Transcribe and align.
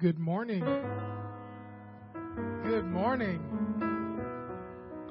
Good 0.00 0.18
morning. 0.18 0.64
Good 2.64 2.86
morning. 2.86 3.38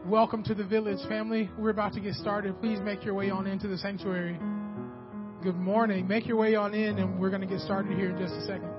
Welcome 0.03 0.41
to 0.45 0.55
the 0.55 0.63
village 0.63 1.07
family. 1.07 1.47
We're 1.59 1.69
about 1.69 1.93
to 1.93 1.99
get 1.99 2.15
started. 2.15 2.59
Please 2.59 2.79
make 2.79 3.05
your 3.05 3.13
way 3.13 3.29
on 3.29 3.45
into 3.45 3.67
the 3.67 3.77
sanctuary. 3.77 4.39
Good 5.43 5.57
morning. 5.57 6.07
Make 6.07 6.25
your 6.25 6.37
way 6.37 6.55
on 6.55 6.73
in, 6.73 6.97
and 6.97 7.19
we're 7.19 7.29
going 7.29 7.41
to 7.41 7.47
get 7.47 7.59
started 7.59 7.95
here 7.99 8.09
in 8.09 8.17
just 8.17 8.33
a 8.33 8.41
second. 8.47 8.78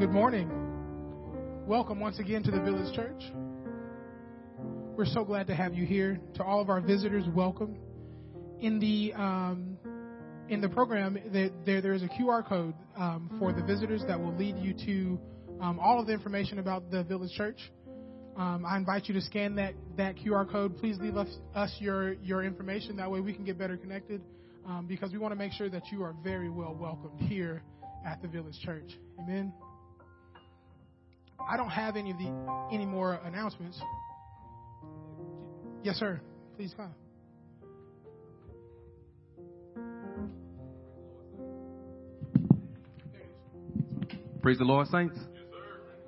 Good 0.00 0.12
morning. 0.12 0.48
Welcome 1.66 2.00
once 2.00 2.18
again 2.20 2.42
to 2.44 2.50
the 2.50 2.60
Village 2.60 2.96
Church. 2.96 3.22
We're 4.96 5.04
so 5.04 5.26
glad 5.26 5.46
to 5.48 5.54
have 5.54 5.74
you 5.74 5.84
here. 5.84 6.18
To 6.36 6.42
all 6.42 6.62
of 6.62 6.70
our 6.70 6.80
visitors, 6.80 7.24
welcome. 7.34 7.76
In 8.60 8.78
the 8.78 9.12
um, 9.12 9.76
in 10.48 10.62
the 10.62 10.70
program, 10.70 11.18
there 11.30 11.82
there 11.82 11.92
is 11.92 12.02
a 12.02 12.08
QR 12.08 12.48
code 12.48 12.72
um, 12.96 13.36
for 13.38 13.52
the 13.52 13.62
visitors 13.62 14.02
that 14.08 14.18
will 14.18 14.34
lead 14.34 14.56
you 14.56 14.72
to 14.86 15.20
um, 15.60 15.78
all 15.78 16.00
of 16.00 16.06
the 16.06 16.14
information 16.14 16.60
about 16.60 16.90
the 16.90 17.04
Village 17.04 17.32
Church. 17.36 17.58
Um, 18.38 18.64
I 18.66 18.78
invite 18.78 19.04
you 19.06 19.12
to 19.12 19.20
scan 19.20 19.54
that 19.56 19.74
that 19.98 20.16
QR 20.16 20.50
code. 20.50 20.78
Please 20.78 20.96
leave 20.98 21.18
us, 21.18 21.28
us 21.54 21.76
your 21.78 22.14
your 22.14 22.42
information. 22.42 22.96
That 22.96 23.10
way, 23.10 23.20
we 23.20 23.34
can 23.34 23.44
get 23.44 23.58
better 23.58 23.76
connected. 23.76 24.22
Um, 24.66 24.86
because 24.86 25.12
we 25.12 25.18
want 25.18 25.32
to 25.32 25.38
make 25.38 25.52
sure 25.52 25.68
that 25.68 25.82
you 25.92 26.02
are 26.02 26.14
very 26.24 26.48
well 26.48 26.74
welcomed 26.74 27.20
here 27.20 27.62
at 28.06 28.22
the 28.22 28.28
Village 28.28 28.58
Church. 28.64 28.98
Amen. 29.18 29.52
I 31.48 31.56
don't 31.56 31.70
have 31.70 31.96
any 31.96 32.10
of 32.10 32.18
the 32.18 32.32
any 32.72 32.86
more 32.86 33.14
announcements. 33.24 33.80
Yes, 35.82 35.96
sir. 35.96 36.20
Please 36.56 36.74
come. 36.76 36.94
Praise 44.42 44.56
the 44.56 44.64
Lord, 44.64 44.86
saints. 44.88 45.18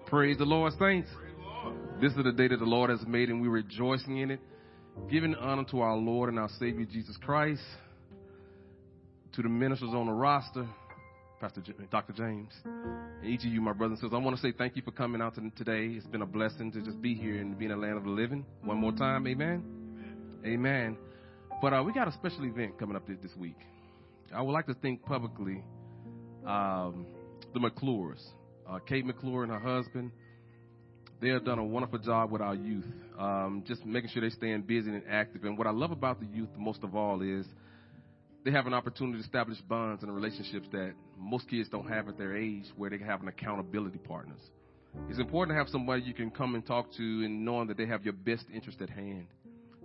Praise 0.07 0.39
the 0.39 0.45
Lord, 0.45 0.73
saints. 0.79 1.09
This 2.01 2.13
is 2.13 2.25
the 2.25 2.33
day 2.33 2.49
that 2.49 2.59
the 2.59 2.65
Lord 2.65 2.91
has 2.91 3.07
made, 3.07 3.29
and 3.29 3.41
we're 3.41 3.51
rejoicing 3.51 4.19
in 4.19 4.31
it, 4.31 4.41
giving 5.11 5.35
honor 5.35 5.65
to 5.71 5.81
our 5.81 5.97
Lord 5.97 6.31
and 6.31 6.39
our 6.39 6.49
Savior 6.59 6.87
Jesus 6.91 7.17
Christ, 7.19 7.63
to 9.35 9.43
the 9.43 9.49
ministers 9.49 9.91
on 9.91 10.07
the 10.07 10.13
roster, 10.13 10.67
Pastor 11.43 11.61
J- 11.61 11.73
Dr. 11.91 12.13
James, 12.13 12.53
and 12.65 13.25
each 13.25 13.41
of 13.41 13.47
you, 13.47 13.61
my 13.61 13.73
brothers 13.73 13.99
and 13.99 13.99
sisters. 13.99 14.17
I 14.17 14.25
want 14.25 14.37
to 14.37 14.41
say 14.41 14.53
thank 14.57 14.77
you 14.77 14.83
for 14.83 14.93
coming 14.93 15.21
out 15.21 15.35
today. 15.35 15.87
It's 15.87 16.07
been 16.07 16.23
a 16.23 16.27
blessing 16.27 16.71
to 16.71 16.81
just 16.81 17.03
be 17.03 17.17
here 17.17 17.41
and 17.41 17.59
be 17.59 17.65
in 17.65 17.73
the 17.73 17.77
land 17.77 17.97
of 17.97 18.05
the 18.05 18.11
living. 18.11 18.47
One 18.63 18.77
more 18.77 18.93
time, 18.93 19.27
amen. 19.27 19.65
Amen. 20.45 20.47
amen. 20.47 20.97
But 21.61 21.73
uh, 21.73 21.83
we 21.83 21.93
got 21.93 22.07
a 22.07 22.13
special 22.13 22.45
event 22.45 22.79
coming 22.79 22.95
up 22.95 23.09
this 23.09 23.35
week. 23.37 23.57
I 24.33 24.41
would 24.41 24.53
like 24.53 24.67
to 24.67 24.75
thank 24.75 25.05
publicly 25.05 25.65
um, 26.47 27.07
the 27.53 27.59
McClures, 27.59 28.23
uh, 28.71 28.79
Kate 28.79 29.05
McClure 29.05 29.43
and 29.43 29.51
her 29.51 29.59
husband. 29.59 30.13
They 31.21 31.31
have 31.31 31.45
done 31.45 31.59
a 31.59 31.65
wonderful 31.65 31.99
job 31.99 32.31
with 32.31 32.41
our 32.41 32.55
youth, 32.55 32.87
um, 33.19 33.65
just 33.67 33.85
making 33.85 34.11
sure 34.11 34.23
they 34.23 34.31
staying 34.31 34.63
busy 34.63 34.91
and 34.91 35.03
active. 35.11 35.43
And 35.43 35.59
what 35.59 35.67
I 35.67 35.73
love 35.73 35.91
about 35.91 36.21
the 36.21 36.27
youth 36.27 36.51
most 36.57 36.85
of 36.85 36.95
all 36.95 37.21
is 37.21 37.47
they 38.45 38.51
have 38.51 38.67
an 38.67 38.75
opportunity 38.75 39.19
to 39.19 39.25
establish 39.25 39.59
bonds 39.63 40.03
and 40.03 40.15
relationships 40.15 40.67
that 40.73 40.95
most 41.19 41.49
kids 41.49 41.69
don't 41.69 41.89
have 41.89 42.09
at 42.09 42.19
their 42.19 42.37
age 42.37 42.65
where 42.77 42.91
they 42.91 42.99
can 42.99 43.07
have 43.07 43.23
an 43.23 43.29
accountability 43.29 43.99
partners. 43.99 44.41
It's 45.09 45.19
important 45.19 45.57
to 45.57 45.59
have 45.59 45.69
somebody 45.69 46.03
you 46.03 46.15
can 46.15 46.31
come 46.31 46.55
and 46.55 46.67
talk 46.67 46.93
to 46.97 47.03
and 47.03 47.45
knowing 47.45 47.69
that 47.69 47.77
they 47.77 47.87
have 47.87 48.05
your 48.05 48.13
best 48.13 48.45
interest 48.53 48.81
at 48.83 48.91
hand. 48.91 49.27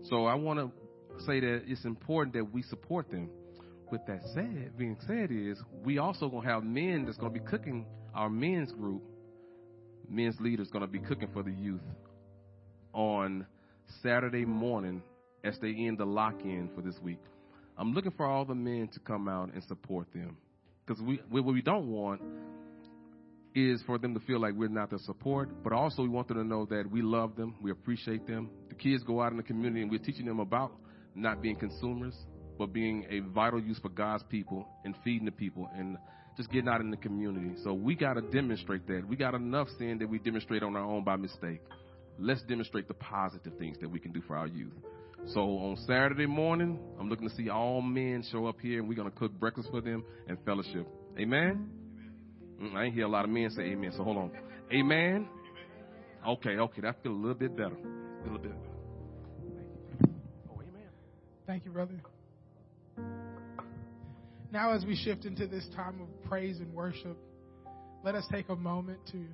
So 0.03 0.25
I 0.25 0.35
want 0.35 0.59
to 0.59 1.23
say 1.23 1.39
that 1.39 1.63
it's 1.67 1.85
important 1.85 2.33
that 2.33 2.51
we 2.51 2.63
support 2.63 3.09
them. 3.09 3.29
With 3.89 4.05
that 4.07 4.19
said, 4.33 4.77
being 4.77 4.97
said 5.07 5.31
is 5.31 5.57
we 5.85 5.97
also 5.97 6.29
to 6.29 6.39
have 6.41 6.65
men 6.65 7.05
that's 7.05 7.17
going 7.17 7.33
to 7.33 7.39
be 7.39 7.45
cooking 7.45 7.85
our 8.13 8.29
men's 8.29 8.73
group, 8.73 9.01
men's 10.09 10.35
leaders 10.41 10.67
going 10.69 10.81
to 10.81 10.91
be 10.91 10.99
cooking 10.99 11.29
for 11.31 11.41
the 11.41 11.53
youth 11.53 11.79
on 12.91 13.45
Saturday 14.03 14.43
morning 14.43 15.01
as 15.45 15.57
they 15.61 15.69
end 15.69 15.99
the 15.99 16.05
lock-in 16.05 16.69
for 16.75 16.81
this 16.81 16.95
week. 17.01 17.21
I'm 17.77 17.93
looking 17.93 18.11
for 18.11 18.25
all 18.25 18.43
the 18.43 18.55
men 18.55 18.89
to 18.93 18.99
come 18.99 19.27
out 19.27 19.53
and 19.53 19.63
support 19.65 20.07
them. 20.13 20.37
Because 20.85 21.01
we, 21.01 21.19
what 21.29 21.45
we 21.45 21.61
don't 21.61 21.87
want 21.87 22.21
is 23.53 23.81
for 23.85 23.97
them 23.97 24.13
to 24.13 24.19
feel 24.21 24.39
like 24.39 24.53
we're 24.55 24.69
not 24.69 24.89
their 24.89 24.99
support, 24.99 25.49
but 25.63 25.73
also 25.73 26.01
we 26.01 26.09
want 26.09 26.27
them 26.27 26.37
to 26.37 26.43
know 26.43 26.65
that 26.65 26.89
we 26.89 27.01
love 27.01 27.35
them, 27.35 27.55
we 27.61 27.71
appreciate 27.71 28.25
them. 28.27 28.49
The 28.69 28.75
kids 28.75 29.03
go 29.03 29.21
out 29.21 29.31
in 29.31 29.37
the 29.37 29.43
community 29.43 29.81
and 29.81 29.91
we're 29.91 29.99
teaching 29.99 30.25
them 30.25 30.39
about 30.39 30.71
not 31.15 31.41
being 31.41 31.55
consumers, 31.55 32.15
but 32.57 32.73
being 32.73 33.05
a 33.09 33.19
vital 33.19 33.61
use 33.61 33.79
for 33.79 33.89
God's 33.89 34.23
people 34.29 34.67
and 34.83 34.95
feeding 35.03 35.25
the 35.25 35.31
people 35.31 35.69
and 35.75 35.97
just 36.35 36.51
getting 36.51 36.69
out 36.69 36.81
in 36.81 36.91
the 36.91 36.97
community. 36.97 37.59
So 37.63 37.73
we 37.73 37.95
got 37.95 38.13
to 38.13 38.21
demonstrate 38.21 38.87
that. 38.87 39.07
We 39.07 39.15
got 39.15 39.33
enough 39.33 39.67
sin 39.77 39.97
that 39.99 40.09
we 40.09 40.19
demonstrate 40.19 40.63
on 40.63 40.75
our 40.75 40.83
own 40.83 41.03
by 41.03 41.15
mistake. 41.15 41.61
Let's 42.19 42.41
demonstrate 42.43 42.87
the 42.87 42.93
positive 42.93 43.53
things 43.57 43.77
that 43.81 43.89
we 43.89 43.99
can 43.99 44.11
do 44.11 44.21
for 44.27 44.35
our 44.37 44.47
youth. 44.47 44.73
So 45.25 45.41
on 45.41 45.77
Saturday 45.87 46.25
morning, 46.25 46.79
I'm 46.99 47.09
looking 47.09 47.27
to 47.27 47.35
see 47.35 47.49
all 47.49 47.81
men 47.81 48.23
show 48.31 48.45
up 48.45 48.59
here, 48.61 48.79
and 48.79 48.87
we're 48.87 48.95
going 48.95 49.11
to 49.11 49.17
cook 49.17 49.33
breakfast 49.33 49.69
for 49.71 49.81
them 49.81 50.03
and 50.27 50.37
fellowship. 50.45 50.87
Amen? 51.19 51.69
Mm, 52.61 52.75
I 52.75 52.85
ain't 52.85 52.93
hear 52.93 53.05
a 53.05 53.09
lot 53.09 53.25
of 53.25 53.31
men 53.31 53.49
say 53.49 53.63
amen, 53.63 53.91
so 53.95 54.03
hold 54.03 54.17
on. 54.17 54.31
Amen? 54.71 55.27
Okay, 56.25 56.51
okay, 56.57 56.81
that 56.81 57.01
feel 57.03 57.11
a 57.11 57.13
little 57.13 57.33
bit 57.33 57.55
better. 57.55 57.75
A 57.75 58.23
little 58.23 58.39
bit 58.39 58.51
better. 58.51 60.11
Oh, 60.49 60.61
amen. 60.61 60.89
Thank 61.45 61.65
you, 61.65 61.71
brother. 61.71 61.93
Now, 64.51 64.73
as 64.73 64.85
we 64.85 64.95
shift 64.95 65.25
into 65.25 65.45
this 65.45 65.67
time 65.75 66.01
of 66.01 66.29
praise 66.29 66.59
and 66.59 66.73
worship, 66.73 67.17
let 68.03 68.15
us 68.15 68.25
take 68.31 68.49
a 68.49 68.55
moment 68.55 68.99
to 69.11 69.25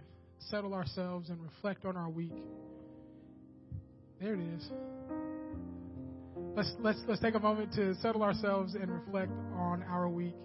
settle 0.49 0.73
ourselves 0.73 1.29
and 1.29 1.39
reflect 1.41 1.85
on 1.85 1.95
our 1.95 2.09
week. 2.09 2.33
There 4.19 4.33
it 4.33 4.39
is. 4.39 4.69
Let's, 6.55 6.72
let's, 6.79 7.00
let's 7.07 7.22
take 7.22 7.33
a 7.36 7.39
moment 7.39 7.74
to 7.74 7.95
settle 7.95 8.22
ourselves 8.22 8.75
and 8.75 8.91
reflect 8.91 9.31
on 9.55 9.83
our 9.89 10.07
week. 10.07 10.36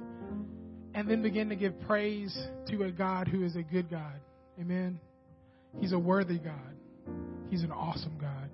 And 0.94 1.08
then 1.08 1.22
begin 1.22 1.48
to 1.50 1.56
give 1.56 1.78
praise 1.82 2.36
to 2.68 2.84
a 2.84 2.90
God 2.90 3.28
who 3.28 3.44
is 3.44 3.56
a 3.56 3.62
good 3.62 3.90
God. 3.90 4.20
Amen. 4.58 4.98
He's 5.78 5.92
a 5.92 5.98
worthy 5.98 6.38
God. 6.38 6.54
He's 7.50 7.62
an 7.62 7.70
awesome 7.70 8.16
God. 8.18 8.50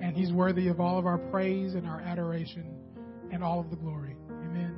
And 0.00 0.16
He's 0.16 0.32
worthy 0.32 0.68
of 0.68 0.80
all 0.80 0.98
of 0.98 1.06
our 1.06 1.18
praise 1.18 1.74
and 1.74 1.86
our 1.86 2.00
adoration 2.00 2.74
and 3.30 3.44
all 3.44 3.60
of 3.60 3.70
the 3.70 3.76
glory. 3.76 4.16
Amen. 4.30 4.74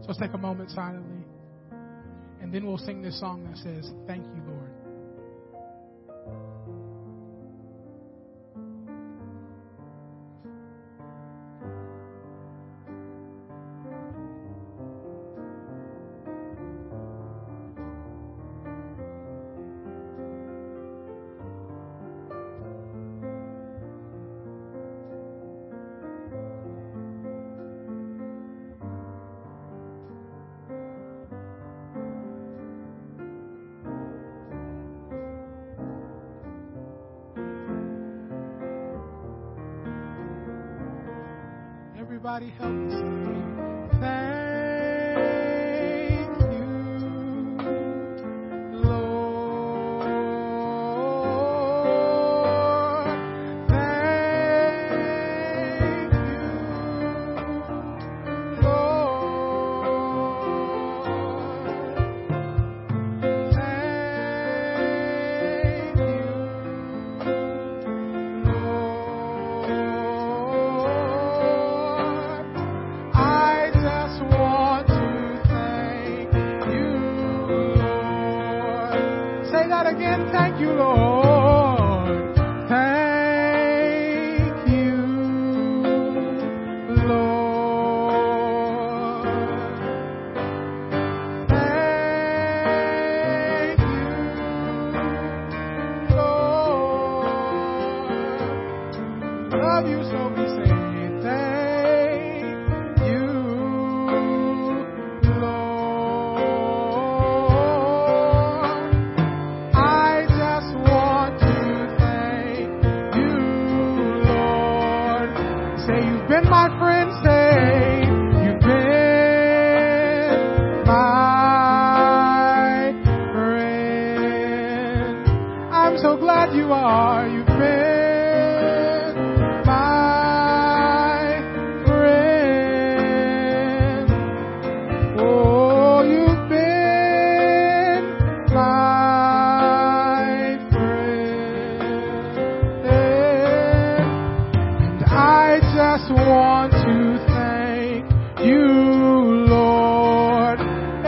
So 0.00 0.08
let's 0.08 0.20
take 0.20 0.34
a 0.34 0.38
moment 0.38 0.70
silently. 0.70 1.24
And 2.42 2.52
then 2.52 2.66
we'll 2.66 2.78
sing 2.78 3.02
this 3.02 3.18
song 3.20 3.44
that 3.44 3.56
says, 3.58 3.90
Thank 4.06 4.24
you, 4.24 4.42
Lord. 4.46 4.59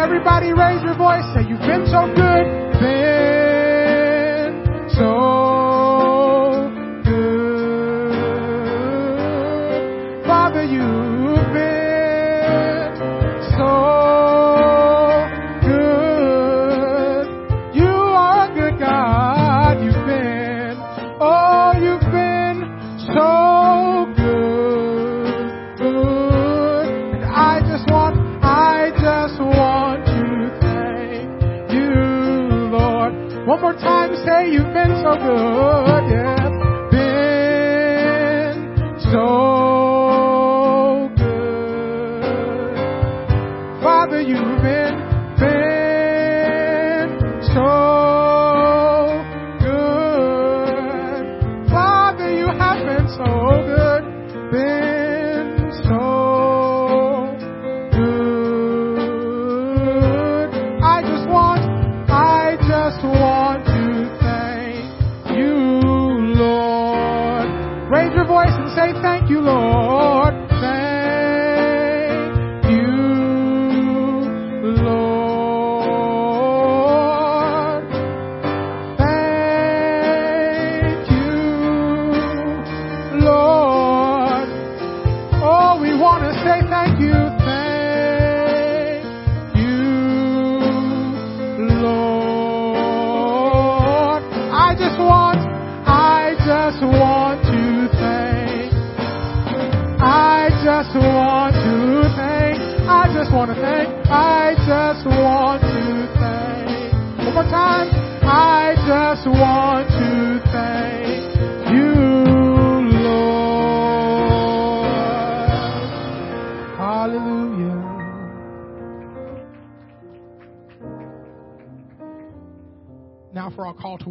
Everybody 0.03 0.53
raise 0.53 0.83
your 0.83 0.97
voice. 0.97 1.25
Say, 1.35 1.49
You've 1.49 1.61
been 1.61 1.87
so 1.87 2.07
good. 2.15 2.52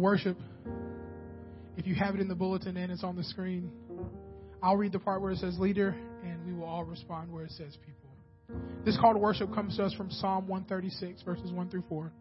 Worship. 0.02 0.36
If 1.76 1.86
you 1.86 1.94
have 1.94 2.14
it 2.14 2.20
in 2.20 2.28
the 2.28 2.34
bulletin 2.34 2.76
and 2.76 2.92
it's 2.92 3.04
on 3.04 3.16
the 3.16 3.24
screen, 3.24 3.70
I'll 4.62 4.76
read 4.76 4.92
the 4.92 4.98
part 4.98 5.22
where 5.22 5.30
it 5.30 5.38
says 5.38 5.58
leader, 5.58 5.96
and 6.22 6.44
we 6.44 6.52
will 6.52 6.66
all 6.66 6.84
respond 6.84 7.32
where 7.32 7.44
it 7.44 7.52
says 7.52 7.76
people. 7.86 8.10
This 8.84 8.98
call 8.98 9.12
to 9.12 9.18
worship 9.18 9.54
comes 9.54 9.76
to 9.76 9.84
us 9.84 9.94
from 9.94 10.10
Psalm 10.10 10.46
136, 10.48 11.22
verses 11.22 11.50
1 11.50 11.70
through 11.70 11.84
4. 11.88 12.12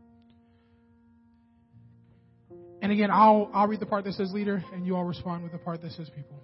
And 2.82 2.92
again, 2.92 3.12
I'll, 3.12 3.50
I'll 3.54 3.68
read 3.68 3.80
the 3.80 3.86
part 3.86 4.06
that 4.06 4.14
says 4.14 4.32
leader, 4.32 4.64
and 4.74 4.86
you 4.86 4.96
all 4.96 5.04
respond 5.04 5.44
with 5.44 5.52
the 5.52 5.58
part 5.58 5.82
that 5.82 5.92
says 5.92 6.10
people. 6.16 6.40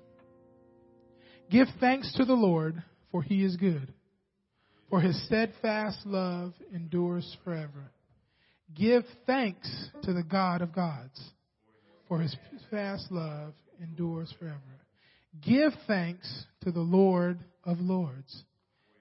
Give 1.50 1.68
thanks 1.80 2.14
to 2.18 2.26
the 2.26 2.34
Lord, 2.34 2.84
for 3.12 3.24
he 3.24 3.44
is 3.44 3.56
good, 3.56 3.94
for 4.90 5.00
his 5.00 5.26
steadfast 5.26 6.00
love 6.06 6.54
endures 6.74 7.38
forever. 7.44 7.92
Give 8.76 9.04
thanks 9.26 9.90
to 10.04 10.14
the 10.14 10.24
God 10.24 10.62
of 10.62 10.74
gods, 10.74 11.20
for 12.08 12.20
his 12.20 12.36
steadfast 12.58 13.12
love 13.12 13.54
endures 13.82 14.34
forever. 14.38 14.62
Give 15.42 15.72
thanks 15.88 16.46
to 16.62 16.72
the 16.72 16.82
Lord 16.82 17.40
of 17.64 17.80
lords. 17.80 18.44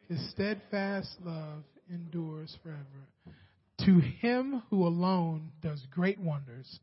His 0.08 0.30
steadfast 0.30 1.16
love 1.24 1.64
endures 1.90 2.56
forever. 2.62 3.36
To 3.84 3.98
him 3.98 4.62
who 4.70 4.86
alone 4.86 5.50
does 5.62 5.82
great 5.90 6.20
wonders, 6.20 6.80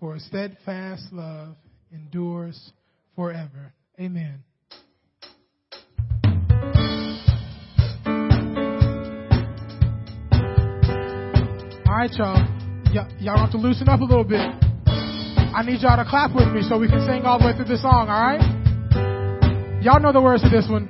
for 0.00 0.14
his 0.14 0.26
steadfast 0.26 1.12
love 1.12 1.56
endures 1.92 2.72
forever. 3.14 3.72
Amen. 4.00 4.42
Right, 11.98 12.12
y'all. 12.12 12.36
Y- 12.94 13.08
y'all 13.18 13.38
have 13.38 13.50
to 13.50 13.58
loosen 13.58 13.88
up 13.88 14.00
a 14.00 14.04
little 14.04 14.22
bit. 14.22 14.38
I 14.86 15.62
need 15.64 15.80
y'all 15.80 15.96
to 15.96 16.08
clap 16.08 16.32
with 16.34 16.46
me 16.54 16.62
so 16.62 16.78
we 16.78 16.88
can 16.88 17.04
sing 17.04 17.24
all 17.24 17.40
the 17.40 17.46
way 17.46 17.56
through 17.56 17.64
this 17.64 17.82
song, 17.82 18.08
all 18.08 18.20
right? 18.22 18.40
Y'all 19.82 19.98
know 20.00 20.12
the 20.12 20.20
words 20.20 20.42
to 20.44 20.48
this 20.48 20.68
one. 20.70 20.88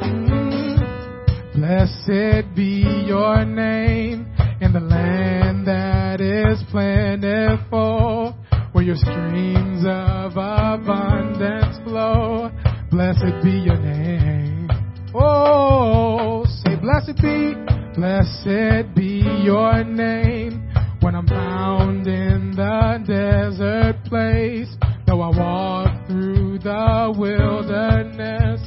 Mm-hmm. 0.00 1.60
Blessed 1.60 2.54
be 2.54 3.04
your 3.06 3.44
name 3.44 4.26
in 4.62 4.72
the 4.72 4.80
land 4.80 5.66
that 5.66 6.22
is 6.22 6.62
plentiful, 6.70 8.34
where 8.72 8.84
your 8.84 8.96
streams 8.96 9.84
of 9.84 10.32
abundance 10.32 11.76
flow. 11.84 12.50
Blessed 12.90 13.42
be 13.42 13.50
your 13.50 13.76
name. 13.76 14.70
Oh, 15.14 16.44
say 16.46 16.76
blessed 16.76 17.20
be, 17.20 17.63
blessed 17.94 18.94
be 18.94 19.22
your 19.42 19.84
name 19.84 20.68
when 21.00 21.14
I'm 21.14 21.26
found 21.26 22.06
in 22.06 22.52
the 22.56 22.98
desert 23.06 24.04
place. 24.04 24.74
Though 25.06 25.20
I 25.20 25.28
walk 25.36 26.06
through 26.06 26.58
the 26.58 27.14
wilderness, 27.16 28.60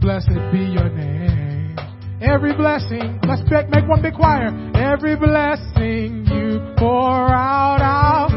blessed 0.00 0.52
be 0.52 0.58
your 0.58 0.88
name. 0.88 1.76
Every 2.20 2.54
blessing, 2.54 3.20
let's 3.26 3.42
make, 3.50 3.88
one 3.88 4.02
big 4.02 4.14
choir. 4.14 4.50
Every 4.74 5.16
blessing 5.16 6.26
you 6.26 6.74
pour 6.78 7.28
out, 7.28 7.80
I'll 7.82 8.30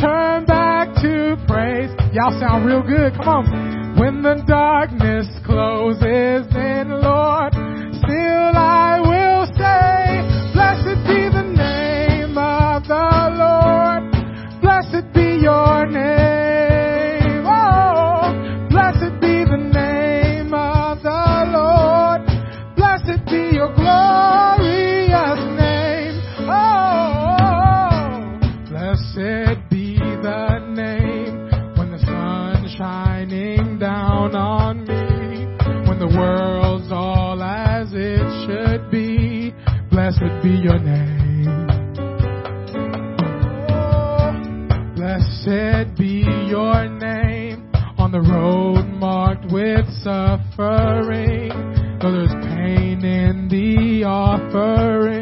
turn 0.00 0.44
back 0.46 0.94
to 1.02 1.36
praise. 1.48 1.90
Y'all 2.12 2.38
sound 2.40 2.66
real 2.66 2.82
good. 2.82 3.12
Come 3.14 3.28
on. 3.28 3.98
When 3.98 4.22
the 4.22 4.42
darkness 4.46 5.26
closes 5.44 6.46
in, 6.54 6.88
Lord, 7.02 7.52
still 7.52 8.52
I 8.56 9.00
will 9.00 9.19
be 40.50 40.56
your 40.56 40.80
name. 40.80 41.66
Blessed 44.96 45.96
be 45.96 46.24
your 46.48 46.88
name 46.88 47.70
on 47.98 48.10
the 48.10 48.20
road 48.20 48.84
marked 48.86 49.44
with 49.52 49.86
suffering. 50.02 51.50
Though 52.00 52.10
there's 52.10 52.34
pain 52.46 53.04
in 53.04 53.48
the 53.48 54.04
offering, 54.04 55.19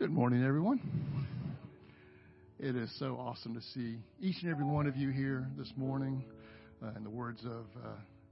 Good 0.00 0.10
morning, 0.10 0.42
everyone. 0.42 0.80
It 2.58 2.74
is 2.74 2.90
so 2.98 3.18
awesome 3.20 3.52
to 3.52 3.60
see 3.74 3.98
each 4.18 4.36
and 4.40 4.50
every 4.50 4.64
one 4.64 4.86
of 4.86 4.96
you 4.96 5.10
here 5.10 5.46
this 5.58 5.70
morning. 5.76 6.24
Uh, 6.82 6.92
in 6.96 7.04
the 7.04 7.10
words 7.10 7.44
of 7.44 7.66
uh, 7.84 7.88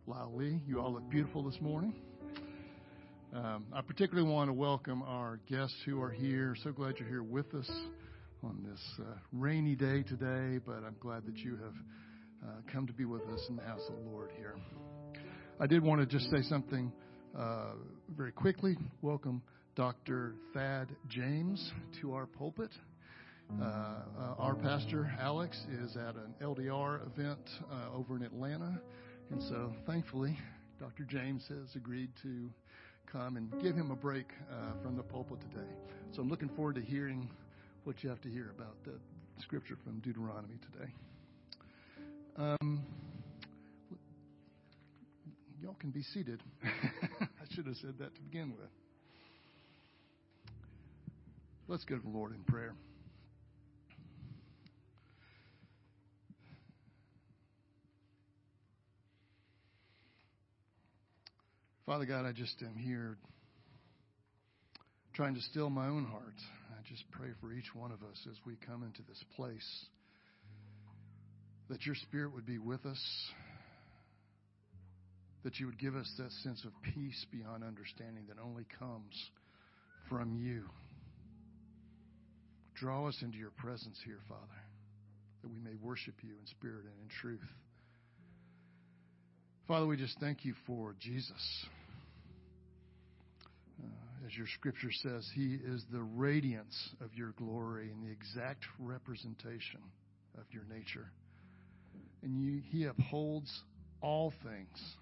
Lyle 0.06 0.32
Lee, 0.34 0.62
you 0.66 0.80
all 0.80 0.94
look 0.94 1.10
beautiful 1.10 1.42
this 1.42 1.60
morning. 1.60 1.94
Um, 3.34 3.66
I 3.70 3.82
particularly 3.82 4.26
want 4.26 4.48
to 4.48 4.54
welcome 4.54 5.02
our 5.02 5.40
guests 5.46 5.76
who 5.84 6.00
are 6.00 6.08
here. 6.08 6.56
So 6.64 6.72
glad 6.72 6.94
you're 6.98 7.06
here 7.06 7.22
with 7.22 7.52
us 7.54 7.70
on 8.42 8.66
this 8.66 8.80
uh, 9.00 9.18
rainy 9.34 9.74
day 9.74 10.02
today, 10.04 10.62
but 10.64 10.82
I'm 10.86 10.96
glad 11.00 11.26
that 11.26 11.36
you 11.36 11.50
have 11.56 12.48
uh, 12.48 12.52
come 12.72 12.86
to 12.86 12.94
be 12.94 13.04
with 13.04 13.28
us 13.28 13.44
in 13.50 13.56
the 13.56 13.64
house 13.64 13.82
of 13.90 13.94
the 13.94 14.10
Lord 14.10 14.30
here. 14.38 14.54
I 15.60 15.66
did 15.66 15.82
want 15.82 16.00
to 16.00 16.06
just 16.06 16.30
say 16.30 16.40
something 16.48 16.90
uh, 17.38 17.72
very 18.16 18.32
quickly. 18.32 18.78
Welcome 19.02 19.42
Dr. 19.78 20.34
Thad 20.52 20.88
James 21.08 21.70
to 22.00 22.12
our 22.12 22.26
pulpit. 22.26 22.72
Uh, 23.60 23.62
uh, 23.62 24.34
our 24.36 24.56
pastor, 24.56 25.08
Alex, 25.20 25.56
is 25.70 25.96
at 25.96 26.16
an 26.16 26.34
LDR 26.42 27.06
event 27.06 27.38
uh, 27.70 27.96
over 27.96 28.16
in 28.16 28.24
Atlanta. 28.24 28.80
And 29.30 29.40
so, 29.40 29.72
thankfully, 29.86 30.36
Dr. 30.80 31.04
James 31.04 31.44
has 31.48 31.76
agreed 31.76 32.10
to 32.24 32.50
come 33.06 33.36
and 33.36 33.52
give 33.62 33.76
him 33.76 33.92
a 33.92 33.94
break 33.94 34.26
uh, 34.50 34.82
from 34.82 34.96
the 34.96 35.02
pulpit 35.04 35.38
today. 35.42 35.70
So 36.10 36.22
I'm 36.22 36.28
looking 36.28 36.48
forward 36.56 36.74
to 36.74 36.82
hearing 36.82 37.30
what 37.84 38.02
you 38.02 38.10
have 38.10 38.20
to 38.22 38.28
hear 38.28 38.50
about 38.50 38.74
the 38.84 38.94
scripture 39.40 39.78
from 39.84 40.00
Deuteronomy 40.00 40.58
today. 40.72 40.92
Um, 42.36 42.82
y'all 45.62 45.76
can 45.78 45.90
be 45.90 46.02
seated. 46.02 46.42
I 46.64 47.54
should 47.54 47.66
have 47.66 47.76
said 47.76 47.94
that 48.00 48.12
to 48.16 48.20
begin 48.22 48.54
with. 48.58 48.70
Let's 51.70 51.84
go 51.84 51.96
to 51.96 52.02
the 52.02 52.08
Lord 52.08 52.32
in 52.34 52.42
prayer. 52.44 52.74
Father 61.84 62.06
God, 62.06 62.24
I 62.24 62.32
just 62.32 62.62
am 62.62 62.74
here 62.74 63.18
trying 65.12 65.34
to 65.34 65.42
still 65.42 65.68
my 65.68 65.88
own 65.88 66.06
heart. 66.06 66.36
I 66.70 66.88
just 66.88 67.04
pray 67.10 67.28
for 67.38 67.52
each 67.52 67.74
one 67.74 67.92
of 67.92 68.02
us 68.02 68.26
as 68.30 68.36
we 68.46 68.56
come 68.66 68.82
into 68.82 69.02
this 69.06 69.22
place 69.36 69.84
that 71.68 71.84
your 71.84 71.96
Spirit 71.96 72.32
would 72.32 72.46
be 72.46 72.56
with 72.56 72.86
us, 72.86 73.30
that 75.44 75.60
you 75.60 75.66
would 75.66 75.78
give 75.78 75.96
us 75.96 76.10
that 76.16 76.32
sense 76.42 76.64
of 76.64 76.72
peace 76.94 77.26
beyond 77.30 77.62
understanding 77.62 78.24
that 78.28 78.38
only 78.42 78.66
comes 78.78 79.12
from 80.08 80.34
you. 80.34 80.64
Draw 82.80 83.08
us 83.08 83.16
into 83.22 83.38
your 83.38 83.50
presence 83.50 83.98
here, 84.04 84.20
Father, 84.28 84.62
that 85.42 85.48
we 85.50 85.58
may 85.58 85.74
worship 85.82 86.14
you 86.22 86.30
in 86.30 86.46
spirit 86.46 86.84
and 86.84 86.94
in 87.02 87.08
truth. 87.20 87.48
Father, 89.66 89.86
we 89.86 89.96
just 89.96 90.18
thank 90.20 90.44
you 90.44 90.54
for 90.64 90.94
Jesus. 91.00 91.66
Uh, 93.82 94.26
as 94.26 94.36
your 94.36 94.46
scripture 94.54 94.92
says, 94.92 95.28
he 95.34 95.54
is 95.54 95.84
the 95.92 96.02
radiance 96.02 96.90
of 97.00 97.12
your 97.14 97.32
glory 97.32 97.90
and 97.90 98.06
the 98.06 98.12
exact 98.12 98.64
representation 98.78 99.80
of 100.38 100.44
your 100.52 100.64
nature. 100.72 101.10
And 102.22 102.40
you, 102.40 102.62
he 102.70 102.84
upholds 102.84 103.52
all 104.00 104.32
things 104.44 104.96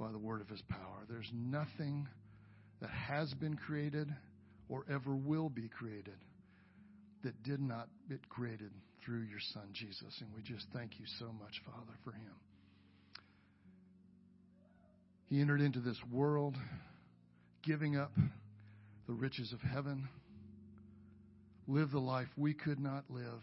by 0.00 0.10
the 0.10 0.18
word 0.18 0.40
of 0.40 0.48
his 0.48 0.62
power. 0.62 1.06
There's 1.08 1.30
nothing 1.32 2.08
that 2.80 2.90
has 2.90 3.32
been 3.34 3.56
created 3.56 4.12
or 4.68 4.84
ever 4.90 5.14
will 5.14 5.48
be 5.48 5.68
created 5.68 6.16
that 7.22 7.42
did 7.42 7.60
not 7.60 7.88
get 8.08 8.28
created 8.28 8.70
through 9.04 9.22
your 9.22 9.40
son 9.52 9.68
Jesus. 9.72 10.20
And 10.20 10.28
we 10.34 10.42
just 10.42 10.66
thank 10.72 10.98
you 10.98 11.06
so 11.18 11.26
much, 11.26 11.60
Father, 11.64 11.96
for 12.04 12.12
him. 12.12 12.34
He 15.28 15.40
entered 15.40 15.60
into 15.60 15.80
this 15.80 15.98
world 16.10 16.56
giving 17.62 17.96
up 17.96 18.12
the 19.06 19.12
riches 19.12 19.52
of 19.52 19.60
heaven, 19.60 20.08
lived 21.66 21.92
the 21.92 21.98
life 21.98 22.28
we 22.36 22.54
could 22.54 22.78
not 22.78 23.04
live, 23.08 23.42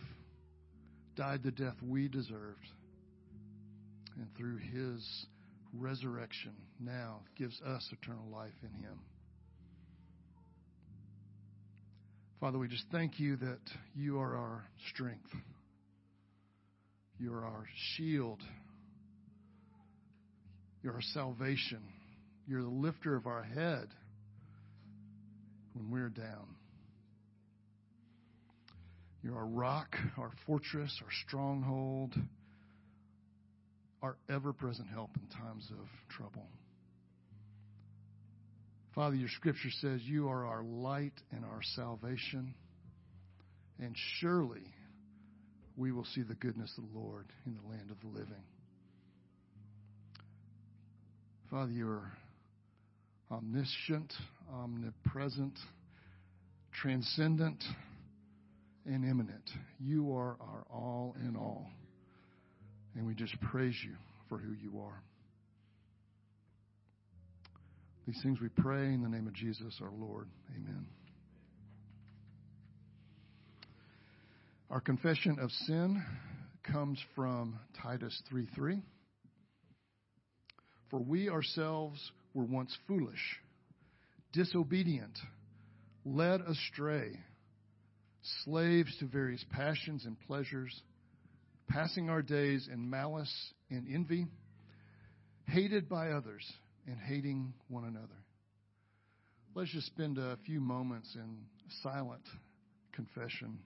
died 1.15 1.43
the 1.43 1.51
death 1.51 1.75
we 1.81 2.07
deserved, 2.07 2.67
and 4.17 4.27
through 4.37 4.57
his 4.57 5.25
resurrection 5.73 6.53
now 6.79 7.19
gives 7.37 7.59
us 7.61 7.89
eternal 7.91 8.27
life 8.31 8.53
in 8.61 8.81
him. 8.81 8.99
Father, 12.43 12.59
we 12.59 12.67
just 12.67 12.83
thank 12.91 13.21
you 13.21 13.37
that 13.37 13.61
you 13.95 14.19
are 14.19 14.35
our 14.35 14.65
strength. 14.89 15.29
You 17.17 17.33
are 17.33 17.45
our 17.45 17.63
shield. 17.95 18.41
You're 20.81 20.95
our 20.95 21.01
salvation. 21.13 21.79
You're 22.45 22.63
the 22.63 22.67
lifter 22.67 23.15
of 23.15 23.27
our 23.27 23.43
head 23.43 23.87
when 25.71 25.89
we're 25.89 26.09
down. 26.09 26.57
You're 29.23 29.37
our 29.37 29.45
rock, 29.45 29.95
our 30.17 30.31
fortress, 30.45 30.99
our 31.01 31.11
stronghold, 31.25 32.13
our 34.01 34.17
ever 34.29 34.51
present 34.51 34.89
help 34.89 35.11
in 35.15 35.25
times 35.39 35.71
of 35.71 35.87
trouble. 36.09 36.49
Father, 38.95 39.15
your 39.15 39.29
scripture 39.29 39.71
says 39.81 40.01
you 40.03 40.29
are 40.29 40.45
our 40.45 40.63
light 40.63 41.13
and 41.31 41.43
our 41.43 41.61
salvation, 41.75 42.53
and 43.79 43.95
surely 44.19 44.61
we 45.75 45.91
will 45.91 46.05
see 46.13 46.21
the 46.21 46.35
goodness 46.35 46.71
of 46.77 46.83
the 46.91 46.99
Lord 46.99 47.25
in 47.45 47.55
the 47.55 47.67
land 47.69 47.89
of 47.89 47.99
the 48.01 48.07
living. 48.07 48.43
Father, 51.49 51.71
you 51.71 51.87
are 51.87 52.11
omniscient, 53.31 54.13
omnipresent, 54.53 55.57
transcendent, 56.71 57.63
and 58.85 59.03
immanent. 59.03 59.49
You 59.79 60.15
are 60.15 60.37
our 60.39 60.65
all 60.71 61.15
in 61.19 61.35
all. 61.35 61.67
And 62.95 63.07
we 63.07 63.15
just 63.15 63.39
praise 63.41 63.75
you 63.83 63.95
for 64.29 64.37
who 64.37 64.53
you 64.53 64.79
are. 64.79 65.01
These 68.05 68.21
things 68.21 68.41
we 68.41 68.49
pray 68.49 68.87
in 68.87 69.01
the 69.01 69.07
name 69.07 69.27
of 69.27 69.33
Jesus 69.33 69.79
our 69.81 69.91
Lord. 69.97 70.27
Amen. 70.55 70.85
Our 74.69 74.81
confession 74.81 75.37
of 75.39 75.49
sin 75.51 76.03
comes 76.69 76.99
from 77.15 77.59
Titus 77.81 78.19
3 78.29 78.47
3. 78.55 78.81
For 80.89 80.99
we 80.99 81.29
ourselves 81.29 82.11
were 82.33 82.43
once 82.43 82.75
foolish, 82.87 83.39
disobedient, 84.33 85.17
led 86.03 86.41
astray, 86.41 87.11
slaves 88.43 88.95
to 88.99 89.05
various 89.05 89.43
passions 89.51 90.03
and 90.05 90.17
pleasures, 90.27 90.77
passing 91.69 92.09
our 92.09 92.21
days 92.21 92.67
in 92.71 92.89
malice 92.89 93.33
and 93.69 93.87
envy, 93.89 94.27
hated 95.47 95.87
by 95.87 96.09
others 96.09 96.43
and 96.87 96.97
hating 96.97 97.53
one 97.69 97.85
another. 97.85 98.07
Let's 99.55 99.71
just 99.71 99.87
spend 99.87 100.17
a 100.17 100.37
few 100.45 100.59
moments 100.59 101.15
in 101.15 101.37
silent 101.81 102.23
confession 102.91 103.59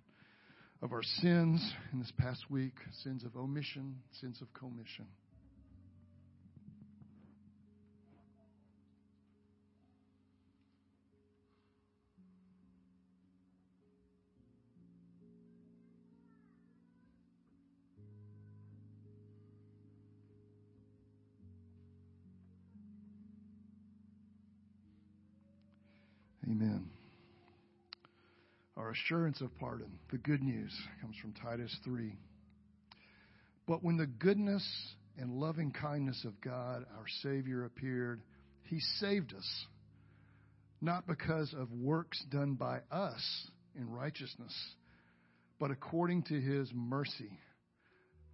of 0.82 0.92
our 0.92 1.04
sins 1.04 1.74
in 1.94 2.00
this 2.00 2.12
past 2.18 2.50
week 2.50 2.74
sins 3.04 3.24
of 3.24 3.36
omission, 3.36 3.96
sins 4.20 4.42
of 4.42 4.54
commission. 4.54 5.08
Our 28.88 28.94
assurance 28.94 29.42
of 29.42 29.54
pardon, 29.58 30.00
the 30.12 30.18
good 30.18 30.42
news, 30.42 30.74
comes 31.02 31.18
from 31.18 31.34
Titus 31.34 31.76
3. 31.84 32.16
But 33.68 33.84
when 33.84 33.98
the 33.98 34.08
goodness 34.08 34.66
and 35.18 35.30
loving 35.30 35.74
kindness 35.74 36.24
of 36.24 36.40
God, 36.40 36.86
our 36.98 37.06
Savior, 37.22 37.66
appeared, 37.66 38.22
He 38.64 38.80
saved 38.80 39.34
us, 39.34 39.66
not 40.80 41.06
because 41.06 41.54
of 41.54 41.70
works 41.74 42.24
done 42.32 42.54
by 42.54 42.80
us 42.90 43.22
in 43.76 43.90
righteousness, 43.90 44.56
but 45.60 45.70
according 45.70 46.24
to 46.24 46.40
His 46.40 46.72
mercy, 46.74 47.38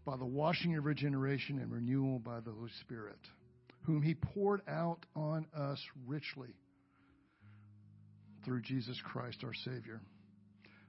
by 0.05 0.17
the 0.17 0.25
washing 0.25 0.77
of 0.77 0.85
regeneration 0.85 1.57
and 1.57 1.71
renewal 1.71 2.19
by 2.19 2.41
the 2.41 2.51
Holy 2.51 2.69
Spirit, 2.81 3.17
whom 3.87 4.03
He 4.03 4.13
poured 4.13 4.61
out 4.67 5.03
on 5.15 5.47
us 5.57 5.79
richly 6.05 6.53
through 8.45 8.61
Jesus 8.61 9.01
Christ 9.03 9.43
our 9.43 9.55
Savior, 9.65 9.99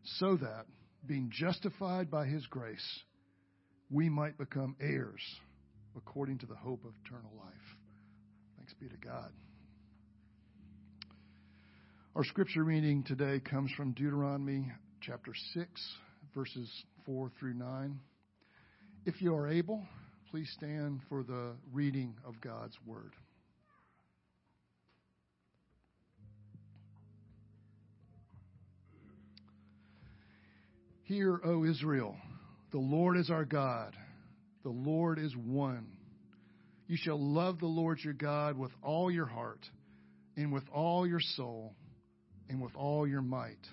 so 0.05 0.37
that, 0.37 0.67
being 1.07 1.31
justified 1.33 2.11
by 2.11 2.27
His 2.27 2.47
grace, 2.47 3.01
we 3.91 4.09
might 4.09 4.39
become 4.39 4.77
heirs 4.81 5.23
according 5.97 6.39
to 6.39 6.47
the 6.47 6.55
hope 6.55 6.85
of 6.85 6.93
eternal 7.05 7.33
life. 7.39 7.77
Thanks 8.57 8.75
be 8.75 8.89
to 8.89 8.97
God. 8.97 9.31
Our 12.17 12.25
scripture 12.25 12.65
reading 12.65 13.03
today 13.03 13.41
comes 13.41 13.73
from 13.73 13.93
Deuteronomy 13.93 14.71
chapter 15.01 15.33
6, 15.55 15.69
verses 16.35 16.71
4 17.07 17.31
through 17.39 17.55
9. 17.55 17.99
If 19.05 19.21
you 19.21 19.35
are 19.35 19.49
able, 19.49 19.83
please 20.31 20.51
stand 20.57 21.01
for 21.09 21.23
the 21.23 21.53
reading 21.73 22.15
of 22.27 22.41
God's 22.41 22.77
word. 22.87 23.13
Hear, 31.15 31.41
O 31.45 31.65
Israel, 31.65 32.17
the 32.73 32.81
Lord 32.81 33.17
is 33.17 33.31
our 33.31 33.45
God, 33.45 33.95
the 34.65 34.71
Lord 34.71 35.21
is 35.21 35.33
one. 35.37 35.87
You 36.89 36.97
shall 36.97 37.21
love 37.21 37.61
the 37.61 37.67
Lord 37.67 38.01
your 38.03 38.15
God 38.15 38.59
with 38.59 38.73
all 38.83 39.13
your 39.13 39.27
heart, 39.27 39.61
and 40.37 40.53
with 40.53 40.65
all 40.75 41.07
your 41.07 41.21
soul, 41.21 41.77
and 42.51 42.61
with 42.61 42.75
all 42.75 43.07
your 43.07 43.23
might. 43.23 43.65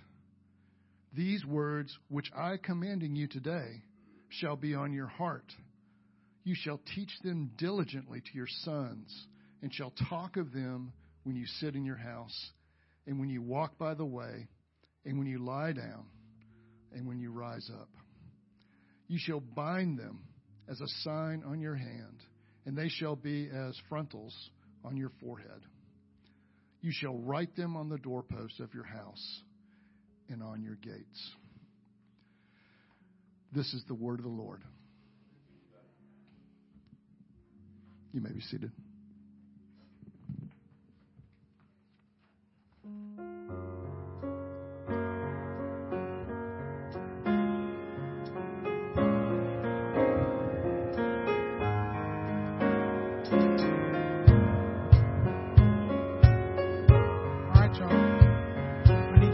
These 1.17 1.43
words 1.43 1.97
which 2.09 2.31
I 2.37 2.57
commanding 2.61 3.15
you 3.15 3.27
today 3.27 3.81
shall 4.29 4.55
be 4.55 4.75
on 4.75 4.93
your 4.93 5.07
heart. 5.07 5.51
You 6.43 6.53
shall 6.55 6.79
teach 6.93 7.09
them 7.23 7.49
diligently 7.57 8.21
to 8.21 8.37
your 8.37 8.49
sons, 8.65 9.11
and 9.63 9.73
shall 9.73 9.93
talk 10.11 10.37
of 10.37 10.53
them 10.53 10.93
when 11.23 11.35
you 11.35 11.47
sit 11.59 11.73
in 11.73 11.85
your 11.85 11.97
house, 11.97 12.51
and 13.07 13.19
when 13.19 13.29
you 13.29 13.41
walk 13.41 13.79
by 13.79 13.95
the 13.95 14.05
way, 14.05 14.47
and 15.05 15.17
when 15.17 15.25
you 15.25 15.39
lie 15.39 15.71
down 15.71 16.05
and 16.93 17.07
when 17.07 17.19
you 17.19 17.31
rise 17.31 17.69
up. 17.79 17.89
You 19.07 19.17
shall 19.19 19.41
bind 19.41 19.97
them 19.99 20.19
as 20.69 20.79
a 20.79 20.87
sign 21.03 21.43
on 21.45 21.59
your 21.59 21.75
hand, 21.75 22.23
and 22.65 22.77
they 22.77 22.89
shall 22.89 23.15
be 23.15 23.49
as 23.53 23.75
frontals 23.89 24.33
on 24.85 24.95
your 24.97 25.11
forehead. 25.21 25.61
You 26.81 26.91
shall 26.93 27.17
write 27.17 27.55
them 27.55 27.75
on 27.75 27.89
the 27.89 27.97
doorposts 27.97 28.59
of 28.59 28.73
your 28.73 28.85
house 28.85 29.41
and 30.29 30.41
on 30.41 30.63
your 30.63 30.75
gates. 30.75 31.31
This 33.53 33.73
is 33.73 33.83
the 33.87 33.93
word 33.93 34.19
of 34.19 34.23
the 34.23 34.31
Lord. 34.31 34.61
You 38.13 38.21
may 38.21 38.31
be 38.31 38.41
seated. 38.41 38.71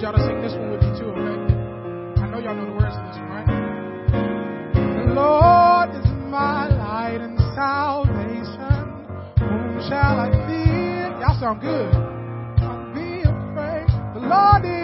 y'all 0.08 0.15
to 0.15 0.24
sing 0.24 0.41
this 0.41 0.54
one 0.54 0.72
with 0.72 0.80
me 0.80 0.88
too, 0.98 1.12
okay? 1.12 1.36
I 2.24 2.28
know 2.32 2.39
y'all 2.39 2.56
know 2.56 2.63
the 2.63 2.72
words 2.72 2.96
to 2.96 3.04
this 3.12 3.20
one, 3.20 3.28
right? 3.28 3.43
The 5.04 5.12
Lord 5.12 5.89
is 6.00 6.08
my 6.32 6.67
light 6.72 7.20
and 7.20 7.38
salvation. 7.52 9.04
Whom 9.43 9.84
shall 9.89 10.15
I 10.15 10.32
fear? 10.48 11.12
Y'all 11.20 11.38
sound 11.41 11.60
good. 11.60 11.91
I'll 12.63 12.88
be 12.96 13.20
afraid. 13.20 13.88
The 14.15 14.24
Lord 14.24 14.63
is 14.63 14.77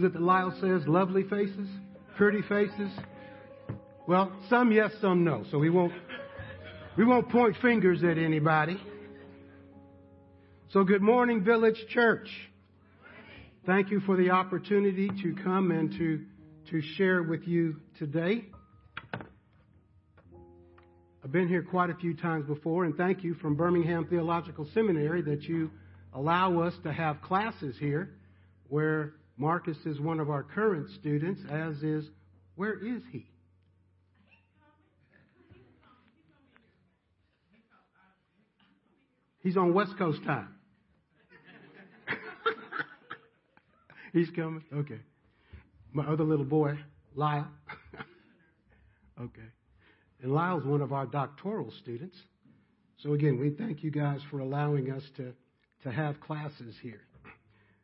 was 0.00 0.08
it 0.08 0.12
that 0.14 0.22
Lyle 0.22 0.56
says, 0.62 0.86
lovely 0.86 1.24
faces? 1.24 1.68
Pretty 2.16 2.40
faces? 2.42 2.90
Well, 4.06 4.32
some 4.48 4.72
yes, 4.72 4.92
some 5.02 5.24
no. 5.24 5.44
So 5.50 5.58
we 5.58 5.68
won't, 5.68 5.92
we 6.96 7.04
won't 7.04 7.28
point 7.28 7.54
fingers 7.60 8.02
at 8.02 8.16
anybody. 8.16 8.80
So, 10.70 10.84
good 10.84 11.02
morning, 11.02 11.44
Village 11.44 11.84
Church. 11.90 12.30
Thank 13.66 13.90
you 13.90 14.00
for 14.00 14.16
the 14.16 14.30
opportunity 14.30 15.10
to 15.22 15.34
come 15.44 15.70
and 15.70 15.92
to, 15.92 16.24
to 16.70 16.80
share 16.96 17.22
with 17.22 17.46
you 17.46 17.76
today. 17.98 18.46
I've 21.22 21.32
been 21.32 21.48
here 21.48 21.62
quite 21.62 21.90
a 21.90 21.94
few 21.94 22.16
times 22.16 22.46
before, 22.46 22.86
and 22.86 22.96
thank 22.96 23.22
you 23.22 23.34
from 23.34 23.54
Birmingham 23.54 24.06
Theological 24.06 24.66
Seminary 24.72 25.20
that 25.22 25.42
you 25.42 25.70
allow 26.14 26.60
us 26.60 26.72
to 26.84 26.92
have 26.92 27.20
classes 27.20 27.76
here 27.78 28.14
where 28.68 29.14
Marcus 29.40 29.78
is 29.86 29.98
one 29.98 30.20
of 30.20 30.28
our 30.28 30.42
current 30.42 30.86
students, 31.00 31.40
as 31.50 31.82
is, 31.82 32.04
where 32.56 32.74
is 32.74 33.00
he? 33.10 33.26
He's 39.42 39.56
on 39.56 39.72
West 39.72 39.96
Coast 39.96 40.22
time. 40.26 40.48
He's 44.12 44.28
coming? 44.36 44.62
Okay. 44.74 45.00
My 45.94 46.04
other 46.04 46.24
little 46.24 46.44
boy, 46.44 46.78
Lyle. 47.14 47.48
okay. 49.22 49.40
And 50.22 50.34
Lyle's 50.34 50.66
one 50.66 50.82
of 50.82 50.92
our 50.92 51.06
doctoral 51.06 51.72
students. 51.80 52.18
So 52.98 53.14
again, 53.14 53.40
we 53.40 53.48
thank 53.48 53.82
you 53.82 53.90
guys 53.90 54.20
for 54.30 54.40
allowing 54.40 54.92
us 54.92 55.02
to, 55.16 55.32
to 55.84 55.90
have 55.90 56.20
classes 56.20 56.74
here. 56.82 57.00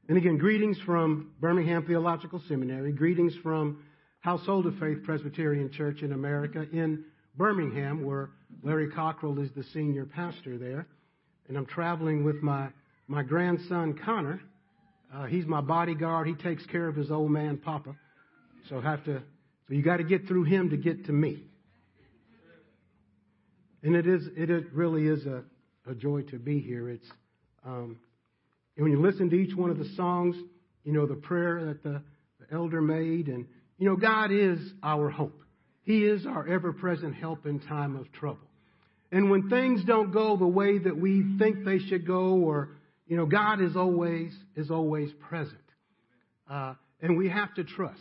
And 0.09 0.17
again, 0.17 0.39
greetings 0.39 0.79
from 0.87 1.33
Birmingham 1.41 1.85
Theological 1.85 2.41
Seminary. 2.49 2.93
Greetings 2.93 3.35
from 3.43 3.83
Household 4.21 4.67
of 4.67 4.79
Faith 4.79 4.99
Presbyterian 5.03 5.73
Church 5.73 6.03
in 6.03 6.13
America 6.13 6.65
in 6.73 7.05
Birmingham, 7.37 8.05
where 8.05 8.31
Larry 8.63 8.89
Cockrell 8.89 9.41
is 9.41 9.51
the 9.57 9.65
senior 9.65 10.05
pastor 10.05 10.59
there. 10.59 10.87
And 11.49 11.57
I'm 11.57 11.67
traveling 11.67 12.23
with 12.23 12.37
my, 12.37 12.69
my 13.09 13.25
grandson, 13.25 13.99
Connor, 14.05 14.41
uh, 15.13 15.25
he's 15.25 15.45
my 15.45 15.61
bodyguard. 15.61 16.29
He 16.29 16.35
takes 16.35 16.65
care 16.67 16.87
of 16.87 16.95
his 16.95 17.11
old 17.11 17.33
man, 17.33 17.57
Papa. 17.57 17.97
So 18.69 18.81
have 18.81 19.05
to. 19.07 19.21
So 19.67 19.75
you 19.75 19.83
got 19.83 19.97
to 19.97 20.05
get 20.05 20.29
through 20.29 20.45
him 20.45 20.71
to 20.71 20.77
get 20.77 21.07
to 21.07 21.13
me. 21.13 21.43
And 23.83 23.97
it 23.97 24.07
is. 24.07 24.23
It, 24.37 24.51
it 24.51 24.73
really 24.73 25.09
is 25.09 25.27
a, 25.27 25.43
a 25.89 25.95
joy 25.97 26.23
to 26.23 26.39
be 26.39 26.61
here. 26.61 26.91
It's. 26.91 27.07
Um, 27.65 27.99
when 28.83 28.93
you 28.93 29.01
listen 29.01 29.31
to 29.31 29.37
each 29.37 29.57
one 29.57 29.70
of 29.70 29.79
the 29.79 29.89
songs, 29.97 30.37
you 30.85 30.93
know 30.93 31.07
the 31.07 31.14
prayer 31.14 31.64
that 31.64 31.83
the, 31.83 32.03
the 32.41 32.55
elder 32.55 32.81
made, 32.81 33.29
and 33.29 33.47
you 33.79 33.89
know 33.89 33.97
God 33.97 34.31
is 34.31 34.59
our 34.83 35.11
hope. 35.11 35.43
He 35.83 36.05
is 36.05 36.27
our 36.27 36.47
ever-present 36.47 37.14
help 37.14 37.47
in 37.47 37.61
time 37.61 37.97
of 37.97 38.11
trouble. 38.12 38.47
And 39.12 39.31
when 39.31 39.49
things 39.49 39.85
don't 39.85 40.12
go 40.12 40.37
the 40.37 40.47
way 40.47 40.79
that 40.79 40.97
we 40.97 41.24
think 41.39 41.64
they 41.64 41.79
should 41.79 42.07
go, 42.07 42.35
or 42.35 42.70
you 43.07 43.16
know, 43.16 43.27
God 43.27 43.61
is 43.61 43.77
always 43.77 44.33
is 44.57 44.70
always 44.70 45.11
present, 45.29 45.59
uh, 46.51 46.74
and 47.01 47.16
we 47.16 47.29
have 47.29 47.55
to 47.55 47.64
trust. 47.64 48.01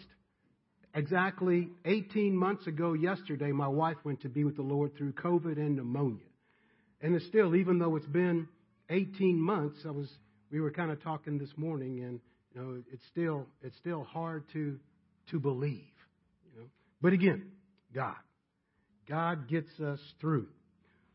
Exactly 0.94 1.68
18 1.84 2.36
months 2.36 2.68
ago, 2.68 2.94
yesterday, 2.94 3.52
my 3.52 3.68
wife 3.68 3.98
went 4.06 4.22
to 4.22 4.30
be 4.30 4.46
with 4.46 4.56
the 4.56 4.62
Lord 4.62 4.96
through 4.96 5.12
COVID 5.14 5.58
and 5.58 5.76
pneumonia, 5.76 6.24
and 7.02 7.16
it's 7.16 7.26
still, 7.28 7.56
even 7.56 7.80
though 7.80 7.96
it's 7.96 8.06
been 8.08 8.48
18 8.90 9.40
months, 9.40 9.80
I 9.86 9.92
was 9.92 10.10
we 10.56 10.62
were 10.62 10.72
kind 10.72 10.90
of 10.90 11.04
talking 11.04 11.38
this 11.38 11.52
morning, 11.58 12.02
and 12.02 12.22
you 12.54 12.62
know, 12.62 12.82
it's 12.90 13.04
still 13.12 13.46
it's 13.62 13.76
still 13.76 14.06
hard 14.06 14.46
to 14.54 14.80
to 15.32 15.38
believe, 15.38 15.92
you 16.46 16.58
know. 16.58 16.68
But 17.02 17.12
again, 17.12 17.52
God, 17.94 18.16
God 19.06 19.50
gets 19.50 19.78
us 19.82 20.00
through. 20.22 20.48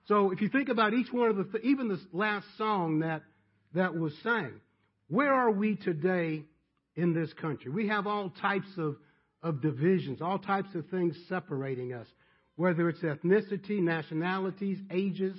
So 0.08 0.30
if 0.30 0.42
you 0.42 0.50
think 0.50 0.68
about 0.68 0.92
each 0.92 1.10
one 1.10 1.30
of 1.30 1.36
the, 1.36 1.44
th- 1.44 1.64
even 1.64 1.88
this 1.88 2.00
last 2.12 2.46
song 2.58 2.98
that 2.98 3.22
that 3.72 3.94
was 3.94 4.12
sang. 4.22 4.60
Where 5.08 5.32
are 5.32 5.50
we 5.50 5.76
today 5.76 6.44
in 6.94 7.14
this 7.14 7.32
country? 7.32 7.70
We 7.70 7.88
have 7.88 8.06
all 8.06 8.28
types 8.42 8.68
of, 8.76 8.96
of 9.42 9.62
divisions, 9.62 10.20
all 10.20 10.38
types 10.38 10.74
of 10.74 10.86
things 10.88 11.16
separating 11.30 11.94
us, 11.94 12.06
whether 12.56 12.90
it's 12.90 13.00
ethnicity, 13.00 13.80
nationalities, 13.80 14.76
ages, 14.90 15.34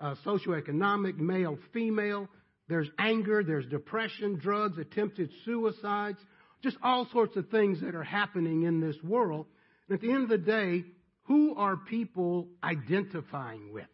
uh, 0.00 0.14
socioeconomic, 0.24 1.16
male, 1.18 1.58
female. 1.72 2.28
There's 2.70 2.88
anger, 3.00 3.42
there's 3.42 3.66
depression, 3.66 4.38
drugs, 4.38 4.78
attempted 4.78 5.28
suicides, 5.44 6.18
just 6.62 6.76
all 6.84 7.04
sorts 7.10 7.36
of 7.36 7.48
things 7.48 7.80
that 7.80 7.96
are 7.96 8.04
happening 8.04 8.62
in 8.62 8.80
this 8.80 8.94
world. 9.02 9.46
And 9.88 9.96
at 9.96 10.00
the 10.00 10.12
end 10.12 10.22
of 10.22 10.28
the 10.28 10.38
day, 10.38 10.84
who 11.24 11.56
are 11.56 11.76
people 11.76 12.46
identifying 12.62 13.72
with? 13.72 13.88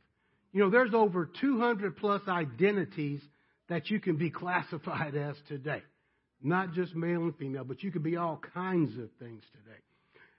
You 0.53 0.61
know, 0.61 0.70
there's 0.70 0.93
over 0.93 1.29
200 1.41 1.97
plus 1.97 2.20
identities 2.29 3.22
that 3.70 3.89
you 3.89 3.99
can 3.99 4.16
be 4.16 4.29
classified 4.43 5.14
as 5.14 5.37
today. 5.49 5.83
Not 6.43 6.74
just 6.74 6.95
male 6.95 7.22
and 7.22 7.35
female, 7.37 7.64
but 7.64 7.83
you 7.83 7.91
can 7.91 8.03
be 8.03 8.18
all 8.18 8.39
kinds 8.53 8.91
of 8.99 9.09
things 9.18 9.43
today. 9.53 9.81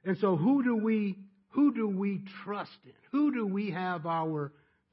And 0.05 0.15
so 0.19 0.35
who 0.35 0.63
do 0.63 0.75
we 0.75 1.17
who 1.49 1.73
do 1.73 1.87
we 1.87 2.21
trust 2.43 2.77
in? 2.85 2.93
Who 3.11 3.33
do 3.33 3.47
we 3.47 3.71
have 3.71 4.05
our 4.05 4.51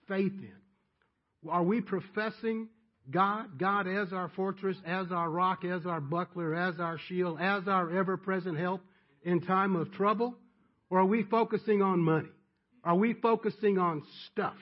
faith 0.09 0.33
in? 0.33 1.51
Are 1.51 1.63
we 1.63 1.83
professing 1.83 2.69
God, 3.11 3.59
God 3.59 3.87
as 3.87 4.13
our 4.13 4.31
fortress, 4.35 4.77
as 4.87 5.13
our 5.13 5.29
rock, 5.29 5.65
as 5.65 5.85
our 5.87 6.01
buckler, 6.01 6.55
as 6.55 6.81
our 6.81 6.99
shield, 7.09 7.39
as 7.41 7.69
our 7.69 7.97
ever 7.97 8.17
present 8.17 8.59
help 8.59 8.81
in 9.23 9.41
time 9.41 9.77
of 9.77 9.93
trouble? 9.93 10.37
Or 10.89 11.01
are 11.01 11.07
we 11.07 11.23
focusing 11.25 11.83
on 11.83 12.01
money? 12.01 12.29
Are 12.83 12.95
we 12.95 13.15
focusing 13.15 13.79
on 13.79 14.03
stuff? 14.31 14.57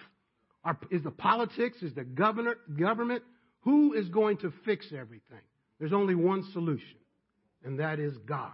Are, 0.65 0.79
is 0.91 1.03
the 1.03 1.11
politics, 1.11 1.83
is 1.83 1.95
the 1.95 2.05
governor, 2.05 2.57
government, 2.79 3.23
who 3.61 3.95
is 3.95 4.09
going 4.09 4.39
to 4.39 4.53
fix 4.65 4.87
everything? 4.93 5.41
There's 5.79 5.93
only 5.93 6.15
one 6.15 6.45
solution, 6.53 6.99
and 7.65 7.81
that 7.81 7.99
is 7.99 8.17
God. 8.19 8.53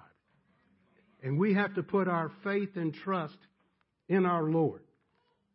And 1.23 1.39
we 1.39 1.55
have 1.55 1.75
to 1.75 1.83
put 1.83 2.09
our 2.09 2.31
faith 2.45 2.71
and 2.77 2.95
trust 2.95 3.37
in 4.09 4.25
our 4.25 4.45
Lord. 4.45 4.83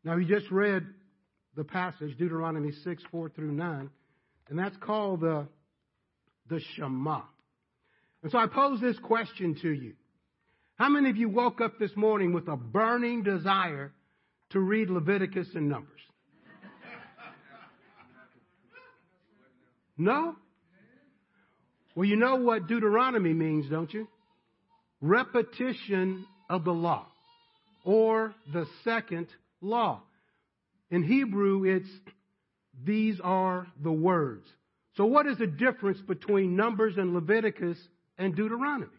Now, 0.03 0.15
we 0.15 0.25
just 0.25 0.51
read 0.51 0.85
the 1.55 1.63
passage, 1.63 2.17
Deuteronomy 2.17 2.71
6, 2.83 3.03
4 3.09 3.29
through 3.29 3.53
9, 3.53 3.89
and 4.49 4.59
that's 4.59 4.75
called 4.77 5.21
the, 5.21 5.47
the 6.49 6.59
Shema. 6.75 7.21
And 8.21 8.31
so 8.31 8.37
I 8.37 8.47
pose 8.47 8.79
this 8.79 8.97
question 8.99 9.55
to 9.61 9.69
you. 9.69 9.93
How 10.75 10.89
many 10.89 11.09
of 11.09 11.17
you 11.17 11.29
woke 11.29 11.61
up 11.61 11.77
this 11.79 11.95
morning 11.95 12.33
with 12.33 12.47
a 12.47 12.55
burning 12.55 13.23
desire 13.23 13.91
to 14.51 14.59
read 14.59 14.89
Leviticus 14.89 15.47
and 15.55 15.69
Numbers? 15.69 15.89
No? 19.97 20.35
Well, 21.95 22.05
you 22.05 22.15
know 22.15 22.37
what 22.37 22.67
Deuteronomy 22.67 23.33
means, 23.33 23.69
don't 23.69 23.93
you? 23.93 24.07
Repetition 25.01 26.25
of 26.49 26.63
the 26.63 26.71
law, 26.71 27.05
or 27.85 28.33
the 28.51 28.65
second 28.83 29.27
law. 29.61 30.01
In 30.89 31.03
Hebrew, 31.03 31.65
it's 31.65 31.89
these 32.83 33.19
are 33.23 33.67
the 33.81 33.91
words. 33.91 34.45
So, 34.95 35.05
what 35.05 35.25
is 35.25 35.37
the 35.37 35.47
difference 35.47 35.99
between 36.01 36.55
Numbers 36.55 36.97
and 36.97 37.13
Leviticus 37.13 37.77
and 38.17 38.35
Deuteronomy? 38.35 38.91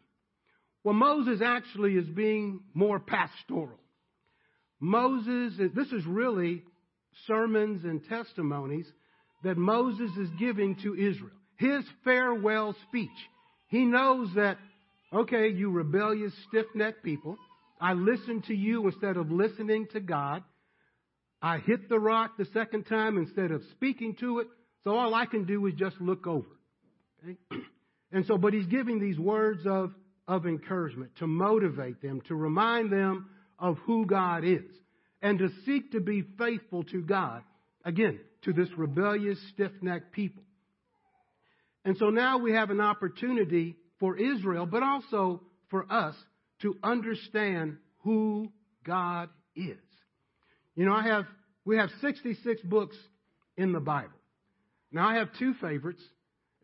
Well, 0.83 0.95
Moses 0.95 1.41
actually 1.43 1.95
is 1.95 2.09
being 2.09 2.61
more 2.75 3.01
pastoral. 3.01 3.79
Moses, 4.81 5.55
this 5.75 5.89
is 5.93 6.05
really 6.05 6.63
sermons 7.27 7.85
and 7.85 8.05
testimonies 8.09 8.87
that 9.45 9.57
Moses 9.57 10.11
is 10.19 10.29
giving 10.39 10.77
to 10.83 10.95
Israel. 10.95 11.31
His 11.57 11.85
farewell 12.05 12.75
speech. 12.89 13.11
He 13.69 13.85
knows 13.85 14.29
that, 14.35 14.59
okay, 15.13 15.49
you 15.49 15.71
rebellious, 15.71 16.33
stiff 16.49 16.67
necked 16.75 17.03
people, 17.03 17.39
I 17.81 17.93
listened 17.93 18.45
to 18.45 18.55
you 18.55 18.87
instead 18.87 19.17
of 19.17 19.31
listening 19.31 19.87
to 19.93 20.01
God. 20.01 20.43
I 21.45 21.59
hit 21.59 21.91
the 21.91 22.01
rock 22.01 22.39
the 22.39 22.47
second 22.55 22.85
time 22.85 23.19
instead 23.19 23.51
of 23.51 23.61
speaking 23.73 24.17
to 24.21 24.39
it. 24.39 24.47
So 24.83 24.97
all 24.97 25.15
I 25.15 25.27
can 25.27 25.45
do 25.45 25.67
is 25.67 25.75
just 25.75 26.01
look 26.01 26.27
over. 26.27 26.49
Okay? 27.23 27.37
And 28.11 28.25
so, 28.25 28.39
but 28.39 28.55
he's 28.55 28.65
giving 28.65 28.99
these 28.99 29.19
words 29.19 29.61
of, 29.67 29.93
of 30.27 30.47
encouragement 30.47 31.11
to 31.19 31.27
motivate 31.27 32.01
them, 32.01 32.23
to 32.29 32.35
remind 32.35 32.91
them 32.91 33.29
of 33.59 33.77
who 33.85 34.07
God 34.07 34.43
is, 34.43 34.65
and 35.21 35.39
to 35.39 35.51
seek 35.67 35.93
to 35.93 36.01
be 36.01 36.23
faithful 36.39 36.83
to 36.85 37.03
God, 37.03 37.43
again, 37.85 38.21
to 38.45 38.55
this 38.55 38.71
rebellious, 38.79 39.39
stiff 39.53 39.73
necked 39.83 40.13
people. 40.13 40.45
And 41.85 41.99
so 41.99 42.07
now 42.07 42.39
we 42.39 42.53
have 42.53 42.71
an 42.71 42.81
opportunity 42.81 43.77
for 44.01 44.17
Israel, 44.17 44.65
but 44.65 44.83
also 44.83 45.43
for 45.69 45.85
us 45.93 46.15
to 46.63 46.75
understand 46.83 47.77
who 48.03 48.51
God 48.83 49.29
is. 49.55 49.77
You 50.77 50.85
know, 50.87 50.93
I 50.93 51.03
have, 51.03 51.27
we 51.65 51.77
have 51.77 51.91
66 52.01 52.63
books 52.63 52.97
in 53.57 53.73
the 53.73 53.81
Bible. 53.81 54.11
Now 54.91 55.09
I 55.09 55.17
have 55.17 55.29
two 55.39 55.55
favorites, 55.55 56.03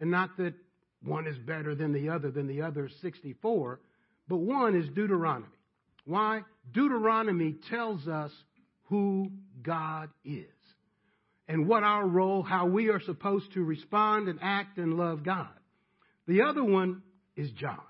and 0.00 0.10
not 0.10 0.36
that 0.38 0.54
one 1.02 1.26
is 1.26 1.38
better 1.38 1.74
than 1.74 1.92
the 1.92 2.10
other 2.10 2.30
than 2.30 2.46
the 2.46 2.62
other 2.62 2.88
64, 3.00 3.80
but 4.28 4.36
one 4.36 4.76
is 4.76 4.88
Deuteronomy. 4.88 5.46
Why? 6.04 6.42
Deuteronomy 6.72 7.56
tells 7.70 8.06
us 8.06 8.30
who 8.88 9.30
God 9.62 10.10
is 10.24 10.46
and 11.48 11.66
what 11.66 11.82
our 11.82 12.06
role, 12.06 12.42
how 12.42 12.66
we 12.66 12.88
are 12.88 13.00
supposed 13.00 13.52
to 13.54 13.64
respond 13.64 14.28
and 14.28 14.38
act 14.42 14.78
and 14.78 14.94
love 14.94 15.24
God. 15.24 15.48
The 16.26 16.42
other 16.42 16.62
one 16.62 17.02
is 17.36 17.50
John. 17.52 17.80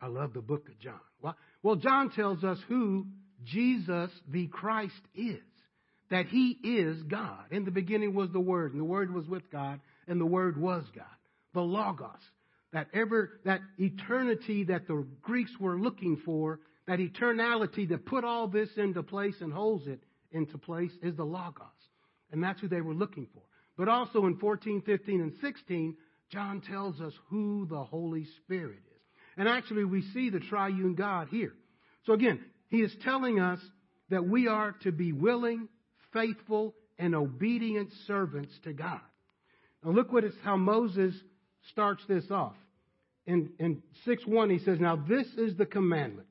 I 0.00 0.06
love 0.06 0.32
the 0.32 0.40
book 0.40 0.68
of 0.68 0.78
John. 0.78 1.00
Why? 1.20 1.32
Well, 1.62 1.76
John 1.76 2.10
tells 2.10 2.44
us 2.44 2.58
who 2.68 3.06
Jesus 3.44 4.10
the 4.28 4.46
Christ 4.46 5.00
is. 5.14 5.38
That 6.10 6.26
he 6.26 6.56
is 6.62 7.02
God. 7.02 7.44
In 7.50 7.64
the 7.64 7.70
beginning 7.70 8.14
was 8.14 8.30
the 8.30 8.40
Word, 8.40 8.72
and 8.72 8.80
the 8.80 8.84
Word 8.84 9.12
was 9.12 9.28
with 9.28 9.50
God, 9.50 9.80
and 10.06 10.20
the 10.20 10.26
Word 10.26 10.56
was 10.58 10.84
God. 10.94 11.04
The 11.52 11.60
Logos. 11.60 12.20
That 12.72 12.88
ever, 12.94 13.40
that 13.44 13.60
eternity 13.78 14.64
that 14.64 14.86
the 14.86 15.06
Greeks 15.22 15.52
were 15.60 15.78
looking 15.78 16.16
for, 16.24 16.60
that 16.86 16.98
eternality 16.98 17.88
that 17.90 18.06
put 18.06 18.24
all 18.24 18.48
this 18.48 18.70
into 18.76 19.02
place 19.02 19.36
and 19.40 19.52
holds 19.52 19.86
it 19.86 20.02
into 20.32 20.56
place 20.56 20.92
is 21.02 21.14
the 21.16 21.24
Logos. 21.24 21.66
And 22.30 22.42
that's 22.42 22.60
who 22.60 22.68
they 22.68 22.80
were 22.80 22.94
looking 22.94 23.26
for. 23.32 23.42
But 23.76 23.88
also 23.88 24.26
in 24.26 24.38
14, 24.38 24.82
15, 24.82 25.20
and 25.20 25.32
16, 25.40 25.96
John 26.30 26.60
tells 26.60 27.00
us 27.00 27.12
who 27.28 27.66
the 27.68 27.84
Holy 27.84 28.26
Spirit 28.42 28.78
is. 28.78 29.02
And 29.36 29.48
actually, 29.48 29.84
we 29.84 30.02
see 30.12 30.30
the 30.30 30.40
triune 30.40 30.94
God 30.94 31.28
here. 31.30 31.54
So 32.04 32.12
again, 32.12 32.40
he 32.68 32.78
is 32.78 32.94
telling 33.02 33.40
us 33.40 33.60
that 34.10 34.26
we 34.26 34.48
are 34.48 34.72
to 34.82 34.92
be 34.92 35.12
willing, 35.12 35.68
faithful, 36.12 36.74
and 36.98 37.14
obedient 37.14 37.90
servants 38.06 38.52
to 38.64 38.72
God. 38.72 39.00
Now 39.84 39.90
look 39.92 40.12
what 40.12 40.24
it's 40.24 40.36
how 40.42 40.56
Moses 40.56 41.14
starts 41.70 42.02
this 42.08 42.30
off. 42.30 42.56
In, 43.26 43.50
in 43.58 43.82
6 44.04 44.26
1, 44.26 44.50
he 44.50 44.58
says, 44.58 44.80
Now 44.80 44.96
this 44.96 45.26
is 45.36 45.56
the 45.56 45.66
commandment, 45.66 46.28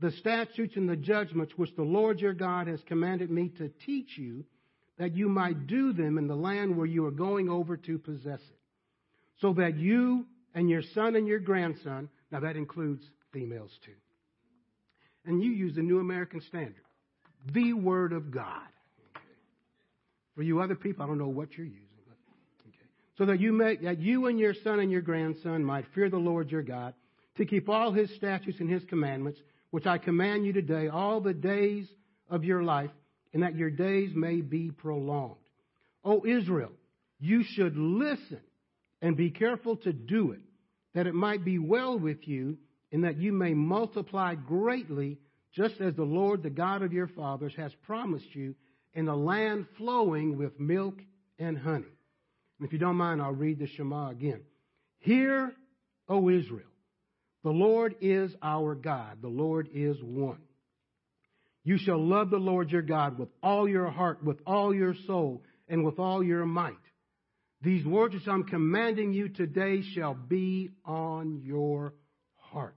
the 0.00 0.10
statutes 0.12 0.76
and 0.76 0.88
the 0.88 0.96
judgments 0.96 1.52
which 1.56 1.74
the 1.76 1.82
Lord 1.82 2.20
your 2.20 2.32
God 2.32 2.66
has 2.66 2.80
commanded 2.86 3.30
me 3.30 3.50
to 3.58 3.70
teach 3.84 4.16
you, 4.16 4.44
that 4.98 5.14
you 5.14 5.28
might 5.28 5.66
do 5.66 5.92
them 5.92 6.18
in 6.18 6.26
the 6.26 6.34
land 6.34 6.76
where 6.76 6.86
you 6.86 7.04
are 7.06 7.12
going 7.12 7.48
over 7.48 7.76
to 7.76 7.98
possess 7.98 8.40
it, 8.40 8.58
so 9.40 9.52
that 9.54 9.76
you 9.76 10.26
and 10.54 10.68
your 10.68 10.82
son 10.94 11.16
and 11.16 11.26
your 11.26 11.38
grandson 11.38 12.08
now, 12.30 12.40
that 12.40 12.56
includes 12.56 13.04
females 13.32 13.72
too. 13.84 13.92
And 15.26 15.42
you 15.42 15.50
use 15.50 15.74
the 15.74 15.82
New 15.82 16.00
American 16.00 16.40
Standard, 16.40 16.84
the 17.52 17.72
Word 17.72 18.12
of 18.12 18.30
God. 18.30 18.66
For 20.34 20.42
you 20.42 20.60
other 20.60 20.74
people, 20.74 21.04
I 21.04 21.08
don't 21.08 21.18
know 21.18 21.28
what 21.28 21.56
you're 21.56 21.66
using. 21.66 21.86
But, 22.06 22.16
okay. 22.68 22.88
So 23.18 23.26
that 23.26 23.40
you, 23.40 23.52
may, 23.52 23.76
that 23.76 23.98
you 23.98 24.26
and 24.26 24.38
your 24.38 24.54
son 24.54 24.80
and 24.80 24.90
your 24.90 25.02
grandson 25.02 25.64
might 25.64 25.84
fear 25.94 26.08
the 26.08 26.16
Lord 26.16 26.50
your 26.50 26.62
God, 26.62 26.94
to 27.36 27.44
keep 27.44 27.68
all 27.68 27.92
his 27.92 28.14
statutes 28.16 28.60
and 28.60 28.70
his 28.70 28.84
commandments, 28.84 29.40
which 29.70 29.86
I 29.86 29.98
command 29.98 30.46
you 30.46 30.52
today, 30.52 30.88
all 30.88 31.20
the 31.20 31.34
days 31.34 31.86
of 32.28 32.44
your 32.44 32.62
life, 32.62 32.90
and 33.32 33.42
that 33.42 33.56
your 33.56 33.70
days 33.70 34.10
may 34.14 34.40
be 34.40 34.70
prolonged. 34.70 35.36
O 36.04 36.24
Israel, 36.24 36.72
you 37.18 37.44
should 37.44 37.76
listen 37.76 38.40
and 39.02 39.16
be 39.16 39.30
careful 39.30 39.76
to 39.76 39.92
do 39.92 40.32
it 40.32 40.40
that 40.94 41.06
it 41.06 41.14
might 41.14 41.44
be 41.44 41.58
well 41.58 41.98
with 41.98 42.26
you, 42.26 42.58
and 42.92 43.04
that 43.04 43.18
you 43.18 43.32
may 43.32 43.54
multiply 43.54 44.34
greatly, 44.34 45.18
just 45.54 45.80
as 45.80 45.94
the 45.94 46.02
Lord, 46.02 46.42
the 46.42 46.50
God 46.50 46.82
of 46.82 46.92
your 46.92 47.08
fathers, 47.08 47.52
has 47.56 47.72
promised 47.86 48.34
you, 48.34 48.54
in 48.94 49.08
a 49.08 49.16
land 49.16 49.66
flowing 49.78 50.36
with 50.36 50.58
milk 50.58 50.96
and 51.38 51.56
honey. 51.56 51.84
And 52.58 52.66
if 52.66 52.72
you 52.72 52.78
don't 52.78 52.96
mind, 52.96 53.22
I'll 53.22 53.32
read 53.32 53.58
the 53.58 53.68
Shema 53.68 54.10
again. 54.10 54.42
Hear, 54.98 55.52
O 56.08 56.28
Israel, 56.28 56.66
the 57.42 57.50
Lord 57.50 57.94
is 58.00 58.34
our 58.42 58.74
God, 58.74 59.22
the 59.22 59.28
Lord 59.28 59.68
is 59.72 59.96
one. 60.02 60.40
You 61.62 61.78
shall 61.78 62.04
love 62.04 62.30
the 62.30 62.38
Lord 62.38 62.70
your 62.70 62.82
God 62.82 63.18
with 63.18 63.28
all 63.42 63.68
your 63.68 63.90
heart, 63.90 64.24
with 64.24 64.40
all 64.46 64.74
your 64.74 64.94
soul, 65.06 65.42
and 65.68 65.84
with 65.84 65.98
all 65.98 66.22
your 66.22 66.44
might. 66.46 66.74
These 67.62 67.84
words 67.84 68.14
which 68.14 68.26
I'm 68.26 68.44
commanding 68.44 69.12
you 69.12 69.28
today 69.28 69.82
shall 69.94 70.14
be 70.14 70.70
on 70.84 71.42
your 71.44 71.94
heart. 72.36 72.74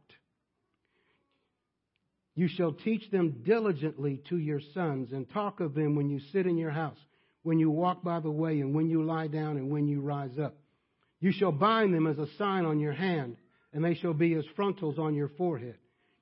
You 2.36 2.48
shall 2.48 2.72
teach 2.72 3.10
them 3.12 3.44
diligently 3.46 4.22
to 4.30 4.38
your 4.38 4.60
sons 4.74 5.12
and 5.12 5.30
talk 5.30 5.60
of 5.60 5.76
them 5.76 5.96
when 5.96 6.10
you 6.10 6.20
sit 6.32 6.48
in 6.48 6.58
your 6.58 6.72
house, 6.72 6.98
when 7.44 7.60
you 7.60 7.70
walk 7.70 8.04
by 8.04 8.20
the 8.20 8.32
way, 8.32 8.60
and 8.60 8.74
when 8.74 8.90
you 8.90 9.04
lie 9.04 9.28
down, 9.28 9.58
and 9.58 9.70
when 9.70 9.88
you 9.88 10.02
rise 10.02 10.40
up. 10.40 10.56
You 11.20 11.32
shall 11.32 11.52
bind 11.52 11.94
them 11.94 12.08
as 12.08 12.18
a 12.18 12.28
sign 12.38 12.66
on 12.66 12.80
your 12.80 12.94
hand, 12.94 13.38
and 13.72 13.84
they 13.84 13.94
shall 13.94 14.14
be 14.14 14.34
as 14.34 14.46
frontals 14.56 14.98
on 14.98 15.14
your 15.14 15.30
forehead. 15.30 15.78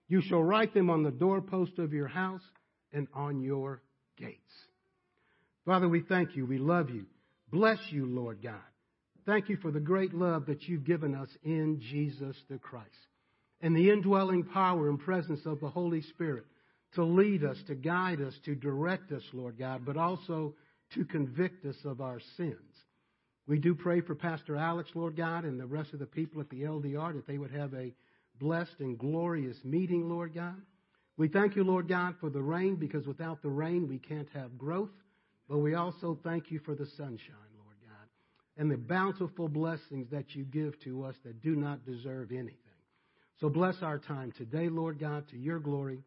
You 0.09 0.21
shall 0.21 0.43
write 0.43 0.73
them 0.73 0.89
on 0.89 1.03
the 1.03 1.11
doorpost 1.11 1.79
of 1.79 1.93
your 1.93 2.07
house 2.07 2.43
and 2.91 3.07
on 3.13 3.41
your 3.41 3.81
gates. 4.17 4.37
Father, 5.65 5.87
we 5.87 6.01
thank 6.01 6.35
you. 6.35 6.45
We 6.45 6.57
love 6.57 6.89
you. 6.89 7.05
Bless 7.49 7.79
you, 7.89 8.05
Lord 8.05 8.41
God. 8.43 8.59
Thank 9.25 9.47
you 9.47 9.57
for 9.57 9.71
the 9.71 9.79
great 9.79 10.13
love 10.13 10.47
that 10.47 10.63
you've 10.63 10.83
given 10.83 11.15
us 11.15 11.29
in 11.43 11.79
Jesus 11.79 12.35
the 12.49 12.57
Christ 12.57 12.89
and 13.61 13.75
the 13.75 13.91
indwelling 13.91 14.43
power 14.43 14.89
and 14.89 14.99
presence 14.99 15.45
of 15.45 15.59
the 15.59 15.69
Holy 15.69 16.01
Spirit 16.01 16.45
to 16.93 17.03
lead 17.03 17.43
us, 17.43 17.57
to 17.67 17.75
guide 17.75 18.21
us, 18.21 18.33
to 18.45 18.55
direct 18.55 19.11
us, 19.11 19.23
Lord 19.33 19.57
God, 19.57 19.85
but 19.85 19.97
also 19.97 20.53
to 20.93 21.05
convict 21.05 21.65
us 21.65 21.77
of 21.85 22.01
our 22.01 22.19
sins. 22.37 22.57
We 23.47 23.59
do 23.59 23.73
pray 23.75 24.01
for 24.01 24.15
Pastor 24.15 24.55
Alex, 24.55 24.91
Lord 24.93 25.15
God, 25.15 25.45
and 25.45 25.59
the 25.59 25.65
rest 25.65 25.93
of 25.93 25.99
the 25.99 26.05
people 26.05 26.41
at 26.41 26.49
the 26.49 26.63
LDR 26.63 27.13
that 27.13 27.27
they 27.27 27.37
would 27.37 27.51
have 27.51 27.73
a 27.73 27.93
blessed 28.39 28.79
and 28.79 28.97
glorious 28.97 29.57
meeting, 29.63 30.09
Lord 30.09 30.33
God. 30.33 30.61
We 31.17 31.27
thank 31.27 31.55
you, 31.55 31.63
Lord 31.63 31.87
God, 31.87 32.15
for 32.19 32.29
the 32.29 32.41
rain 32.41 32.75
because 32.75 33.05
without 33.05 33.41
the 33.41 33.49
rain 33.49 33.87
we 33.87 33.99
can't 33.99 34.29
have 34.33 34.57
growth. 34.57 34.89
But 35.47 35.59
we 35.59 35.75
also 35.75 36.17
thank 36.23 36.49
you 36.49 36.59
for 36.59 36.75
the 36.75 36.85
sunshine, 36.97 37.51
Lord 37.57 37.75
God, 37.83 38.07
and 38.57 38.71
the 38.71 38.77
bountiful 38.77 39.49
blessings 39.49 40.07
that 40.11 40.33
you 40.33 40.45
give 40.45 40.79
to 40.85 41.03
us 41.03 41.15
that 41.23 41.41
do 41.41 41.55
not 41.55 41.85
deserve 41.85 42.31
anything. 42.31 42.70
So 43.41 43.49
bless 43.49 43.81
our 43.81 43.97
time 43.97 44.31
today, 44.37 44.69
Lord 44.69 44.99
God, 44.99 45.27
to 45.31 45.37
your 45.37 45.59
glory. 45.59 46.03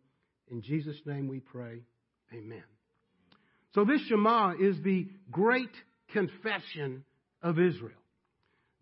In 0.53 0.63
Jesus' 0.63 1.01
name 1.05 1.27
we 1.27 1.41
pray. 1.41 1.81
Amen. 2.33 2.63
So 3.75 3.85
this 3.85 4.01
Shema 4.07 4.53
is 4.53 4.77
the 4.85 5.09
great 5.33 5.73
confession 6.13 7.05
of 7.43 7.59
Israel. 7.59 7.99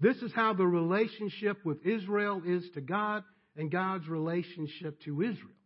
This 0.00 0.18
is 0.18 0.32
how 0.34 0.52
the 0.52 0.66
relationship 0.66 1.64
with 1.64 1.86
Israel 1.86 2.42
is 2.44 2.62
to 2.74 2.82
God 2.82 3.24
and 3.56 3.70
God's 3.70 4.06
relationship 4.06 5.00
to 5.06 5.22
Israel. 5.22 5.56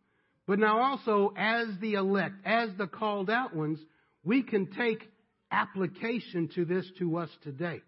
But 0.47 0.59
now 0.59 0.79
also, 0.79 1.33
as 1.35 1.67
the 1.81 1.95
elect, 1.95 2.35
as 2.45 2.69
the 2.77 2.87
called 2.87 3.29
out 3.29 3.53
ones, 3.53 3.79
we 4.23 4.43
can 4.43 4.67
take 4.67 5.03
application 5.51 6.49
to 6.55 6.63
this 6.63 6.89
to 6.99 7.17
us 7.17 7.29
today. 7.43 7.81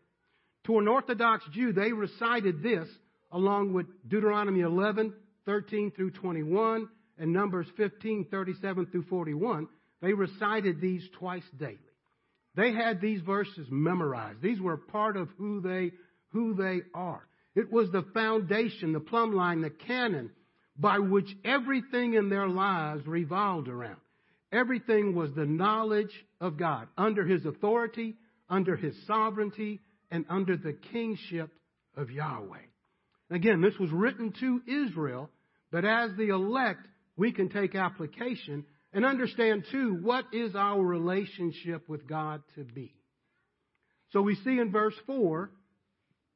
To 0.65 0.77
an 0.77 0.89
Orthodox 0.89 1.45
Jew, 1.53 1.71
they 1.71 1.93
recited 1.93 2.61
this 2.61 2.89
along 3.31 3.73
with 3.73 3.85
Deuteronomy 4.07 4.61
11, 4.61 5.13
13 5.45 5.91
through 5.91 6.11
21, 6.11 6.87
and 7.17 7.33
Numbers 7.33 7.67
15, 7.77 8.27
37 8.31 8.85
through 8.87 9.03
41. 9.03 9.67
They 10.01 10.13
recited 10.13 10.79
these 10.79 11.03
twice 11.17 11.43
daily. 11.57 11.77
They 12.55 12.71
had 12.71 13.01
these 13.01 13.21
verses 13.21 13.67
memorized. 13.69 14.41
These 14.41 14.59
were 14.59 14.77
part 14.77 15.17
of 15.17 15.29
who 15.37 15.61
they, 15.61 15.91
who 16.29 16.55
they 16.55 16.81
are. 16.93 17.27
It 17.55 17.71
was 17.71 17.91
the 17.91 18.05
foundation, 18.13 18.93
the 18.93 18.99
plumb 18.99 19.33
line, 19.33 19.61
the 19.61 19.69
canon 19.69 20.31
by 20.77 20.99
which 20.99 21.29
everything 21.43 22.13
in 22.13 22.29
their 22.29 22.47
lives 22.47 23.05
revolved 23.05 23.67
around. 23.67 23.99
Everything 24.51 25.13
was 25.13 25.33
the 25.35 25.45
knowledge 25.45 26.13
of 26.39 26.57
God, 26.57 26.87
under 26.97 27.25
His 27.25 27.45
authority, 27.45 28.15
under 28.49 28.75
His 28.75 28.95
sovereignty, 29.05 29.81
and 30.09 30.25
under 30.29 30.57
the 30.57 30.73
kingship 30.73 31.51
of 31.95 32.09
Yahweh. 32.09 32.57
Again, 33.31 33.61
this 33.61 33.77
was 33.79 33.91
written 33.91 34.33
to 34.39 34.61
Israel, 34.87 35.29
but 35.71 35.85
as 35.85 36.11
the 36.17 36.29
elect, 36.29 36.87
we 37.15 37.31
can 37.31 37.49
take 37.49 37.75
application 37.75 38.65
and 38.91 39.05
understand 39.05 39.65
too 39.71 39.99
what 40.01 40.25
is 40.33 40.55
our 40.55 40.81
relationship 40.81 41.87
with 41.87 42.07
God 42.07 42.41
to 42.55 42.63
be. 42.63 42.95
So 44.11 44.21
we 44.21 44.35
see 44.35 44.57
in 44.57 44.71
verse 44.71 44.95
4 45.05 45.51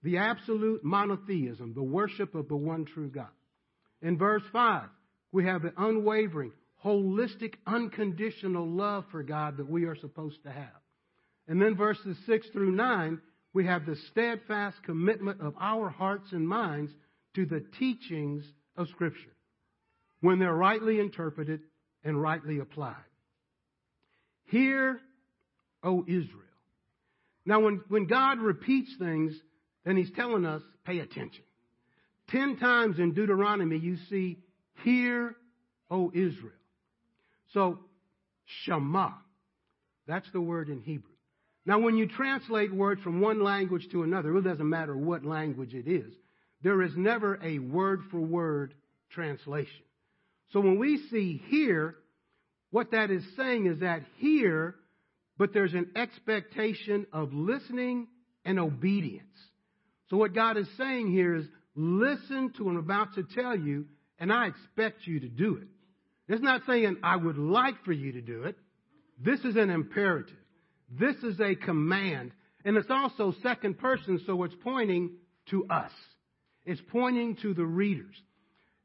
the 0.03 0.17
absolute 0.17 0.83
monotheism, 0.83 1.73
the 1.73 1.81
worship 1.81 2.35
of 2.35 2.47
the 2.47 2.55
one 2.55 2.85
true 2.85 3.09
God. 3.09 3.27
In 4.01 4.17
verse 4.17 4.43
5, 4.51 4.89
we 5.31 5.45
have 5.45 5.63
the 5.63 5.73
unwavering, 5.77 6.51
holistic, 6.85 7.55
unconditional 7.65 8.67
love 8.67 9.05
for 9.11 9.23
God 9.23 9.57
that 9.57 9.69
we 9.69 9.85
are 9.85 9.95
supposed 9.95 10.43
to 10.43 10.51
have. 10.51 10.81
And 11.47 11.61
then 11.61 11.75
verses 11.75 12.17
6 12.27 12.47
through 12.51 12.71
9, 12.71 13.19
we 13.53 13.65
have 13.65 13.85
the 13.85 13.95
steadfast 14.11 14.77
commitment 14.83 15.41
of 15.41 15.53
our 15.59 15.89
hearts 15.89 16.31
and 16.31 16.47
minds 16.47 16.91
to 17.35 17.45
the 17.45 17.63
teachings 17.79 18.43
of 18.75 18.87
Scripture 18.89 19.33
when 20.21 20.39
they're 20.39 20.53
rightly 20.53 20.99
interpreted 20.99 21.61
and 22.03 22.21
rightly 22.21 22.59
applied. 22.59 22.95
Hear, 24.45 24.99
O 25.83 26.03
Israel. 26.07 26.39
Now, 27.45 27.59
when, 27.59 27.81
when 27.89 28.07
God 28.07 28.39
repeats 28.39 28.91
things, 28.97 29.33
then 29.85 29.97
He's 29.97 30.11
telling 30.15 30.45
us, 30.45 30.61
pay 30.85 30.99
attention. 30.99 31.43
Ten 32.29 32.57
times 32.57 32.99
in 32.99 33.13
Deuteronomy, 33.13 33.77
you 33.77 33.97
see, 34.09 34.39
Hear, 34.83 35.35
O 35.91 36.11
Israel. 36.13 36.51
So, 37.53 37.79
Shema. 38.45 39.09
That's 40.07 40.29
the 40.31 40.41
word 40.41 40.69
in 40.69 40.81
Hebrew. 40.81 41.12
Now, 41.65 41.79
when 41.79 41.95
you 41.95 42.07
translate 42.07 42.73
words 42.73 43.01
from 43.01 43.21
one 43.21 43.41
language 43.41 43.87
to 43.91 44.03
another, 44.03 44.35
it 44.37 44.41
doesn't 44.43 44.69
matter 44.69 44.95
what 44.97 45.23
language 45.23 45.73
it 45.73 45.87
is, 45.87 46.13
there 46.61 46.81
is 46.81 46.91
never 46.95 47.39
a 47.43 47.59
word 47.59 48.01
for 48.11 48.19
word 48.19 48.73
translation. 49.11 49.83
So 50.51 50.59
when 50.59 50.77
we 50.77 50.97
see 51.09 51.41
here, 51.47 51.95
what 52.71 52.91
that 52.91 53.11
is 53.11 53.23
saying 53.37 53.67
is 53.67 53.79
that 53.79 54.03
here, 54.17 54.75
but 55.37 55.53
there's 55.53 55.73
an 55.73 55.91
expectation 55.95 57.05
of 57.13 57.33
listening 57.33 58.07
and 58.45 58.59
obedience. 58.59 59.25
So 60.09 60.17
what 60.17 60.33
God 60.33 60.57
is 60.57 60.67
saying 60.77 61.11
here 61.11 61.35
is 61.35 61.45
listen 61.75 62.51
to 62.57 62.63
what 62.63 62.71
I'm 62.71 62.77
about 62.77 63.15
to 63.15 63.23
tell 63.23 63.57
you, 63.57 63.85
and 64.19 64.31
I 64.31 64.47
expect 64.47 65.07
you 65.07 65.21
to 65.21 65.29
do 65.29 65.55
it. 65.57 65.67
It's 66.27 66.41
not 66.41 66.61
saying 66.67 66.97
I 67.03 67.15
would 67.15 67.37
like 67.37 67.83
for 67.83 67.91
you 67.91 68.13
to 68.13 68.21
do 68.21 68.43
it. 68.43 68.55
This 69.19 69.39
is 69.41 69.55
an 69.55 69.69
imperative. 69.69 70.35
This 70.89 71.15
is 71.17 71.39
a 71.39 71.55
command. 71.55 72.31
And 72.65 72.77
it's 72.77 72.89
also 72.89 73.33
second 73.43 73.77
person, 73.77 74.21
so 74.25 74.43
it's 74.43 74.55
pointing 74.63 75.11
to 75.49 75.65
us. 75.69 75.91
It's 76.65 76.81
pointing 76.91 77.35
to 77.37 77.53
the 77.53 77.65
readers. 77.65 78.15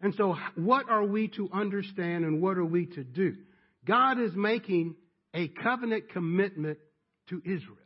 And 0.00 0.14
so, 0.14 0.36
what 0.56 0.88
are 0.88 1.04
we 1.04 1.28
to 1.28 1.48
understand 1.52 2.24
and 2.24 2.40
what 2.40 2.56
are 2.56 2.64
we 2.64 2.86
to 2.86 3.04
do? 3.04 3.36
God 3.84 4.20
is 4.20 4.32
making 4.34 4.96
a 5.34 5.48
covenant 5.48 6.10
commitment 6.10 6.78
to 7.28 7.42
Israel. 7.44 7.76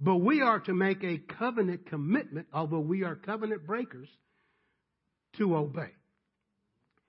But 0.00 0.16
we 0.16 0.40
are 0.40 0.60
to 0.60 0.74
make 0.74 1.02
a 1.04 1.18
covenant 1.38 1.86
commitment, 1.86 2.46
although 2.52 2.80
we 2.80 3.04
are 3.04 3.14
covenant 3.14 3.66
breakers, 3.66 4.08
to 5.38 5.56
obey. 5.56 5.90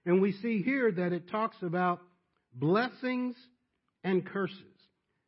And 0.05 0.21
we 0.21 0.33
see 0.33 0.61
here 0.61 0.91
that 0.91 1.13
it 1.13 1.29
talks 1.29 1.57
about 1.61 2.01
blessings 2.53 3.35
and 4.03 4.25
curses. 4.25 4.59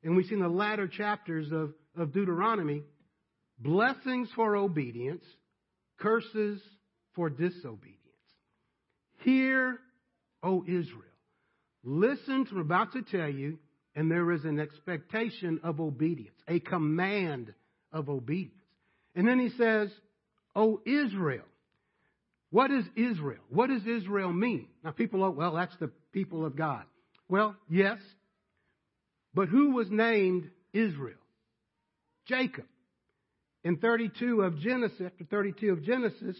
And 0.03 0.15
we 0.15 0.23
see 0.23 0.35
in 0.35 0.41
the 0.41 0.47
latter 0.47 0.87
chapters 0.87 1.51
of, 1.51 1.73
of 1.97 2.13
Deuteronomy 2.13 2.83
blessings 3.59 4.29
for 4.35 4.55
obedience, 4.55 5.23
curses 5.99 6.61
for 7.15 7.29
disobedience. 7.29 7.97
Hear, 9.23 9.79
O 10.43 10.63
Israel. 10.67 11.03
Listen 11.83 12.45
to 12.45 12.55
what 12.55 12.61
I'm 12.61 12.65
about 12.65 12.93
to 12.93 13.01
tell 13.01 13.29
you, 13.29 13.57
and 13.95 14.11
there 14.11 14.31
is 14.31 14.43
an 14.45 14.59
expectation 14.59 15.59
of 15.63 15.79
obedience, 15.79 16.37
a 16.47 16.59
command 16.59 17.53
of 17.91 18.09
obedience. 18.09 18.53
And 19.15 19.27
then 19.27 19.39
he 19.39 19.49
says, 19.57 19.89
O 20.55 20.81
Israel. 20.85 21.45
What 22.49 22.71
is 22.71 22.85
Israel? 22.95 23.41
What 23.49 23.69
does 23.69 23.85
Israel 23.85 24.31
mean? 24.31 24.67
Now, 24.83 24.91
people 24.91 25.23
are, 25.23 25.31
well, 25.31 25.55
that's 25.55 25.75
the 25.79 25.91
people 26.13 26.45
of 26.45 26.55
God. 26.55 26.83
Well, 27.27 27.55
yes. 27.69 27.97
But 29.33 29.49
who 29.49 29.71
was 29.71 29.87
named 29.89 30.49
Israel? 30.73 31.17
Jacob. 32.27 32.65
In 33.63 33.77
32 33.77 34.41
of 34.41 34.59
Genesis, 34.59 35.01
after 35.05 35.25
32 35.25 35.71
of 35.71 35.83
Genesis, 35.83 36.37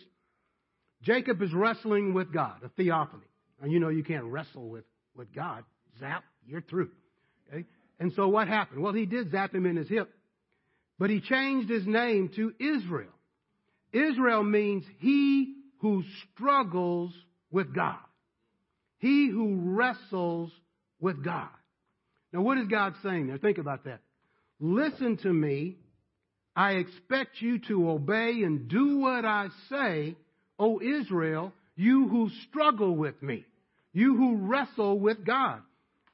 Jacob 1.02 1.42
is 1.42 1.54
wrestling 1.54 2.14
with 2.14 2.34
God, 2.34 2.62
a 2.64 2.70
theophany. 2.70 3.24
And 3.62 3.72
you 3.72 3.80
know 3.80 3.90
you 3.90 4.04
can't 4.04 4.26
wrestle 4.26 4.70
with, 4.70 4.86
with 5.16 5.34
God. 5.34 5.64
Zap, 6.00 6.24
you're 6.46 6.62
through. 6.62 6.92
Okay? 7.52 7.66
And 8.00 8.14
so 8.16 8.28
what 8.28 8.48
happened? 8.48 8.82
Well, 8.82 8.94
he 8.94 9.06
did 9.06 9.32
zap 9.32 9.54
him 9.54 9.66
in 9.66 9.76
his 9.76 9.90
hip. 9.90 10.10
But 11.00 11.10
he 11.10 11.22
changed 11.22 11.70
his 11.70 11.86
name 11.86 12.30
to 12.36 12.54
Israel. 12.60 13.12
Israel 13.92 14.44
means 14.44 14.84
he 15.00 15.56
who 15.80 16.04
struggles 16.34 17.14
with 17.52 17.74
God. 17.74 17.98
He 19.00 19.30
who 19.30 19.58
wrestles 19.62 20.52
with 21.00 21.24
God. 21.24 21.50
Now, 22.38 22.44
what 22.44 22.60
is 22.60 22.68
God 22.68 22.94
saying 23.02 23.26
there? 23.26 23.40
Think 23.40 23.58
about 23.58 23.86
that. 23.86 24.00
Listen 24.60 25.18
to 25.24 25.34
me. 25.34 25.78
I 26.56 26.74
expect 26.74 27.42
you 27.42 27.58
to 27.68 27.90
obey 27.90 28.44
and 28.44 28.68
do 28.68 29.00
what 29.00 29.26
I 29.26 29.48
say 29.72 30.16
O 30.60 30.80
Israel, 30.80 31.52
you 31.76 32.08
who 32.08 32.30
struggle 32.48 32.96
with 32.96 33.20
me, 33.24 33.44
you 33.92 34.16
who 34.16 34.36
wrestle 34.38 35.00
with 35.00 35.26
God. 35.26 35.62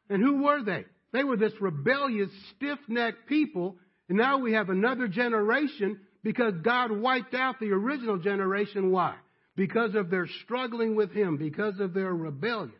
And 0.09 0.23
who 0.23 0.43
were 0.43 0.63
they? 0.63 0.85
They 1.11 1.25
were 1.25 1.35
this 1.35 1.59
rebellious, 1.59 2.29
stiff 2.55 2.79
necked 2.87 3.27
people. 3.27 3.75
And 4.07 4.17
now 4.17 4.37
we 4.37 4.53
have 4.53 4.69
another 4.69 5.09
generation 5.09 5.99
because 6.23 6.53
God 6.63 6.89
wiped 6.89 7.33
out 7.33 7.59
the 7.59 7.71
original 7.71 8.17
generation. 8.17 8.91
Why? 8.91 9.15
Because 9.57 9.93
of 9.93 10.09
their 10.09 10.27
struggling 10.45 10.95
with 10.95 11.11
Him, 11.11 11.35
because 11.35 11.81
of 11.81 11.93
their 11.93 12.13
rebellion. 12.13 12.71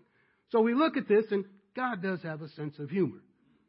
So 0.54 0.62
we 0.62 0.74
look 0.74 0.96
at 0.96 1.10
this, 1.10 1.26
and 1.30 1.44
God 1.76 2.02
does 2.02 2.22
have 2.22 2.42
a 2.42 2.48
sense 2.48 2.80
of 2.80 2.90
humor. 2.90 3.20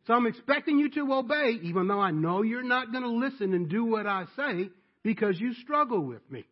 So 0.06 0.12
I'm 0.12 0.26
expecting 0.26 0.78
you 0.78 0.90
to 0.90 1.12
obey, 1.14 1.58
even 1.62 1.88
though 1.88 2.00
I 2.00 2.10
know 2.10 2.42
you're 2.42 2.62
not 2.62 2.92
going 2.92 3.04
to 3.04 3.10
listen 3.10 3.54
and 3.54 3.68
do 3.68 3.84
what 3.84 4.06
I 4.06 4.24
say 4.36 4.68
because 5.02 5.40
you 5.40 5.54
struggle 5.54 6.00
with 6.00 6.22
me. 6.30 6.44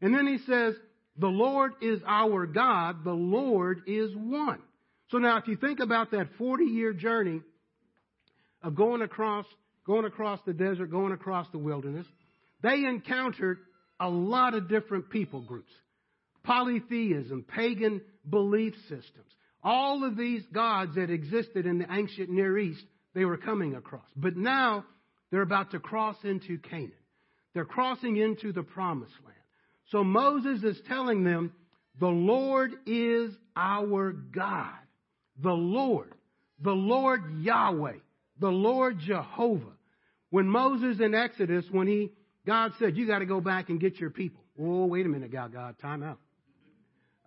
And 0.00 0.14
then 0.14 0.26
he 0.26 0.38
says, 0.46 0.74
the 1.16 1.26
Lord 1.26 1.72
is 1.80 2.00
our 2.06 2.46
God, 2.46 3.04
the 3.04 3.12
Lord 3.12 3.82
is 3.86 4.10
one. 4.14 4.60
So 5.10 5.18
now 5.18 5.38
if 5.38 5.48
you 5.48 5.56
think 5.56 5.80
about 5.80 6.10
that 6.12 6.28
40 6.38 6.64
year 6.64 6.92
journey 6.92 7.40
of 8.62 8.74
going 8.74 9.02
across, 9.02 9.46
going 9.86 10.04
across 10.04 10.40
the 10.46 10.52
desert, 10.52 10.90
going 10.90 11.12
across 11.12 11.46
the 11.52 11.58
wilderness, 11.58 12.06
they 12.62 12.84
encountered 12.84 13.58
a 14.00 14.08
lot 14.08 14.54
of 14.54 14.68
different 14.68 15.10
people 15.10 15.40
groups. 15.40 15.72
Polytheism, 16.42 17.44
pagan 17.44 18.00
belief 18.28 18.74
systems. 18.88 19.30
All 19.64 20.04
of 20.04 20.16
these 20.16 20.42
gods 20.52 20.96
that 20.96 21.08
existed 21.08 21.64
in 21.64 21.78
the 21.78 21.86
ancient 21.90 22.28
Near 22.28 22.58
East, 22.58 22.84
they 23.14 23.24
were 23.24 23.38
coming 23.38 23.74
across. 23.74 24.04
But 24.14 24.36
now 24.36 24.84
they're 25.30 25.40
about 25.40 25.70
to 25.70 25.80
cross 25.80 26.16
into 26.22 26.58
Canaan. 26.58 26.92
They're 27.54 27.64
crossing 27.64 28.16
into 28.18 28.52
the 28.52 28.62
promised 28.62 29.14
land. 29.24 29.38
So 29.90 30.04
Moses 30.04 30.62
is 30.62 30.80
telling 30.86 31.24
them, 31.24 31.52
the 31.98 32.06
Lord 32.06 32.72
is 32.86 33.32
our 33.56 34.12
God. 34.12 34.74
The 35.42 35.52
Lord. 35.52 36.12
The 36.60 36.72
Lord 36.72 37.22
Yahweh. 37.40 37.98
The 38.40 38.50
Lord 38.50 38.98
Jehovah. 38.98 39.72
When 40.30 40.48
Moses 40.48 41.00
in 41.00 41.14
Exodus, 41.14 41.64
when 41.70 41.86
he, 41.86 42.10
God 42.46 42.72
said, 42.78 42.96
you 42.96 43.06
got 43.06 43.20
to 43.20 43.26
go 43.26 43.40
back 43.40 43.68
and 43.68 43.80
get 43.80 44.00
your 44.00 44.10
people. 44.10 44.42
Oh, 44.60 44.86
wait 44.86 45.06
a 45.06 45.08
minute, 45.08 45.32
God, 45.32 45.52
God, 45.52 45.78
time 45.78 46.02
out. 46.02 46.18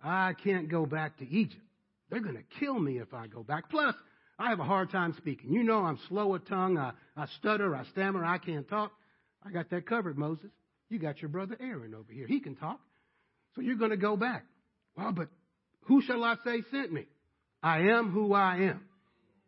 I 0.04 0.34
can't 0.44 0.68
go 0.68 0.86
back 0.86 1.16
to 1.18 1.28
Egypt. 1.28 1.62
They're 2.10 2.20
going 2.20 2.36
to 2.36 2.58
kill 2.60 2.78
me 2.78 2.98
if 2.98 3.12
I 3.12 3.26
go 3.26 3.42
back. 3.42 3.70
Plus, 3.70 3.94
I 4.38 4.50
have 4.50 4.60
a 4.60 4.64
hard 4.64 4.90
time 4.90 5.14
speaking. 5.16 5.52
You 5.52 5.62
know 5.62 5.78
I'm 5.80 5.98
slow 6.08 6.34
of 6.34 6.46
tongue. 6.46 6.78
I, 6.78 6.92
I 7.16 7.26
stutter. 7.38 7.74
I 7.74 7.84
stammer. 7.86 8.24
I 8.24 8.38
can't 8.38 8.68
talk. 8.68 8.92
I 9.44 9.50
got 9.50 9.70
that 9.70 9.86
covered, 9.86 10.16
Moses. 10.16 10.50
You 10.88 10.98
got 10.98 11.20
your 11.20 11.28
brother 11.28 11.56
Aaron 11.60 11.94
over 11.94 12.12
here. 12.12 12.26
He 12.26 12.40
can 12.40 12.54
talk. 12.54 12.80
So 13.54 13.60
you're 13.62 13.76
going 13.76 13.90
to 13.90 13.96
go 13.96 14.16
back. 14.16 14.44
Well, 14.96 15.12
but 15.12 15.28
who 15.82 16.02
shall 16.02 16.24
I 16.24 16.36
say 16.44 16.62
sent 16.70 16.92
me? 16.92 17.06
I 17.62 17.80
am 17.80 18.10
who 18.10 18.32
I 18.32 18.56
am. 18.56 18.82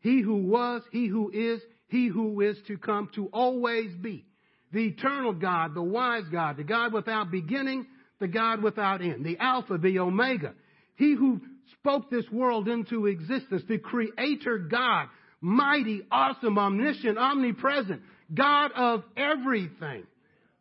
He 0.00 0.20
who 0.20 0.36
was, 0.36 0.82
he 0.90 1.06
who 1.06 1.30
is, 1.30 1.60
he 1.88 2.08
who 2.08 2.40
is 2.40 2.56
to 2.66 2.78
come 2.78 3.10
to 3.14 3.26
always 3.26 3.94
be. 3.94 4.24
The 4.72 4.86
eternal 4.86 5.32
God, 5.32 5.74
the 5.74 5.82
wise 5.82 6.24
God, 6.30 6.56
the 6.56 6.64
God 6.64 6.92
without 6.92 7.30
beginning, 7.30 7.86
the 8.18 8.28
God 8.28 8.62
without 8.62 9.02
end, 9.02 9.24
the 9.24 9.38
Alpha, 9.38 9.78
the 9.78 9.98
Omega. 9.98 10.54
He 10.96 11.14
who 11.14 11.40
spoke 11.78 12.10
this 12.10 12.28
world 12.30 12.68
into 12.68 13.06
existence, 13.06 13.62
the 13.68 13.78
Creator 13.78 14.58
God, 14.70 15.08
mighty, 15.40 16.02
awesome, 16.10 16.58
omniscient, 16.58 17.18
omnipresent, 17.18 18.02
God 18.32 18.72
of 18.76 19.02
everything. 19.16 20.04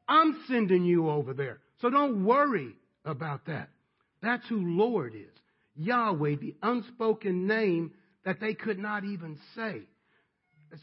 I'm 0.07 0.43
sending 0.47 0.85
you 0.85 1.09
over 1.09 1.33
there. 1.33 1.59
So 1.81 1.89
don't 1.89 2.25
worry 2.25 2.73
about 3.05 3.45
that. 3.45 3.69
That's 4.21 4.47
who 4.47 4.77
Lord 4.77 5.13
is. 5.15 5.39
Yahweh, 5.75 6.35
the 6.41 6.55
unspoken 6.61 7.47
name 7.47 7.91
that 8.25 8.39
they 8.39 8.53
could 8.53 8.79
not 8.79 9.05
even 9.05 9.37
say. 9.55 9.81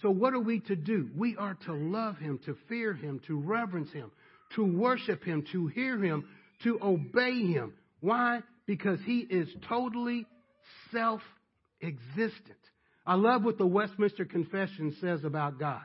So, 0.02 0.10
what 0.10 0.32
are 0.32 0.40
we 0.40 0.60
to 0.60 0.74
do? 0.74 1.10
We 1.16 1.36
are 1.36 1.56
to 1.66 1.72
love 1.72 2.16
Him, 2.16 2.40
to 2.46 2.56
fear 2.68 2.92
Him, 2.92 3.20
to 3.28 3.38
reverence 3.38 3.92
Him, 3.92 4.10
to 4.56 4.64
worship 4.64 5.22
Him, 5.22 5.44
to 5.52 5.68
hear 5.68 6.02
Him, 6.02 6.24
to 6.64 6.78
obey 6.82 7.46
Him. 7.46 7.74
Why? 8.00 8.40
Because 8.66 8.98
He 9.04 9.20
is 9.20 9.48
totally 9.68 10.26
self 10.92 11.20
existent. 11.82 12.58
I 13.06 13.14
love 13.14 13.44
what 13.44 13.58
the 13.58 13.66
Westminster 13.66 14.24
Confession 14.24 14.96
says 15.00 15.24
about 15.24 15.58
God. 15.58 15.82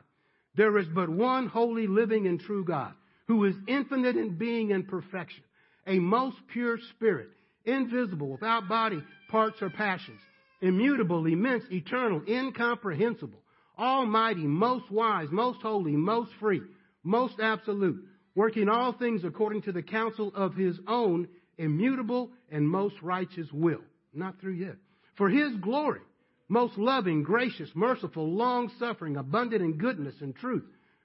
There 0.56 0.76
is 0.78 0.86
but 0.94 1.08
one 1.08 1.46
holy, 1.46 1.86
living, 1.86 2.26
and 2.26 2.40
true 2.40 2.64
God 2.64 2.94
who 3.28 3.44
is 3.44 3.54
infinite 3.66 4.16
in 4.16 4.36
being 4.36 4.72
and 4.72 4.86
perfection, 4.86 5.42
a 5.86 5.98
most 5.98 6.36
pure 6.52 6.78
spirit, 6.90 7.28
invisible, 7.64 8.28
without 8.28 8.68
body, 8.68 9.02
parts, 9.30 9.56
or 9.62 9.70
passions, 9.70 10.20
immutable, 10.60 11.24
immense, 11.26 11.64
eternal, 11.70 12.22
incomprehensible, 12.28 13.40
almighty, 13.78 14.46
most 14.46 14.90
wise, 14.90 15.28
most 15.30 15.60
holy, 15.62 15.92
most 15.92 16.30
free, 16.40 16.60
most 17.02 17.34
absolute, 17.40 18.04
working 18.34 18.68
all 18.68 18.92
things 18.92 19.22
according 19.24 19.62
to 19.62 19.72
the 19.72 19.82
counsel 19.82 20.32
of 20.34 20.54
his 20.54 20.78
own 20.86 21.28
immutable 21.58 22.30
and 22.52 22.68
most 22.68 22.94
righteous 23.02 23.48
will. 23.52 23.82
Not 24.14 24.38
through 24.40 24.52
yet. 24.52 24.76
For 25.16 25.28
his 25.28 25.56
glory, 25.56 26.00
most 26.48 26.76
loving, 26.76 27.22
gracious, 27.22 27.70
merciful, 27.74 28.30
long 28.30 28.70
suffering, 28.78 29.16
abundant 29.16 29.62
in 29.62 29.78
goodness 29.78 30.14
and 30.20 30.36
truth, 30.36 30.64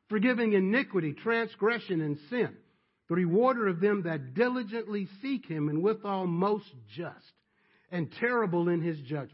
forgiving 0.09 0.53
iniquity, 0.53 1.13
transgression, 1.13 2.01
and 2.01 2.17
sin, 2.29 2.49
the 3.07 3.15
rewarder 3.15 3.67
of 3.67 3.79
them 3.79 4.03
that 4.03 4.33
diligently 4.33 5.07
seek 5.21 5.45
him, 5.45 5.69
and 5.69 5.81
withal 5.81 6.27
most 6.27 6.65
just, 6.95 7.31
and 7.91 8.11
terrible 8.19 8.67
in 8.67 8.81
his 8.81 8.99
judgments, 8.99 9.33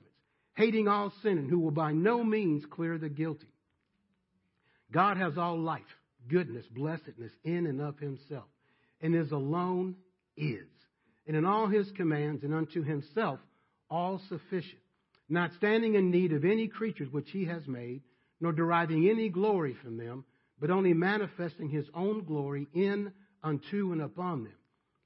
hating 0.56 0.88
all 0.88 1.12
sin, 1.24 1.40
and 1.40 1.50
who 1.50 1.60
will 1.60 1.72
by 1.72 1.92
no 1.92 2.24
means 2.24 2.64
clear 2.70 3.00
the 3.00 3.10
guilty. 3.10 3.48
God 4.92 5.18
has 5.18 5.38
all 5.38 5.60
life, 5.60 5.82
goodness, 6.30 6.66
blessedness 6.68 7.32
in 7.44 7.66
and 7.66 7.82
of 7.82 7.98
himself, 7.98 8.46
and 9.02 9.16
is 9.16 9.32
alone 9.32 9.96
is, 10.38 10.68
and 11.28 11.36
in 11.36 11.46
all 11.46 11.68
his 11.68 11.92
commands 11.92 12.44
and 12.44 12.54
unto 12.54 12.84
himself 12.84 13.40
all 13.90 14.20
sufficient, 14.30 14.82
not 15.30 15.54
standing 15.54 15.96
in 15.96 16.12
need 16.12 16.34
of 16.34 16.44
any 16.44 16.68
creatures 16.68 17.12
which 17.12 17.30
he 17.32 17.46
has 17.46 17.68
made, 17.68 18.02
nor 18.42 18.52
deriving 18.52 19.10
any 19.10 19.30
glory 19.30 19.76
from 19.82 19.98
them, 19.98 20.26
but 20.60 20.70
only 20.70 20.94
manifesting 20.94 21.70
his 21.70 21.86
own 21.94 22.24
glory 22.24 22.68
in, 22.74 23.12
unto, 23.42 23.92
and 23.92 24.02
upon 24.02 24.44
them. 24.44 24.54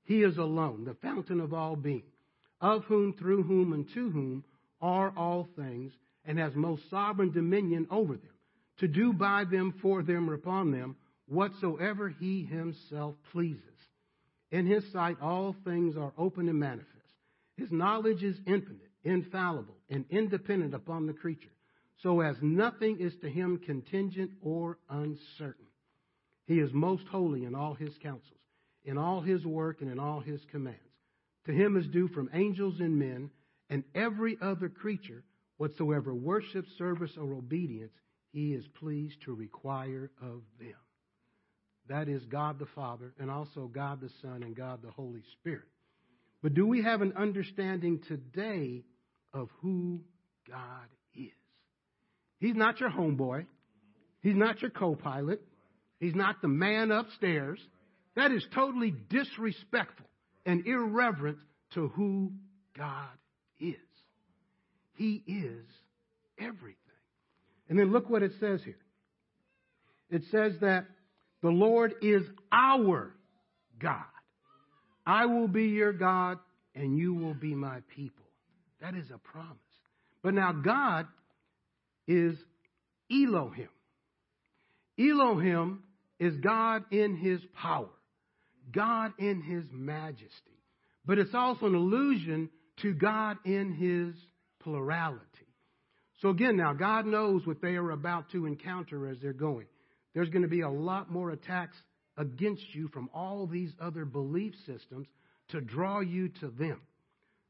He 0.04 0.24
is 0.24 0.38
alone, 0.38 0.86
the 0.86 0.96
fountain 0.96 1.40
of 1.40 1.54
all 1.54 1.76
being, 1.76 2.04
of 2.62 2.84
whom, 2.86 3.14
through 3.14 3.44
whom, 3.44 3.74
and 3.74 3.88
to 3.94 4.10
whom 4.10 4.44
are 4.82 5.14
all 5.16 5.48
things, 5.56 5.94
and 6.26 6.40
has 6.40 6.56
most 6.56 6.90
sovereign 6.90 7.32
dominion 7.32 7.88
over 7.92 8.14
them, 8.14 8.34
to 8.80 8.88
do 8.88 9.14
by 9.14 9.44
them, 9.44 9.74
for 9.82 10.04
them, 10.04 10.30
or 10.30 10.34
upon 10.34 10.72
them, 10.72 10.96
whatsoever 11.28 12.10
he 12.10 12.44
himself 12.44 13.16
pleases. 13.32 13.62
In 14.52 14.66
his 14.66 14.84
sight, 14.92 15.18
all 15.22 15.56
things 15.66 15.98
are 15.98 16.14
open 16.18 16.50
and 16.50 16.60
manifest. 16.60 16.88
His 17.58 17.72
knowledge 17.72 18.24
is 18.24 18.38
infinite, 18.46 18.92
infallible, 19.04 19.78
and 19.90 20.06
independent 20.10 20.74
upon 20.74 21.08
the 21.08 21.14
creature 21.14 21.50
so 22.04 22.22
as 22.22 22.36
nothing 22.42 23.00
is 23.00 23.14
to 23.22 23.30
him 23.30 23.60
contingent 23.66 24.32
or 24.42 24.78
uncertain. 24.90 25.66
He 26.46 26.60
is 26.60 26.72
most 26.74 27.08
holy 27.08 27.44
in 27.44 27.56
all 27.56 27.74
his 27.74 27.94
counsels, 28.02 28.40
in 28.86 28.98
all 28.98 29.22
his 29.22 29.46
work, 29.46 29.82
and 29.82 29.92
in 29.92 30.00
all 30.00 30.20
his 30.20 30.40
commands. 30.52 30.80
To 31.46 31.52
him 31.52 31.76
is 31.76 31.88
due 31.88 32.08
from 32.10 32.30
angels 32.34 32.80
and 32.80 32.98
men 32.98 33.32
and 33.70 33.84
every 33.96 34.38
other 34.42 34.70
creature 34.70 35.24
whatsoever 35.58 36.14
worship, 36.14 36.66
service, 36.78 37.12
or 37.18 37.34
obedience 37.34 37.94
he 38.32 38.54
is 38.54 38.66
pleased 38.80 39.22
to 39.26 39.34
require 39.34 40.12
of 40.22 40.42
them. 40.60 40.76
That 41.90 42.10
is 42.10 42.24
God 42.26 42.60
the 42.60 42.66
Father, 42.76 43.14
and 43.20 43.32
also 43.32 43.70
God 43.74 44.02
the 44.02 44.10
Son, 44.22 44.44
and 44.44 44.56
God 44.56 44.82
the 44.84 44.92
Holy 44.92 45.24
Spirit. 45.40 45.68
But 46.44 46.54
do 46.54 46.68
we 46.68 46.84
have 46.84 47.02
an 47.02 47.14
understanding 47.18 48.02
today 48.08 48.84
of 49.34 49.50
who 49.62 50.02
God 50.50 50.88
is? 51.16 51.32
He's 52.40 52.56
not 52.56 52.80
your 52.80 52.90
homeboy. 52.90 53.46
He's 54.22 54.36
not 54.36 54.62
your 54.62 54.72
co 54.72 54.96
pilot. 54.96 55.42
He's 56.00 56.16
not 56.16 56.42
the 56.42 56.48
man 56.48 56.92
upstairs. 56.92 57.60
That 58.16 58.32
is 58.32 58.46
totally 58.54 58.94
disrespectful 59.10 60.08
and 60.46 60.66
irreverent 60.66 61.38
to 61.74 61.88
who 61.90 62.34
God 62.78 63.10
is. 63.60 63.76
He 64.96 65.24
is 65.28 65.66
everything. 66.40 66.76
And 67.70 67.78
then 67.78 67.92
look 67.92 68.10
what 68.10 68.24
it 68.24 68.32
says 68.40 68.62
here. 68.64 68.78
It 70.10 70.24
says 70.32 70.54
that 70.62 70.86
the 71.42 71.50
Lord 71.50 71.96
is 72.02 72.24
our 72.52 73.14
God. 73.80 74.04
I 75.06 75.26
will 75.26 75.48
be 75.48 75.66
your 75.66 75.94
God 75.94 76.40
and 76.76 76.98
you 76.98 77.14
will 77.14 77.34
be 77.34 77.56
my 77.56 77.80
people. 77.96 78.26
That 78.82 78.96
is 78.96 79.10
a 79.14 79.18
promise. 79.18 79.58
But 80.24 80.34
now 80.34 80.52
God 80.52 81.08
is 82.08 82.36
Elohim. 83.12 83.70
Elohim 85.00 85.84
is 86.20 86.36
God 86.38 86.84
in 86.92 87.16
his 87.16 87.40
power, 87.54 87.90
God 88.72 89.14
in 89.20 89.42
his 89.42 89.66
majesty. 89.72 90.32
But 91.06 91.20
it's 91.20 91.34
also 91.34 91.68
an 91.68 91.76
allusion 91.76 92.50
to 92.82 92.94
God 92.94 93.38
in 93.46 93.74
his 93.74 94.16
plurality. 94.60 95.22
So 96.22 96.30
again, 96.30 96.58
now 96.58 96.74
God 96.74 97.06
knows 97.06 97.46
what 97.46 97.62
they 97.62 97.76
are 97.76 97.92
about 97.92 98.32
to 98.32 98.46
encounter 98.46 99.08
as 99.08 99.18
they're 99.22 99.34
going. 99.34 99.68
There's 100.14 100.30
going 100.30 100.44
to 100.44 100.48
be 100.48 100.62
a 100.62 100.70
lot 100.70 101.12
more 101.12 101.32
attacks 101.32 101.78
against 102.18 102.64
you 102.74 102.88
from 102.90 103.10
all 103.14 103.46
these 103.48 103.72
other 103.80 104.06
belief 104.06 104.54
systems 104.66 105.08
to 105.50 105.62
draw 105.62 106.00
you 106.00 106.30
to 106.40 106.48
them. 106.48 106.82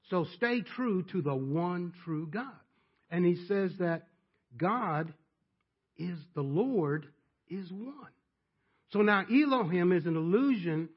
So 0.10 0.26
stay 0.36 0.62
true 0.62 1.04
to 1.12 1.22
the 1.22 1.36
one 1.36 1.94
true 2.04 2.28
God. 2.28 2.46
And 3.10 3.26
he 3.26 3.36
says 3.48 3.72
that 3.80 4.08
God 4.56 5.14
is 5.98 6.18
the 6.36 6.42
Lord 6.42 7.08
is 7.50 7.72
one. 7.72 8.12
So 8.92 9.02
now 9.02 9.26
Elohim 9.30 9.92
is 9.92 10.06
an 10.06 10.16
allusion 10.16 10.90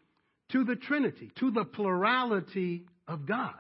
to 0.53 0.65
the 0.65 0.77
Trinity, 0.77 1.31
to 1.39 1.51
the 1.51 1.65
plurality 1.65 2.85
of 3.09 3.27
God. 3.27 3.55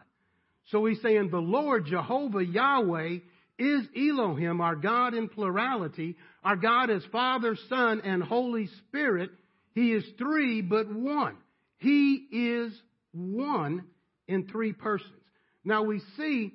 So 0.71 0.85
he's 0.85 1.03
saying 1.03 1.31
the 1.31 1.39
Lord, 1.39 1.87
Jehovah 1.87 2.45
Yahweh, 2.45 3.19
is 3.59 3.83
Elohim, 3.97 4.61
our 4.61 4.77
God 4.77 5.15
in 5.15 5.29
plurality. 5.29 6.17
Our 6.43 6.57
God 6.57 6.91
is 6.91 7.05
Father, 7.13 7.57
Son, 7.69 8.01
and 8.03 8.23
Holy 8.23 8.69
Spirit. 8.89 9.31
He 9.75 9.93
is 9.93 10.05
three, 10.19 10.63
but 10.63 10.91
one. 10.93 11.37
He 11.79 12.27
is 12.33 12.73
one 13.13 13.85
in 14.27 14.47
three 14.47 14.73
persons. 14.73 15.13
Now 15.65 15.83
we 15.83 16.01
see 16.17 16.55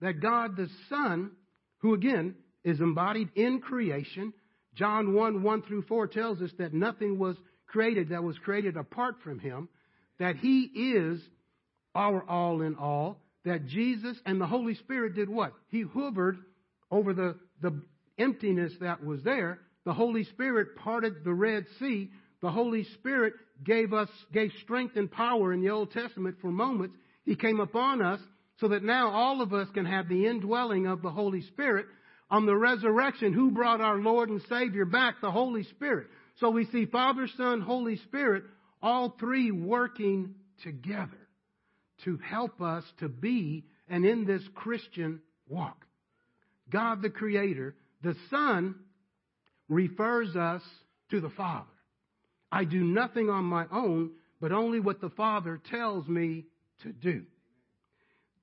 that 0.00 0.20
God 0.20 0.56
the 0.56 0.68
Son, 0.88 1.32
who 1.78 1.94
again 1.94 2.34
is 2.62 2.80
embodied 2.80 3.30
in 3.34 3.60
creation. 3.60 4.32
John 4.74 5.14
1 5.14 5.42
1 5.42 5.62
through 5.62 5.82
4 5.82 6.06
tells 6.08 6.40
us 6.40 6.50
that 6.58 6.74
nothing 6.74 7.18
was 7.18 7.36
created 7.66 8.10
that 8.10 8.22
was 8.22 8.38
created 8.38 8.76
apart 8.76 9.16
from 9.24 9.40
him, 9.40 9.68
that 10.18 10.36
he 10.36 10.62
is 10.62 11.20
our 11.94 12.28
all 12.28 12.62
in 12.62 12.76
all, 12.76 13.20
that 13.44 13.66
Jesus 13.66 14.16
and 14.24 14.40
the 14.40 14.46
Holy 14.46 14.74
Spirit 14.74 15.14
did 15.14 15.28
what? 15.28 15.52
He 15.68 15.82
hovered 15.82 16.38
over 16.90 17.12
the, 17.12 17.36
the 17.60 17.82
emptiness 18.18 18.72
that 18.80 19.04
was 19.04 19.22
there. 19.22 19.60
The 19.84 19.92
Holy 19.92 20.24
Spirit 20.24 20.76
parted 20.76 21.24
the 21.24 21.34
Red 21.34 21.64
Sea. 21.78 22.10
The 22.40 22.50
Holy 22.50 22.84
Spirit 22.94 23.34
gave 23.62 23.92
us, 23.92 24.08
gave 24.32 24.50
strength 24.62 24.96
and 24.96 25.10
power 25.10 25.52
in 25.52 25.60
the 25.60 25.70
Old 25.70 25.92
Testament 25.92 26.36
for 26.40 26.50
moments. 26.50 26.96
He 27.24 27.36
came 27.36 27.60
upon 27.60 28.02
us 28.02 28.20
so 28.60 28.68
that 28.68 28.82
now 28.82 29.10
all 29.10 29.40
of 29.42 29.52
us 29.52 29.68
can 29.74 29.86
have 29.86 30.08
the 30.08 30.26
indwelling 30.26 30.86
of 30.86 31.02
the 31.02 31.10
Holy 31.10 31.42
Spirit 31.42 31.86
on 32.30 32.46
the 32.46 32.56
resurrection, 32.56 33.32
who 33.32 33.50
brought 33.50 33.80
our 33.80 33.98
Lord 33.98 34.28
and 34.28 34.42
Savior 34.48 34.84
back? 34.84 35.20
The 35.20 35.30
Holy 35.30 35.64
Spirit. 35.64 36.08
So 36.40 36.50
we 36.50 36.66
see 36.66 36.86
Father, 36.86 37.28
Son, 37.36 37.60
Holy 37.60 37.96
Spirit, 37.98 38.44
all 38.82 39.14
three 39.20 39.50
working 39.50 40.34
together 40.62 41.28
to 42.04 42.18
help 42.18 42.60
us 42.60 42.84
to 43.00 43.08
be 43.08 43.64
and 43.88 44.04
in 44.04 44.24
this 44.24 44.42
Christian 44.54 45.20
walk. 45.48 45.84
God 46.70 47.02
the 47.02 47.10
Creator, 47.10 47.76
the 48.04 48.14
Son 48.30 48.76
refers 49.68 50.36
us 50.36 50.62
to 51.10 51.20
the 51.20 51.30
Father. 51.30 51.66
I 52.52 52.64
do 52.64 52.84
nothing 52.84 53.30
on 53.30 53.44
my 53.44 53.66
own, 53.72 54.12
but 54.40 54.52
only 54.52 54.78
what 54.78 55.00
the 55.00 55.10
Father 55.10 55.60
tells 55.70 56.06
me 56.06 56.44
to 56.82 56.92
do. 56.92 57.24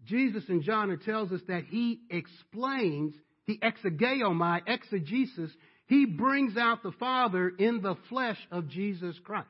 Jesus 0.06 0.44
in 0.50 0.64
John 0.64 0.98
tells 1.06 1.32
us 1.32 1.42
that 1.48 1.66
he 1.70 2.02
explains 2.10 3.14
the 3.48 3.60
exegeomai, 3.60 4.62
exegesis, 4.68 5.52
he 5.86 6.06
brings 6.06 6.58
out 6.58 6.84
the 6.84 6.92
Father 6.94 7.50
in 7.50 7.82
the 7.82 7.96
flesh 8.10 8.38
of 8.52 8.68
Jesus 8.68 9.16
Christ. 9.24 9.48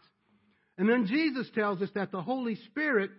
And 0.77 0.89
then 0.89 1.05
Jesus 1.05 1.47
tells 1.53 1.81
us 1.81 1.89
that 1.95 2.11
the 2.11 2.21
Holy 2.21 2.55
Spirit 2.65 3.11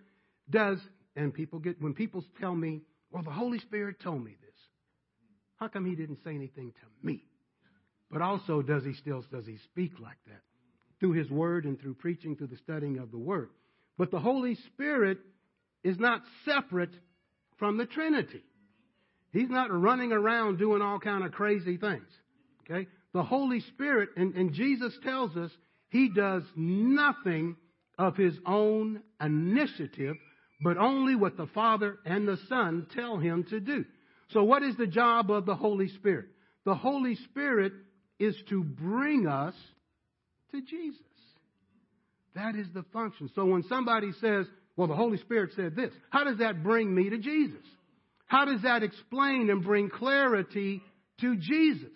does, 0.49 0.77
and 1.15 1.33
people 1.33 1.59
get, 1.59 1.81
when 1.81 1.93
people 1.93 2.23
tell 2.39 2.53
me, 2.53 2.81
well, 3.11 3.23
the 3.23 3.31
Holy 3.31 3.59
Spirit 3.59 3.99
told 4.03 4.23
me 4.23 4.35
this, 4.41 4.52
how 5.63 5.69
come 5.69 5.85
he 5.85 5.95
didn't 5.95 6.19
say 6.25 6.35
anything 6.35 6.73
to 6.73 7.07
me? 7.07 7.23
But 8.11 8.21
also, 8.21 8.61
does 8.61 8.83
he 8.83 8.93
still, 8.93 9.23
does 9.31 9.45
he 9.45 9.57
speak 9.63 9.93
like 9.99 10.17
that? 10.27 10.41
Through 10.99 11.13
his 11.13 11.29
word 11.29 11.63
and 11.63 11.79
through 11.79 11.93
preaching, 11.95 12.35
through 12.35 12.47
the 12.47 12.57
studying 12.57 12.99
of 12.99 13.11
the 13.11 13.17
word. 13.17 13.49
But 13.97 14.11
the 14.11 14.19
Holy 14.19 14.55
Spirit 14.73 15.19
is 15.83 15.97
not 15.97 16.21
separate 16.43 16.93
from 17.57 17.77
the 17.77 17.85
Trinity. 17.85 18.43
He's 19.31 19.49
not 19.49 19.71
running 19.71 20.11
around 20.11 20.59
doing 20.59 20.81
all 20.81 20.99
kind 20.99 21.23
of 21.23 21.31
crazy 21.31 21.77
things. 21.77 22.07
Okay? 22.69 22.87
The 23.13 23.23
Holy 23.23 23.61
Spirit, 23.61 24.09
and, 24.17 24.35
and 24.35 24.53
Jesus 24.53 24.93
tells 25.01 25.35
us, 25.37 25.51
he 25.89 26.09
does 26.09 26.43
nothing 26.57 27.55
of 27.97 28.17
his 28.17 28.35
own 28.45 29.01
initiative, 29.21 30.17
but 30.61 30.77
only 30.77 31.15
what 31.15 31.37
the 31.37 31.47
Father 31.47 31.99
and 32.05 32.27
the 32.27 32.39
Son 32.49 32.85
tell 32.93 33.17
him 33.17 33.45
to 33.45 33.61
do. 33.61 33.85
So 34.33 34.43
what 34.43 34.63
is 34.63 34.75
the 34.75 34.87
job 34.87 35.31
of 35.31 35.45
the 35.45 35.55
Holy 35.55 35.87
Spirit? 35.89 36.25
The 36.65 36.75
Holy 36.75 37.15
Spirit 37.15 37.73
is 38.19 38.35
to 38.49 38.63
bring 38.63 39.27
us 39.27 39.53
to 40.51 40.61
Jesus. 40.61 41.01
That 42.35 42.55
is 42.55 42.67
the 42.73 42.83
function. 42.91 43.29
So 43.35 43.45
when 43.45 43.63
somebody 43.63 44.11
says, 44.19 44.47
well, 44.75 44.87
the 44.87 44.95
Holy 44.95 45.17
Spirit 45.17 45.51
said 45.55 45.75
this, 45.75 45.91
how 46.09 46.23
does 46.23 46.39
that 46.39 46.63
bring 46.63 46.93
me 46.93 47.09
to 47.11 47.17
Jesus? 47.19 47.61
How 48.25 48.45
does 48.45 48.63
that 48.63 48.81
explain 48.81 49.49
and 49.51 49.63
bring 49.63 49.89
clarity 49.89 50.81
to 51.21 51.35
Jesus? 51.35 51.91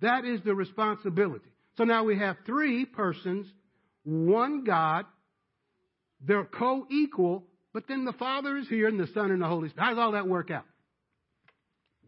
That 0.00 0.24
is 0.24 0.40
the 0.44 0.54
responsibility. 0.54 1.50
So 1.76 1.84
now 1.84 2.04
we 2.04 2.18
have 2.18 2.36
three 2.46 2.86
persons, 2.86 3.46
one 4.04 4.64
God. 4.64 5.04
They're 6.24 6.44
co 6.44 6.86
equal, 6.90 7.44
but 7.74 7.84
then 7.88 8.04
the 8.04 8.12
Father 8.12 8.56
is 8.56 8.68
here 8.68 8.88
and 8.88 8.98
the 8.98 9.08
Son 9.08 9.30
and 9.30 9.42
the 9.42 9.46
Holy 9.46 9.68
Spirit. 9.68 9.84
How 9.84 9.90
does 9.90 9.98
all 9.98 10.12
that 10.12 10.28
work 10.28 10.50
out? 10.50 10.64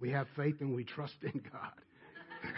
We 0.01 0.11
have 0.11 0.27
faith 0.37 0.57
and 0.61 0.75
we 0.75 0.85
trust 0.85 1.15
in 1.23 1.41
God. 1.53 1.73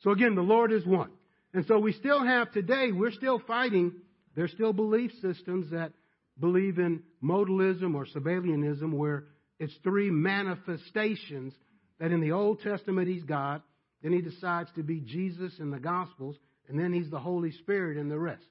so 0.00 0.10
again, 0.10 0.34
the 0.34 0.42
Lord 0.42 0.72
is 0.72 0.86
one. 0.86 1.10
And 1.54 1.66
so 1.66 1.78
we 1.78 1.92
still 1.92 2.24
have 2.24 2.52
today, 2.52 2.92
we're 2.92 3.12
still 3.12 3.40
fighting. 3.46 3.92
There's 4.34 4.52
still 4.52 4.72
belief 4.72 5.10
systems 5.22 5.70
that 5.70 5.92
believe 6.38 6.78
in 6.78 7.02
modalism 7.22 7.94
or 7.94 8.06
Sabellianism 8.06 8.92
where 8.92 9.24
it's 9.58 9.74
three 9.82 10.10
manifestations 10.10 11.52
that 11.98 12.12
in 12.12 12.20
the 12.20 12.32
Old 12.32 12.60
Testament 12.60 13.08
he's 13.08 13.24
God, 13.24 13.62
then 14.02 14.12
he 14.12 14.20
decides 14.20 14.70
to 14.76 14.82
be 14.82 15.00
Jesus 15.00 15.52
in 15.58 15.70
the 15.70 15.80
Gospels, 15.80 16.36
and 16.68 16.78
then 16.78 16.92
he's 16.92 17.10
the 17.10 17.18
Holy 17.18 17.50
Spirit 17.50 17.98
in 17.98 18.08
the 18.08 18.18
rest. 18.18 18.44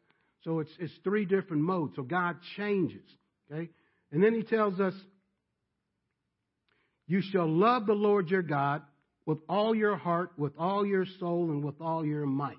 So 0.43 0.60
it's, 0.60 0.72
it's 0.80 0.93
three 1.04 1.26
different 1.26 1.64
modes. 1.64 1.95
So 1.95 2.04
God 2.04 2.38
changes. 2.58 3.06
Okay? 3.50 3.70
And 4.12 4.24
then 4.24 4.34
he 4.34 4.43
tells 4.43 4.80
us, 4.80 4.93
You 7.08 7.22
shall 7.22 7.47
love 7.47 7.86
the 7.86 7.93
Lord 7.93 8.30
your 8.30 8.41
God 8.41 8.82
with 9.26 9.39
all 9.49 9.74
your 9.76 9.95
heart, 9.95 10.32
with 10.38 10.53
all 10.58 10.86
your 10.86 11.05
soul, 11.20 11.49
and 11.51 11.64
with 11.64 11.82
all 11.82 12.05
your 12.05 12.26
might. 12.26 12.58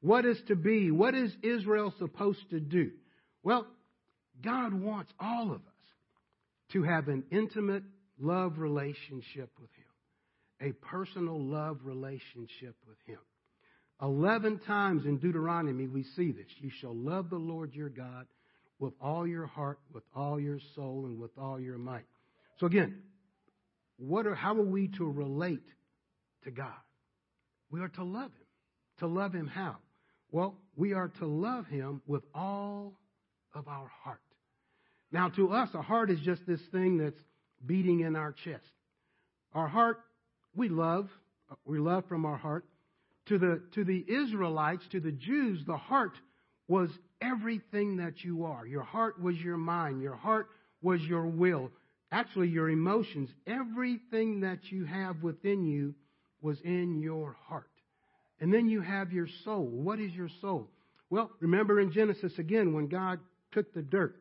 What 0.00 0.24
is 0.24 0.38
to 0.48 0.56
be? 0.56 0.90
What 0.90 1.14
is 1.14 1.34
Israel 1.42 1.92
supposed 1.98 2.50
to 2.50 2.60
do? 2.60 2.90
Well, 3.42 3.66
God 4.42 4.74
wants 4.74 5.12
all 5.18 5.50
of 5.50 5.60
us 5.60 5.84
to 6.72 6.82
have 6.82 7.08
an 7.08 7.24
intimate 7.30 7.84
love 8.20 8.58
relationship 8.58 9.50
with 9.60 9.70
Him, 9.76 10.70
a 10.70 10.72
personal 10.86 11.40
love 11.40 11.78
relationship 11.84 12.76
with 12.86 12.98
Him. 13.06 13.18
Eleven 14.02 14.58
times 14.58 15.04
in 15.04 15.18
Deuteronomy 15.18 15.86
we 15.86 16.02
see 16.16 16.32
this. 16.32 16.46
You 16.58 16.70
shall 16.80 16.94
love 16.94 17.30
the 17.30 17.36
Lord 17.36 17.74
your 17.74 17.88
God 17.88 18.26
with 18.78 18.92
all 19.00 19.26
your 19.26 19.46
heart, 19.46 19.78
with 19.92 20.04
all 20.14 20.40
your 20.40 20.58
soul, 20.74 21.06
and 21.06 21.20
with 21.20 21.30
all 21.38 21.60
your 21.60 21.78
might. 21.78 22.04
So 22.58 22.66
again, 22.66 23.02
what 24.08 24.26
are, 24.26 24.34
how 24.34 24.54
are 24.56 24.62
we 24.62 24.88
to 24.88 25.04
relate 25.04 25.66
to 26.44 26.50
God? 26.50 26.72
We 27.70 27.80
are 27.80 27.88
to 27.88 28.04
love 28.04 28.30
Him. 28.32 28.46
To 28.98 29.06
love 29.06 29.32
Him 29.32 29.46
how? 29.46 29.76
Well, 30.30 30.56
we 30.76 30.92
are 30.92 31.08
to 31.18 31.26
love 31.26 31.66
Him 31.66 32.02
with 32.06 32.22
all 32.34 32.98
of 33.54 33.68
our 33.68 33.90
heart. 34.02 34.20
Now, 35.12 35.28
to 35.30 35.50
us, 35.52 35.68
a 35.74 35.82
heart 35.82 36.10
is 36.10 36.20
just 36.20 36.46
this 36.46 36.60
thing 36.72 36.98
that's 36.98 37.20
beating 37.64 38.00
in 38.00 38.16
our 38.16 38.32
chest. 38.32 38.64
Our 39.54 39.68
heart, 39.68 40.00
we 40.54 40.68
love, 40.68 41.08
we 41.64 41.78
love 41.78 42.04
from 42.08 42.24
our 42.24 42.36
heart. 42.36 42.64
To 43.28 43.38
the, 43.38 43.62
to 43.74 43.84
the 43.84 44.04
Israelites, 44.06 44.84
to 44.92 45.00
the 45.00 45.12
Jews, 45.12 45.60
the 45.66 45.76
heart 45.76 46.12
was 46.68 46.90
everything 47.22 47.96
that 47.98 48.22
you 48.22 48.44
are. 48.44 48.66
Your 48.66 48.82
heart 48.82 49.22
was 49.22 49.36
your 49.36 49.56
mind. 49.56 50.02
Your 50.02 50.16
heart 50.16 50.48
was 50.82 51.00
your 51.00 51.26
will. 51.26 51.70
Actually, 52.12 52.48
your 52.48 52.70
emotions. 52.70 53.30
Everything 53.46 54.40
that 54.40 54.70
you 54.70 54.84
have 54.84 55.22
within 55.22 55.64
you 55.64 55.94
was 56.40 56.60
in 56.62 57.00
your 57.00 57.36
heart. 57.46 57.70
And 58.40 58.52
then 58.52 58.68
you 58.68 58.80
have 58.80 59.12
your 59.12 59.28
soul. 59.44 59.66
What 59.66 59.98
is 59.98 60.12
your 60.12 60.28
soul? 60.40 60.68
Well, 61.10 61.30
remember 61.40 61.80
in 61.80 61.92
Genesis 61.92 62.32
again 62.38 62.72
when 62.74 62.88
God 62.88 63.20
took 63.52 63.72
the 63.72 63.82
dirt 63.82 64.16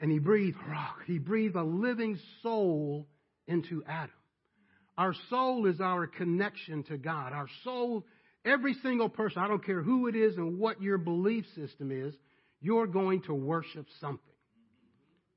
and 0.00 0.10
he 0.10 0.18
breathed 0.18 0.56
he 1.06 1.18
breathed 1.18 1.56
a 1.56 1.62
living 1.62 2.18
soul 2.42 3.06
into 3.46 3.82
Adam. 3.86 4.14
Our 4.96 5.14
soul 5.28 5.66
is 5.66 5.80
our 5.80 6.06
connection 6.06 6.84
to 6.84 6.98
God. 6.98 7.32
Our 7.32 7.48
soul, 7.64 8.04
every 8.44 8.74
single 8.82 9.08
person, 9.08 9.42
I 9.42 9.48
don't 9.48 9.64
care 9.64 9.82
who 9.82 10.08
it 10.08 10.16
is 10.16 10.36
and 10.36 10.58
what 10.58 10.80
your 10.82 10.98
belief 10.98 11.46
system 11.54 11.90
is, 11.90 12.14
you're 12.60 12.86
going 12.86 13.22
to 13.22 13.34
worship 13.34 13.86
something. 14.00 14.29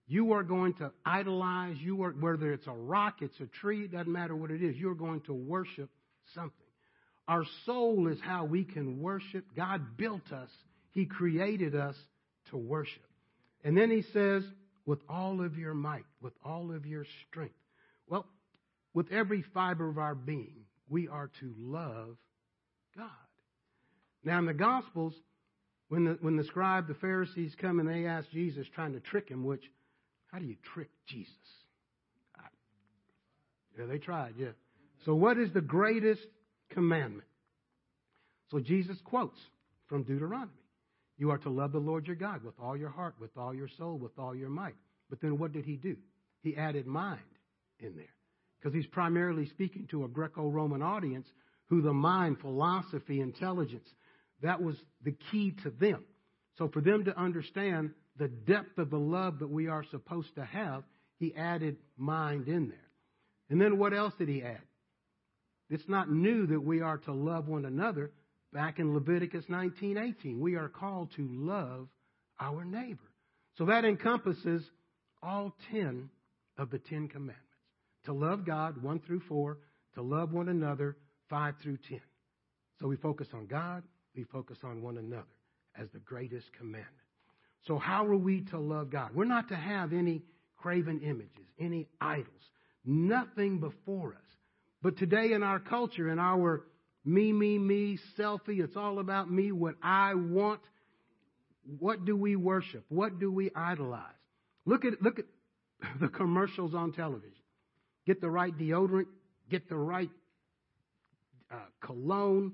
You 0.07 0.33
are 0.33 0.43
going 0.43 0.73
to 0.75 0.91
idolize, 1.05 1.77
you 1.79 2.03
are, 2.03 2.11
whether 2.11 2.51
it's 2.51 2.67
a 2.67 2.71
rock, 2.71 3.17
it's 3.21 3.39
a 3.39 3.47
tree, 3.61 3.85
it 3.85 3.91
doesn't 3.91 4.11
matter 4.11 4.35
what 4.35 4.51
it 4.51 4.61
is, 4.61 4.75
you're 4.75 4.95
going 4.95 5.21
to 5.21 5.33
worship 5.33 5.89
something. 6.35 6.51
Our 7.27 7.45
soul 7.65 8.09
is 8.09 8.19
how 8.21 8.45
we 8.45 8.65
can 8.65 8.99
worship. 9.01 9.45
God 9.55 9.97
built 9.97 10.31
us, 10.31 10.49
He 10.91 11.05
created 11.05 11.73
us 11.73 11.95
to 12.49 12.57
worship. 12.57 13.03
And 13.63 13.77
then 13.77 13.89
he 13.89 14.03
says, 14.13 14.43
with 14.85 14.99
all 15.07 15.43
of 15.43 15.57
your 15.57 15.73
might, 15.73 16.05
with 16.21 16.33
all 16.43 16.73
of 16.73 16.85
your 16.85 17.05
strength. 17.27 17.55
Well, 18.07 18.25
with 18.93 19.11
every 19.11 19.43
fiber 19.53 19.89
of 19.89 19.97
our 19.97 20.15
being, 20.15 20.65
we 20.89 21.07
are 21.07 21.31
to 21.39 21.53
love 21.57 22.17
God. 22.97 23.09
Now, 24.23 24.39
in 24.39 24.45
the 24.45 24.53
Gospels, 24.53 25.13
when 25.87 26.05
the, 26.05 26.17
when 26.21 26.35
the 26.35 26.43
scribe, 26.43 26.87
the 26.87 26.93
Pharisees 26.95 27.55
come 27.59 27.79
and 27.79 27.87
they 27.87 28.05
ask 28.05 28.29
Jesus, 28.31 28.67
trying 28.75 28.93
to 28.93 28.99
trick 28.99 29.29
him, 29.29 29.45
which, 29.45 29.63
how 30.33 30.39
do 30.39 30.45
you 30.45 30.55
trick 30.73 30.89
Jesus? 31.05 31.31
I, 32.35 32.41
yeah, 33.77 33.85
they 33.85 33.99
tried, 33.99 34.33
yeah. 34.37 34.49
So, 35.05 35.13
what 35.13 35.37
is 35.37 35.53
the 35.53 35.61
greatest 35.61 36.21
commandment? 36.71 37.27
So, 38.49 38.59
Jesus 38.59 38.97
quotes 39.03 39.37
from 39.87 40.03
Deuteronomy. 40.03 40.51
You 41.19 41.29
are 41.29 41.37
to 41.37 41.49
love 41.51 41.71
the 41.71 41.77
Lord 41.77 42.07
your 42.07 42.15
God 42.15 42.43
with 42.43 42.55
all 42.59 42.75
your 42.75 42.89
heart, 42.89 43.13
with 43.19 43.37
all 43.37 43.53
your 43.53 43.69
soul, 43.77 43.99
with 43.99 44.17
all 44.17 44.33
your 44.35 44.49
might. 44.49 44.73
But 45.07 45.21
then 45.21 45.37
what 45.37 45.53
did 45.53 45.65
he 45.65 45.75
do? 45.75 45.95
He 46.41 46.57
added 46.57 46.87
mind 46.87 47.21
in 47.79 47.95
there. 47.95 48.05
Because 48.59 48.73
he's 48.73 48.87
primarily 48.87 49.47
speaking 49.49 49.87
to 49.91 50.03
a 50.03 50.07
Greco 50.07 50.49
Roman 50.49 50.81
audience 50.81 51.27
who 51.67 51.83
the 51.83 51.93
mind, 51.93 52.39
philosophy, 52.39 53.21
intelligence, 53.21 53.87
that 54.41 54.61
was 54.61 54.75
the 55.03 55.15
key 55.31 55.53
to 55.63 55.69
them. 55.69 56.03
So 56.57 56.69
for 56.69 56.81
them 56.81 57.05
to 57.05 57.17
understand 57.17 57.91
the 58.17 58.27
depth 58.27 58.77
of 58.77 58.89
the 58.89 58.99
love 58.99 59.39
that 59.39 59.49
we 59.49 59.67
are 59.67 59.83
supposed 59.91 60.35
to 60.35 60.45
have, 60.45 60.83
he 61.17 61.33
added 61.35 61.77
mind 61.97 62.47
in 62.47 62.69
there. 62.69 62.77
And 63.49 63.59
then 63.59 63.77
what 63.77 63.93
else 63.93 64.13
did 64.17 64.29
he 64.29 64.43
add? 64.43 64.61
It's 65.69 65.87
not 65.87 66.11
new 66.11 66.47
that 66.47 66.61
we 66.61 66.81
are 66.81 66.97
to 66.99 67.13
love 67.13 67.47
one 67.47 67.65
another, 67.65 68.11
Back 68.53 68.77
in 68.77 68.93
Leviticus 68.93 69.45
19:18, 69.49 70.39
we 70.39 70.55
are 70.55 70.69
called 70.69 71.11
to 71.13 71.27
love 71.27 71.89
our 72.39 72.63
neighbor. 72.63 73.11
So 73.57 73.65
that 73.65 73.83
encompasses 73.83 74.63
all 75.23 75.55
10 75.71 76.09
of 76.57 76.69
the 76.69 76.77
10 76.77 77.07
commandments. 77.07 77.41
To 78.05 78.13
love 78.13 78.45
God 78.45 78.77
1 78.77 78.99
through 78.99 79.21
4, 79.21 79.57
to 79.95 80.01
love 80.03 80.31
one 80.31 80.49
another 80.49 80.97
5 81.29 81.57
through 81.63 81.77
10. 81.77 81.99
So 82.79 82.87
we 82.87 82.95
focus 82.97 83.27
on 83.33 83.47
God, 83.47 83.83
we 84.15 84.23
focus 84.25 84.59
on 84.63 84.83
one 84.83 84.97
another 84.97 85.35
as 85.75 85.89
the 85.91 85.99
greatest 85.99 86.53
commandment. 86.53 87.02
So 87.67 87.77
how 87.77 88.05
are 88.05 88.15
we 88.15 88.41
to 88.51 88.59
love 88.59 88.89
God? 88.89 89.11
We're 89.13 89.25
not 89.25 89.49
to 89.49 89.55
have 89.55 89.93
any 89.93 90.21
graven 90.57 90.99
images, 91.01 91.47
any 91.59 91.87
idols, 91.99 92.27
nothing 92.85 93.59
before 93.59 94.13
us. 94.13 94.19
But 94.81 94.97
today 94.97 95.31
in 95.31 95.43
our 95.43 95.59
culture, 95.59 96.09
in 96.09 96.19
our 96.19 96.63
me, 97.05 97.33
me, 97.33 97.57
me, 97.57 97.99
selfie. 98.17 98.63
It's 98.63 98.77
all 98.77 98.99
about 98.99 99.29
me, 99.29 99.51
what 99.51 99.75
I 99.81 100.13
want. 100.15 100.61
What 101.79 102.05
do 102.05 102.15
we 102.15 102.35
worship? 102.35 102.85
What 102.89 103.19
do 103.19 103.31
we 103.31 103.51
idolize? 103.55 104.01
Look 104.65 104.85
at, 104.85 105.01
look 105.01 105.19
at 105.19 105.25
the 105.99 106.07
commercials 106.07 106.73
on 106.73 106.93
television. 106.93 107.31
Get 108.05 108.21
the 108.21 108.29
right 108.29 108.57
deodorant, 108.57 109.07
get 109.49 109.69
the 109.69 109.77
right 109.77 110.09
uh, 111.51 111.55
cologne. 111.81 112.53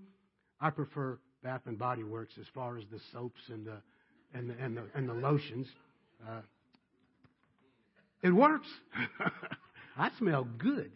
I 0.60 0.70
prefer 0.72 1.20
Bath 1.44 1.62
and 1.66 1.78
Body 1.78 2.04
Works 2.04 2.34
as 2.40 2.46
far 2.54 2.78
as 2.78 2.84
the 2.92 3.00
soaps 3.12 3.42
and 3.50 3.66
the 3.66 3.82
and 4.34 4.50
the, 4.50 4.56
and 4.62 4.78
the, 4.78 4.84
and 4.96 5.10
the 5.10 5.14
lotions. 5.14 5.68
Uh, 6.28 6.42
it 8.22 8.32
works. 8.32 8.68
I 9.98 10.10
smell 10.18 10.48
good. 10.58 10.92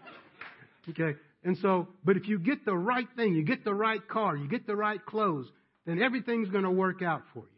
okay. 0.90 1.18
And 1.44 1.58
so, 1.58 1.88
but 2.04 2.16
if 2.16 2.26
you 2.26 2.38
get 2.38 2.64
the 2.64 2.76
right 2.76 3.06
thing, 3.16 3.34
you 3.34 3.44
get 3.44 3.64
the 3.64 3.74
right 3.74 4.06
car, 4.08 4.36
you 4.36 4.48
get 4.48 4.66
the 4.66 4.76
right 4.76 5.04
clothes, 5.04 5.46
then 5.86 6.00
everything's 6.00 6.48
going 6.48 6.64
to 6.64 6.70
work 6.70 7.02
out 7.02 7.22
for 7.32 7.40
you. 7.40 7.48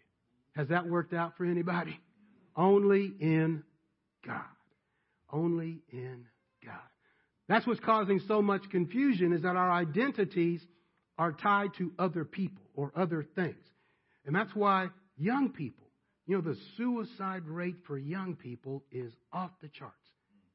Has 0.56 0.68
that 0.68 0.86
worked 0.86 1.14
out 1.14 1.36
for 1.36 1.44
anybody? 1.44 1.98
Only 2.56 3.12
in 3.20 3.62
God. 4.26 4.40
Only 5.30 5.80
in 5.92 6.24
God. 6.64 6.74
That's 7.48 7.66
what's 7.66 7.80
causing 7.80 8.20
so 8.26 8.42
much 8.42 8.62
confusion 8.70 9.32
is 9.32 9.42
that 9.42 9.56
our 9.56 9.70
identities 9.70 10.60
are 11.18 11.32
tied 11.32 11.74
to 11.78 11.92
other 11.98 12.24
people 12.24 12.64
or 12.74 12.92
other 12.96 13.24
things. 13.34 13.62
And 14.26 14.34
that's 14.34 14.54
why 14.54 14.88
young 15.16 15.50
people, 15.50 15.86
you 16.26 16.36
know, 16.36 16.42
the 16.42 16.58
suicide 16.76 17.46
rate 17.46 17.76
for 17.86 17.96
young 17.96 18.34
people 18.34 18.82
is 18.90 19.12
off 19.32 19.52
the 19.62 19.68
charts. 19.68 19.94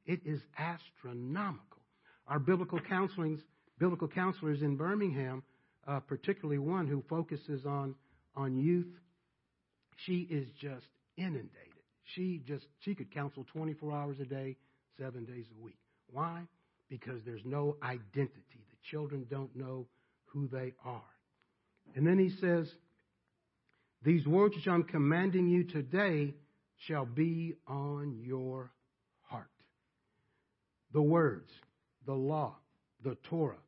It 0.05 0.19
is 0.25 0.41
astronomical. 0.57 1.81
Our 2.27 2.39
biblical 2.39 2.79
counselings, 2.79 3.39
biblical 3.79 4.07
counselors 4.07 4.61
in 4.61 4.75
Birmingham, 4.75 5.43
uh, 5.87 5.99
particularly 6.01 6.59
one 6.59 6.87
who 6.87 7.03
focuses 7.09 7.65
on 7.65 7.95
on 8.35 8.57
youth, 8.57 8.87
she 10.05 10.21
is 10.29 10.47
just 10.59 10.85
inundated. 11.17 11.51
She 12.15 12.41
just 12.47 12.65
she 12.79 12.95
could 12.95 13.13
counsel 13.13 13.45
24 13.53 13.91
hours 13.91 14.17
a 14.19 14.25
day, 14.25 14.57
seven 14.97 15.25
days 15.25 15.45
a 15.57 15.63
week. 15.63 15.77
Why? 16.11 16.43
Because 16.89 17.21
there's 17.25 17.45
no 17.45 17.77
identity. 17.83 18.65
The 18.69 18.77
children 18.89 19.25
don't 19.29 19.55
know 19.55 19.87
who 20.25 20.47
they 20.47 20.73
are. 20.85 21.01
And 21.95 22.05
then 22.05 22.17
he 22.17 22.29
says, 22.39 22.67
These 24.03 24.25
words 24.25 24.55
which 24.55 24.67
I'm 24.67 24.83
commanding 24.83 25.47
you 25.47 25.63
today 25.63 26.33
shall 26.87 27.05
be 27.05 27.55
on 27.67 28.17
your 28.23 28.71
heart. 29.21 29.51
The 30.93 31.01
words, 31.01 31.51
the 32.05 32.13
law, 32.13 32.55
the 33.03 33.15
Torah, 33.29 33.61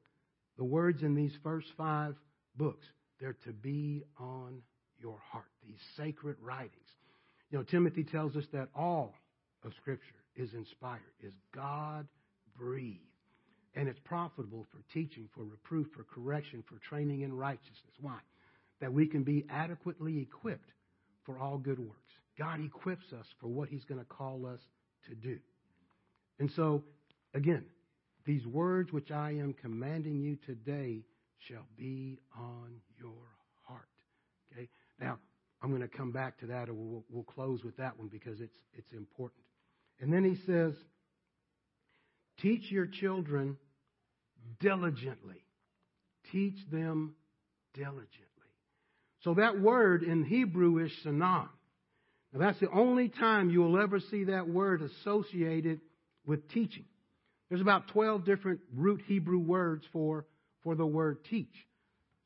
the 0.57 0.63
words 0.63 1.03
in 1.03 1.13
these 1.13 1.33
first 1.43 1.67
five 1.77 2.15
books, 2.57 2.85
they're 3.19 3.37
to 3.45 3.53
be 3.53 4.03
on 4.19 4.61
your 4.99 5.19
heart, 5.31 5.45
these 5.65 5.79
sacred 5.97 6.37
writings. 6.41 6.71
You 7.51 7.59
know, 7.59 7.63
Timothy 7.63 8.03
tells 8.03 8.35
us 8.35 8.45
that 8.53 8.69
all 8.75 9.13
of 9.63 9.73
Scripture 9.81 10.15
is 10.35 10.53
inspired, 10.53 11.01
is 11.21 11.33
God 11.53 12.07
breathed, 12.57 12.99
and 13.75 13.87
it's 13.87 13.99
profitable 14.03 14.65
for 14.71 14.79
teaching, 14.93 15.29
for 15.35 15.43
reproof, 15.43 15.87
for 15.95 16.03
correction, 16.03 16.63
for 16.67 16.77
training 16.87 17.21
in 17.21 17.33
righteousness. 17.33 17.93
Why? 18.01 18.17
That 18.83 18.91
we 18.91 19.07
can 19.07 19.23
be 19.23 19.45
adequately 19.49 20.19
equipped 20.19 20.73
for 21.25 21.39
all 21.39 21.57
good 21.57 21.79
works. 21.79 22.13
God 22.37 22.59
equips 22.59 23.13
us 23.17 23.25
for 23.39 23.47
what 23.47 23.69
He's 23.69 23.85
going 23.85 24.01
to 24.01 24.05
call 24.05 24.45
us 24.45 24.59
to 25.07 25.15
do. 25.15 25.39
And 26.37 26.51
so, 26.51 26.83
again, 27.33 27.63
these 28.25 28.45
words 28.45 28.91
which 28.91 29.09
I 29.09 29.29
am 29.29 29.53
commanding 29.53 30.19
you 30.19 30.37
today 30.45 31.05
shall 31.47 31.65
be 31.77 32.19
on 32.37 32.73
your 32.99 33.13
heart. 33.61 33.87
Okay? 34.51 34.67
Now, 34.99 35.17
I'm 35.61 35.69
going 35.69 35.81
to 35.81 35.87
come 35.87 36.11
back 36.11 36.37
to 36.41 36.47
that, 36.47 36.67
or 36.67 36.73
we'll, 36.73 37.05
we'll 37.09 37.23
close 37.23 37.63
with 37.63 37.77
that 37.77 37.97
one 37.97 38.09
because 38.09 38.41
it's, 38.41 38.57
it's 38.73 38.91
important. 38.91 39.45
And 40.01 40.11
then 40.11 40.25
he 40.25 40.35
says, 40.45 40.73
Teach 42.41 42.69
your 42.69 42.87
children 42.87 43.55
diligently. 44.59 45.45
Teach 46.33 46.57
them 46.69 47.15
diligently. 47.73 48.32
So 49.23 49.35
that 49.35 49.59
word 49.59 50.03
in 50.03 50.23
Hebrew 50.23 50.79
is 50.83 50.91
shanan. 51.05 51.47
Now 52.33 52.39
that's 52.39 52.59
the 52.59 52.69
only 52.71 53.09
time 53.09 53.49
you 53.49 53.61
will 53.61 53.79
ever 53.79 53.99
see 53.99 54.25
that 54.25 54.47
word 54.47 54.81
associated 54.81 55.81
with 56.25 56.49
teaching. 56.49 56.85
There's 57.49 57.61
about 57.61 57.87
12 57.89 58.25
different 58.25 58.59
root 58.73 59.01
Hebrew 59.05 59.39
words 59.39 59.85
for, 59.93 60.25
for 60.63 60.75
the 60.75 60.85
word 60.85 61.23
teach. 61.29 61.53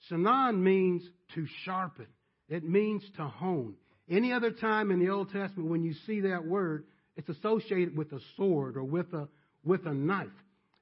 Shanan 0.09 0.59
means 0.59 1.03
to 1.35 1.45
sharpen. 1.63 2.07
It 2.49 2.63
means 2.63 3.03
to 3.17 3.27
hone. 3.27 3.75
Any 4.09 4.31
other 4.31 4.51
time 4.51 4.89
in 4.91 4.99
the 4.99 5.09
Old 5.09 5.31
Testament 5.31 5.69
when 5.69 5.83
you 5.83 5.93
see 6.05 6.21
that 6.21 6.45
word, 6.45 6.85
it's 7.17 7.27
associated 7.29 7.97
with 7.97 8.11
a 8.13 8.19
sword 8.37 8.77
or 8.77 8.83
with 8.83 9.11
a, 9.13 9.27
with 9.65 9.85
a 9.85 9.93
knife. 9.93 10.27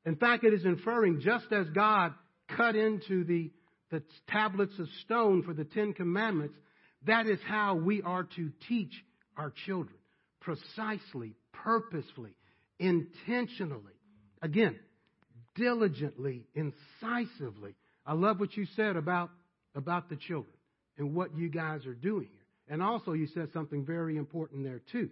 In 0.05 0.15
fact, 0.15 0.43
it 0.43 0.53
is 0.53 0.65
inferring 0.65 1.21
just 1.21 1.51
as 1.51 1.67
God 1.69 2.13
cut 2.55 2.75
into 2.75 3.23
the, 3.23 3.49
the 3.91 4.01
tablets 4.27 4.77
of 4.79 4.87
stone 5.05 5.43
for 5.43 5.53
the 5.53 5.63
Ten 5.63 5.93
Commandments, 5.93 6.55
that 7.05 7.27
is 7.27 7.39
how 7.47 7.75
we 7.75 8.01
are 8.01 8.23
to 8.35 8.51
teach 8.67 8.93
our 9.37 9.53
children. 9.65 9.95
Precisely, 10.41 11.35
purposefully, 11.53 12.35
intentionally. 12.79 13.93
Again, 14.41 14.77
diligently, 15.55 16.45
incisively. 16.53 17.75
I 18.05 18.13
love 18.13 18.39
what 18.39 18.55
you 18.55 18.65
said 18.75 18.95
about, 18.95 19.31
about 19.75 20.09
the 20.09 20.15
children 20.15 20.53
and 20.97 21.15
what 21.15 21.35
you 21.35 21.49
guys 21.49 21.85
are 21.85 21.93
doing 21.93 22.27
here. 22.31 22.41
And 22.67 22.81
also, 22.81 23.13
you 23.13 23.27
said 23.33 23.49
something 23.53 23.85
very 23.85 24.17
important 24.17 24.63
there, 24.63 24.81
too. 24.91 25.09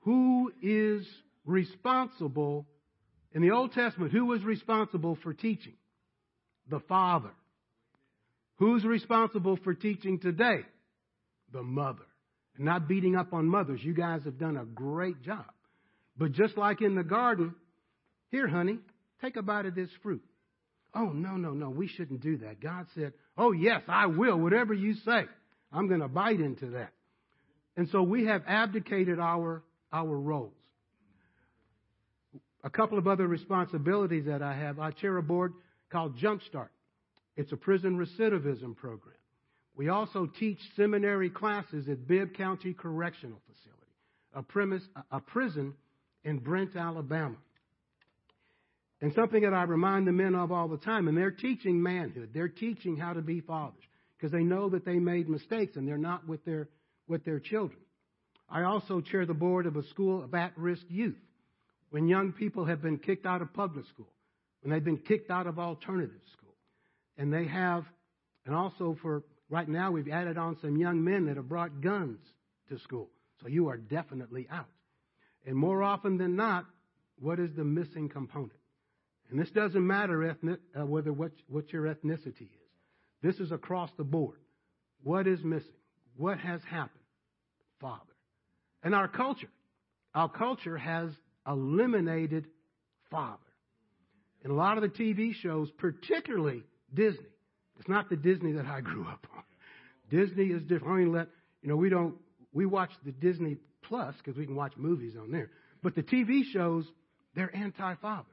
Who 0.00 0.52
is 0.62 1.06
responsible 1.44 2.66
in 3.32 3.42
the 3.42 3.50
Old 3.50 3.72
Testament? 3.72 4.12
Who 4.12 4.26
was 4.26 4.42
responsible 4.42 5.18
for 5.22 5.32
teaching? 5.32 5.74
The 6.68 6.80
Father. 6.80 7.30
Who's 8.56 8.84
responsible 8.84 9.58
for 9.62 9.74
teaching 9.74 10.18
today? 10.18 10.60
The 11.52 11.62
mother. 11.62 12.06
Not 12.58 12.88
beating 12.88 13.16
up 13.16 13.32
on 13.32 13.46
mothers. 13.46 13.80
You 13.82 13.92
guys 13.92 14.22
have 14.24 14.38
done 14.38 14.56
a 14.56 14.64
great 14.64 15.22
job. 15.22 15.44
But 16.16 16.32
just 16.32 16.56
like 16.56 16.80
in 16.80 16.94
the 16.94 17.04
garden, 17.04 17.54
here, 18.30 18.48
honey, 18.48 18.78
take 19.20 19.36
a 19.36 19.42
bite 19.42 19.66
of 19.66 19.74
this 19.74 19.90
fruit. 20.02 20.22
Oh, 20.94 21.10
no, 21.10 21.36
no, 21.36 21.50
no, 21.50 21.68
we 21.68 21.88
shouldn't 21.88 22.22
do 22.22 22.38
that. 22.38 22.60
God 22.60 22.86
said, 22.94 23.12
Oh, 23.36 23.52
yes, 23.52 23.82
I 23.86 24.06
will, 24.06 24.38
whatever 24.38 24.72
you 24.72 24.94
say. 25.04 25.24
I'm 25.70 25.88
going 25.88 26.00
to 26.00 26.08
bite 26.08 26.40
into 26.40 26.70
that. 26.70 26.92
And 27.76 27.88
so 27.90 28.02
we 28.02 28.24
have 28.24 28.42
abdicated 28.46 29.20
our, 29.20 29.62
our 29.92 30.16
roles. 30.16 30.54
A 32.64 32.70
couple 32.70 32.96
of 32.96 33.06
other 33.06 33.26
responsibilities 33.26 34.24
that 34.26 34.40
I 34.40 34.54
have. 34.54 34.78
I 34.78 34.90
chair 34.92 35.18
a 35.18 35.22
board 35.22 35.52
called 35.92 36.18
Jumpstart. 36.18 36.68
It's 37.36 37.52
a 37.52 37.56
prison 37.56 37.98
recidivism 37.98 38.76
program. 38.76 39.14
We 39.76 39.90
also 39.90 40.26
teach 40.26 40.58
seminary 40.74 41.28
classes 41.28 41.86
at 41.88 42.08
Bibb 42.08 42.34
County 42.34 42.72
Correctional 42.72 43.40
Facility, 43.46 43.92
a, 44.34 44.42
premise, 44.42 44.82
a 45.10 45.20
prison 45.20 45.74
in 46.24 46.38
Brent, 46.38 46.74
Alabama. 46.76 47.36
And 49.02 49.12
something 49.12 49.42
that 49.42 49.52
I 49.52 49.64
remind 49.64 50.06
the 50.06 50.12
men 50.12 50.34
of 50.34 50.50
all 50.50 50.68
the 50.68 50.78
time, 50.78 51.08
and 51.08 51.16
they're 51.16 51.30
teaching 51.30 51.82
manhood. 51.82 52.30
They're 52.32 52.48
teaching 52.48 52.96
how 52.96 53.12
to 53.12 53.20
be 53.20 53.42
fathers 53.42 53.82
because 54.16 54.32
they 54.32 54.42
know 54.42 54.70
that 54.70 54.86
they 54.86 54.98
made 54.98 55.28
mistakes 55.28 55.76
and 55.76 55.86
they're 55.86 55.98
not 55.98 56.26
with 56.26 56.42
their, 56.46 56.68
with 57.06 57.22
their 57.26 57.38
children. 57.38 57.78
I 58.48 58.62
also 58.62 59.02
chair 59.02 59.26
the 59.26 59.34
board 59.34 59.66
of 59.66 59.76
a 59.76 59.86
school 59.88 60.24
of 60.24 60.32
at 60.34 60.56
risk 60.56 60.84
youth. 60.88 61.18
When 61.90 62.08
young 62.08 62.32
people 62.32 62.64
have 62.64 62.80
been 62.80 62.98
kicked 62.98 63.26
out 63.26 63.42
of 63.42 63.52
public 63.52 63.86
school, 63.86 64.08
when 64.62 64.72
they've 64.72 64.82
been 64.82 64.98
kicked 64.98 65.30
out 65.30 65.46
of 65.46 65.58
alternative 65.58 66.20
school, 66.32 66.45
and 67.18 67.32
they 67.32 67.46
have, 67.46 67.84
and 68.44 68.54
also 68.54 68.96
for 69.00 69.22
right 69.48 69.68
now, 69.68 69.90
we've 69.90 70.08
added 70.08 70.38
on 70.38 70.56
some 70.60 70.76
young 70.76 71.02
men 71.02 71.26
that 71.26 71.36
have 71.36 71.48
brought 71.48 71.80
guns 71.80 72.18
to 72.68 72.78
school. 72.78 73.10
So 73.40 73.48
you 73.48 73.68
are 73.68 73.76
definitely 73.76 74.46
out. 74.50 74.68
And 75.44 75.56
more 75.56 75.82
often 75.82 76.18
than 76.18 76.36
not, 76.36 76.66
what 77.18 77.38
is 77.38 77.50
the 77.56 77.64
missing 77.64 78.08
component? 78.08 78.52
And 79.30 79.40
this 79.40 79.50
doesn't 79.50 79.86
matter 79.86 80.30
uh, 80.30 80.86
whether 80.86 81.12
what, 81.12 81.32
what 81.48 81.72
your 81.72 81.84
ethnicity 81.84 82.42
is. 82.42 82.66
This 83.22 83.36
is 83.36 83.52
across 83.52 83.90
the 83.96 84.04
board. 84.04 84.38
What 85.02 85.26
is 85.26 85.42
missing? 85.42 85.70
What 86.16 86.38
has 86.38 86.60
happened? 86.68 86.90
Father. 87.80 88.02
And 88.82 88.94
our 88.94 89.08
culture. 89.08 89.48
Our 90.14 90.28
culture 90.28 90.76
has 90.76 91.10
eliminated 91.46 92.46
father. 93.10 93.38
And 94.42 94.52
a 94.52 94.56
lot 94.56 94.78
of 94.78 94.82
the 94.82 94.88
TV 94.88 95.34
shows, 95.34 95.70
particularly 95.78 96.62
Disney. 96.94 97.26
It's 97.78 97.88
not 97.88 98.08
the 98.08 98.16
Disney 98.16 98.52
that 98.52 98.66
I 98.66 98.80
grew 98.80 99.06
up 99.06 99.26
on. 99.34 99.42
Disney 100.10 100.46
is 100.46 100.62
different. 100.62 100.94
I 100.94 100.96
mean, 100.98 101.12
let, 101.12 101.28
you 101.62 101.68
know, 101.68 101.76
we 101.76 101.88
don't, 101.88 102.14
we 102.52 102.66
watch 102.66 102.90
the 103.04 103.12
Disney 103.12 103.56
Plus 103.82 104.14
because 104.18 104.36
we 104.36 104.46
can 104.46 104.56
watch 104.56 104.72
movies 104.76 105.14
on 105.20 105.30
there. 105.30 105.50
But 105.82 105.94
the 105.94 106.02
TV 106.02 106.42
shows, 106.52 106.84
they're 107.34 107.54
anti-father. 107.54 108.24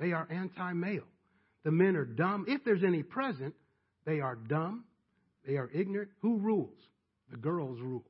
They 0.00 0.12
are 0.12 0.26
anti 0.30 0.72
male. 0.72 1.04
The 1.64 1.70
men 1.70 1.96
are 1.96 2.04
dumb. 2.04 2.46
If 2.48 2.64
there's 2.64 2.84
any 2.84 3.02
present, 3.02 3.54
they 4.06 4.20
are 4.20 4.36
dumb. 4.36 4.84
They 5.46 5.56
are 5.56 5.70
ignorant. 5.72 6.10
Who 6.22 6.38
rules? 6.38 6.78
The 7.30 7.36
girls 7.36 7.80
rule. 7.80 8.04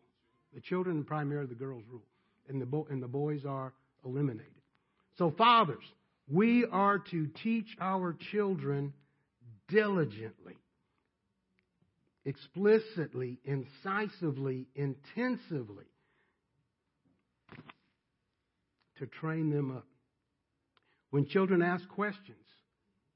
The 0.54 0.60
children, 0.60 1.04
primarily 1.04 1.48
the 1.48 1.54
girls, 1.54 1.82
rule. 1.90 2.04
And 2.48 2.60
the, 2.60 2.66
bo- 2.66 2.86
and 2.90 3.02
the 3.02 3.08
boys 3.08 3.44
are 3.46 3.72
eliminated. 4.04 4.52
So, 5.16 5.34
fathers, 5.36 5.84
we 6.30 6.64
are 6.70 6.98
to 7.10 7.26
teach 7.42 7.76
our 7.80 8.16
children 8.30 8.92
diligently, 9.68 10.56
explicitly, 12.24 13.38
incisively, 13.44 14.66
intensively. 14.74 15.86
to 18.98 19.06
train 19.06 19.50
them 19.50 19.76
up. 19.76 19.86
When 21.10 21.26
children 21.26 21.62
ask 21.62 21.88
questions 21.88 22.36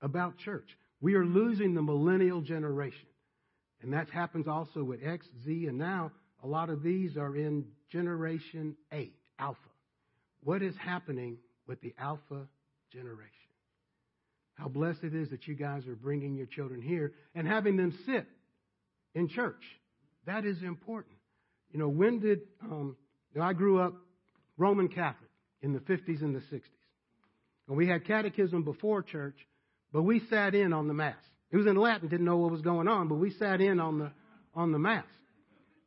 about 0.01 0.39
church, 0.39 0.69
we 1.01 1.15
are 1.15 1.25
losing 1.25 1.75
the 1.75 1.83
millennial 1.83 2.41
generation. 2.41 3.09
And 3.83 3.93
that 3.93 4.09
happens 4.09 4.47
also 4.47 4.83
with 4.85 5.01
X, 5.05 5.27
Z, 5.45 5.67
and 5.67 5.77
now 5.77 6.13
a 6.43 6.47
lot 6.47 6.71
of 6.71 6.83
these 6.83 7.17
are 7.17 7.37
in 7.37 7.67
generation 7.91 8.77
A, 8.93 9.11
alpha. 9.39 9.59
What 10.43 10.63
is 10.63 10.75
happening 10.77 11.39
with 11.67 11.81
the 11.81 11.95
alpha 11.99 12.47
generation? 12.93 13.42
How 14.55 14.69
blessed 14.69 15.03
it 15.03 15.15
is 15.15 15.31
that 15.31 15.47
you 15.47 15.55
guys 15.55 15.87
are 15.87 15.95
bringing 15.95 16.37
your 16.37 16.47
children 16.47 16.81
here 16.83 17.13
and 17.35 17.47
having 17.47 17.77
them 17.77 17.97
sit 18.07 18.27
in 19.15 19.29
church. 19.29 19.63
That 20.27 20.45
is 20.45 20.63
important. 20.63 21.17
You 21.73 21.79
know, 21.79 21.89
when 21.89 22.21
did, 22.21 22.41
um, 22.63 22.97
you 23.35 23.41
know, 23.41 23.47
I 23.47 23.55
grew 23.55 23.81
up 23.81 23.95
Roman 24.57 24.89
Catholic 24.89 25.31
in 25.63 25.73
the 25.73 25.81
50s 25.81 26.21
and 26.21 26.35
the 26.35 26.41
60s. 26.41 26.63
And 27.69 27.77
we 27.77 27.87
had 27.87 28.05
catechism 28.05 28.65
before 28.65 29.03
church, 29.03 29.37
but 29.93 30.03
we 30.03 30.21
sat 30.29 30.55
in 30.55 30.73
on 30.73 30.89
the 30.89 30.95
Mass. 30.95 31.17
It 31.51 31.57
was 31.57 31.67
in 31.67 31.77
Latin, 31.77 32.09
didn't 32.09 32.27
know 32.27 32.39
what 32.39 32.51
was 32.51 32.63
going 32.63 32.89
on, 32.89 33.09
but 33.09 33.17
we 33.17 33.31
sat 33.31 33.61
in 33.61 33.81
on 33.81 33.99
the, 33.99 34.13
on 34.55 34.73
the 34.73 34.79
Mass. 34.79 35.05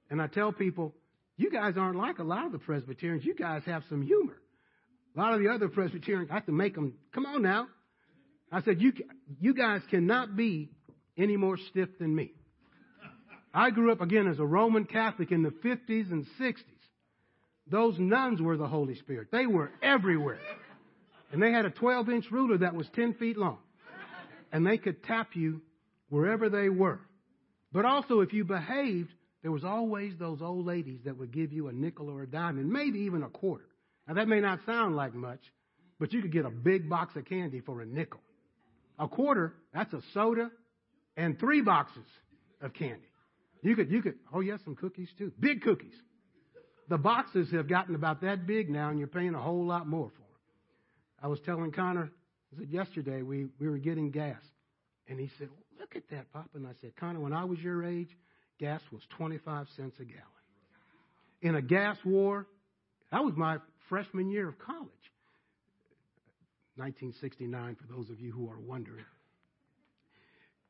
And 0.10 0.22
I 0.22 0.28
tell 0.28 0.52
people, 0.52 0.94
you 1.38 1.52
guys 1.52 1.74
aren't 1.78 1.98
like 1.98 2.20
a 2.20 2.24
lot 2.24 2.46
of 2.46 2.52
the 2.52 2.60
Presbyterians. 2.60 3.26
You 3.26 3.36
guys 3.36 3.64
have 3.66 3.84
some 3.90 4.02
humor. 4.02 4.38
A 5.16 5.20
lot 5.20 5.34
of 5.34 5.40
the 5.40 5.50
other 5.50 5.68
Presbyterians, 5.68 6.30
I 6.32 6.36
have 6.36 6.46
to 6.46 6.52
make 6.52 6.76
them, 6.76 6.94
come 7.14 7.26
on 7.26 7.42
now. 7.42 7.68
I 8.52 8.62
said, 8.62 8.82
you, 8.82 8.94
you 9.40 9.54
guys 9.54 9.82
cannot 9.90 10.36
be 10.36 10.70
any 11.18 11.38
more 11.38 11.58
stiff 11.70 11.90
than 12.00 12.16
me. 12.16 12.32
I 13.54 13.70
grew 13.70 13.92
up 13.92 14.02
again 14.02 14.28
as 14.28 14.40
a 14.40 14.46
Roman 14.46 14.86
Catholic 14.86 15.32
in 15.32 15.42
the 15.42 15.50
50s 15.50 16.12
and 16.12 16.26
60s. 16.40 16.64
Those 17.68 17.98
nuns 17.98 18.42
were 18.42 18.58
the 18.58 18.68
Holy 18.68 18.96
Spirit. 18.96 19.30
They 19.32 19.48
were 19.48 19.72
everywhere. 19.82 20.40
And 21.32 21.42
they 21.42 21.52
had 21.52 21.66
a 21.66 21.72
12 21.72 22.10
inch 22.10 22.26
ruler 22.32 22.58
that 22.60 22.76
was 22.76 22.88
10 22.96 23.16
feet 23.16 23.38
long. 23.38 23.58
And 24.52 24.66
they 24.66 24.78
could 24.78 25.04
tap 25.04 25.30
you 25.34 25.62
wherever 26.10 26.50
they 26.50 26.70
were. 26.70 27.00
But 27.72 27.86
also, 27.86 28.22
if 28.22 28.34
you 28.34 28.46
behaved, 28.46 29.12
there 29.42 29.52
was 29.52 29.64
always 29.64 30.14
those 30.18 30.42
old 30.42 30.66
ladies 30.66 31.02
that 31.06 31.18
would 31.18 31.34
give 31.34 31.52
you 31.52 31.68
a 31.68 31.74
nickel 31.74 32.10
or 32.10 32.24
a 32.24 32.28
dime 32.28 32.58
and 32.58 32.70
maybe 32.70 33.00
even 33.00 33.24
a 33.24 33.30
quarter. 33.30 33.66
Now, 34.08 34.16
that 34.16 34.28
may 34.28 34.40
not 34.40 34.60
sound 34.66 34.96
like 34.96 35.14
much, 35.14 35.42
but 36.00 36.14
you 36.14 36.22
could 36.22 36.32
get 36.32 36.46
a 36.46 36.50
big 36.52 36.90
box 36.90 37.16
of 37.16 37.26
candy 37.26 37.62
for 37.62 37.82
a 37.82 37.86
nickel. 37.86 38.22
A 38.98 39.08
quarter, 39.08 39.54
that's 39.74 39.94
a 39.94 40.02
soda 40.14 40.50
and 41.18 41.40
three 41.40 41.62
boxes 41.62 42.06
of 42.62 42.74
candy. 42.74 43.08
You 43.62 43.76
could, 43.76 43.92
you 43.92 44.02
could, 44.02 44.16
oh 44.34 44.42
yes, 44.42 44.60
some 44.64 44.76
cookies 44.76 45.10
too. 45.18 45.32
Big 45.40 45.62
cookies. 45.62 45.96
The 46.88 46.98
boxes 46.98 47.52
have 47.52 47.68
gotten 47.68 47.96
about 47.96 48.22
that 48.22 48.46
big 48.46 48.70
now 48.70 48.90
and 48.90 49.00
you're 49.00 49.08
paying 49.08 49.34
a 49.34 49.42
whole 49.42 49.66
lot 49.66 49.88
more 49.88 50.10
for 50.10 50.20
them. 50.20 50.26
I 51.22 51.28
was 51.28 51.40
telling 51.46 51.72
Connor, 51.72 52.12
yesterday, 52.70 53.22
we, 53.22 53.48
we 53.60 53.68
were 53.68 53.78
getting 53.78 54.12
gas. 54.12 54.42
And 55.08 55.20
he 55.20 55.30
said, 55.38 55.50
look 55.80 55.96
at 55.96 56.04
that, 56.12 56.32
Papa. 56.32 56.50
And 56.54 56.68
I 56.68 56.72
said, 56.82 56.96
Connor, 56.96 57.20
when 57.20 57.34
I 57.34 57.46
was 57.46 57.60
your 57.60 57.84
age, 57.84 58.10
gas 58.60 58.82
was 58.92 59.02
25 59.18 59.68
cents 59.76 59.96
a 60.00 60.06
gallon. 60.06 60.22
In 61.42 61.56
a 61.56 61.62
gas 61.62 61.98
war, 62.06 62.48
that 63.12 63.24
was 63.24 63.34
my 63.36 63.58
freshman 63.90 64.30
year 64.30 64.48
of 64.48 64.58
college. 64.60 64.90
1969, 66.76 67.76
for 67.76 67.94
those 67.94 68.10
of 68.10 68.20
you 68.20 68.32
who 68.32 68.50
are 68.50 68.60
wondering. 68.60 69.06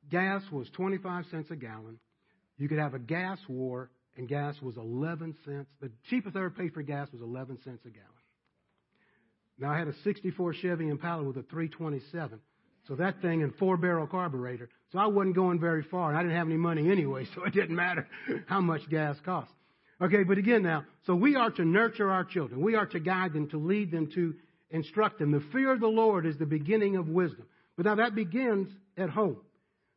Gas 0.09 0.43
was 0.51 0.69
25 0.71 1.25
cents 1.31 1.49
a 1.51 1.55
gallon. 1.55 1.99
You 2.57 2.69
could 2.69 2.79
have 2.79 2.93
a 2.93 2.99
gas 2.99 3.39
war, 3.47 3.89
and 4.17 4.27
gas 4.27 4.55
was 4.61 4.77
11 4.77 5.35
cents. 5.45 5.67
The 5.81 5.91
cheapest 6.09 6.35
I 6.35 6.39
ever 6.39 6.49
paid 6.49 6.73
for 6.73 6.83
gas 6.83 7.11
was 7.11 7.21
11 7.21 7.59
cents 7.63 7.81
a 7.85 7.89
gallon. 7.89 8.09
Now, 9.57 9.71
I 9.71 9.79
had 9.79 9.87
a 9.87 9.95
64 10.03 10.53
Chevy 10.53 10.89
Impala 10.89 11.23
with 11.23 11.37
a 11.37 11.43
327. 11.43 12.39
So 12.87 12.95
that 12.95 13.21
thing 13.21 13.41
and 13.41 13.55
four 13.55 13.77
barrel 13.77 14.05
carburetor. 14.05 14.69
So 14.91 14.99
I 14.99 15.07
wasn't 15.07 15.35
going 15.35 15.59
very 15.59 15.83
far, 15.83 16.09
and 16.09 16.17
I 16.17 16.21
didn't 16.21 16.37
have 16.37 16.47
any 16.47 16.57
money 16.57 16.91
anyway, 16.91 17.25
so 17.35 17.43
it 17.43 17.53
didn't 17.53 17.75
matter 17.75 18.07
how 18.47 18.61
much 18.61 18.87
gas 18.89 19.17
cost. 19.25 19.51
Okay, 20.01 20.23
but 20.23 20.37
again 20.37 20.61
now, 20.61 20.83
so 21.05 21.15
we 21.15 21.35
are 21.35 21.49
to 21.51 21.63
nurture 21.63 22.11
our 22.11 22.25
children. 22.25 22.61
We 22.61 22.75
are 22.75 22.85
to 22.87 22.99
guide 22.99 23.33
them, 23.33 23.49
to 23.49 23.57
lead 23.57 23.91
them, 23.91 24.11
to 24.13 24.35
instruct 24.69 25.19
them. 25.19 25.31
The 25.31 25.43
fear 25.51 25.71
of 25.71 25.79
the 25.79 25.87
Lord 25.87 26.25
is 26.25 26.37
the 26.37 26.45
beginning 26.45 26.95
of 26.97 27.07
wisdom. 27.07 27.45
But 27.77 27.85
now 27.85 27.95
that 27.95 28.15
begins 28.15 28.69
at 28.97 29.09
home. 29.09 29.37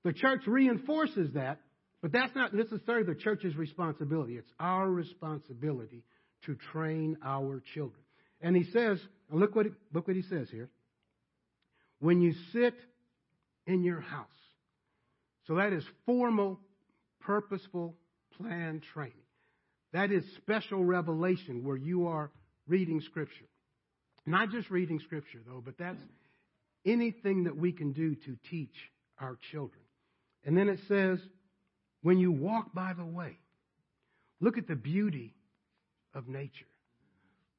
The 0.05 0.12
church 0.12 0.43
reinforces 0.47 1.32
that 1.35 1.59
but 2.01 2.12
that's 2.12 2.35
not 2.35 2.55
necessarily 2.55 3.05
the 3.05 3.19
church's 3.19 3.57
responsibility. 3.57 4.36
It's 4.36 4.51
our 4.61 4.89
responsibility 4.89 6.05
to 6.47 6.57
train 6.73 7.16
our 7.24 7.62
children. 7.74 8.01
And 8.40 8.55
he 8.55 8.65
says, 8.70 9.01
look 9.31 9.57
what, 9.57 9.66
look 9.93 10.07
what 10.07 10.16
he 10.16 10.23
says 10.23 10.49
here. 10.51 10.70
When 11.99 12.20
you 12.20 12.35
sit 12.53 12.74
in 13.66 13.82
your 13.82 14.01
house. 14.01 14.27
So 15.47 15.57
that 15.57 15.73
is 15.73 15.82
formal, 16.07 16.61
purposeful, 17.20 17.97
planned 18.36 18.85
training. 18.95 19.15
That 19.93 20.12
is 20.12 20.23
special 20.36 20.85
revelation 20.85 21.65
where 21.65 21.77
you 21.77 22.07
are 22.07 22.31
reading 22.69 23.01
Scripture. 23.01 23.47
Not 24.30 24.50
just 24.50 24.70
reading 24.70 25.00
Scripture, 25.00 25.40
though, 25.46 25.62
but 25.64 25.78
that's 25.78 25.98
anything 26.84 27.44
that 27.44 27.56
we 27.56 27.72
can 27.72 27.92
do 27.92 28.14
to 28.14 28.36
teach 28.50 28.74
our 29.20 29.38
children. 29.50 29.80
And 30.44 30.56
then 30.56 30.68
it 30.68 30.80
says, 30.88 31.18
when 32.02 32.18
you 32.18 32.30
walk 32.30 32.72
by 32.72 32.92
the 32.92 33.05
way, 33.05 33.38
look 34.40 34.59
at 34.59 34.68
the 34.68 34.76
beauty 34.76 35.34
of 36.14 36.28
nature. 36.28 36.66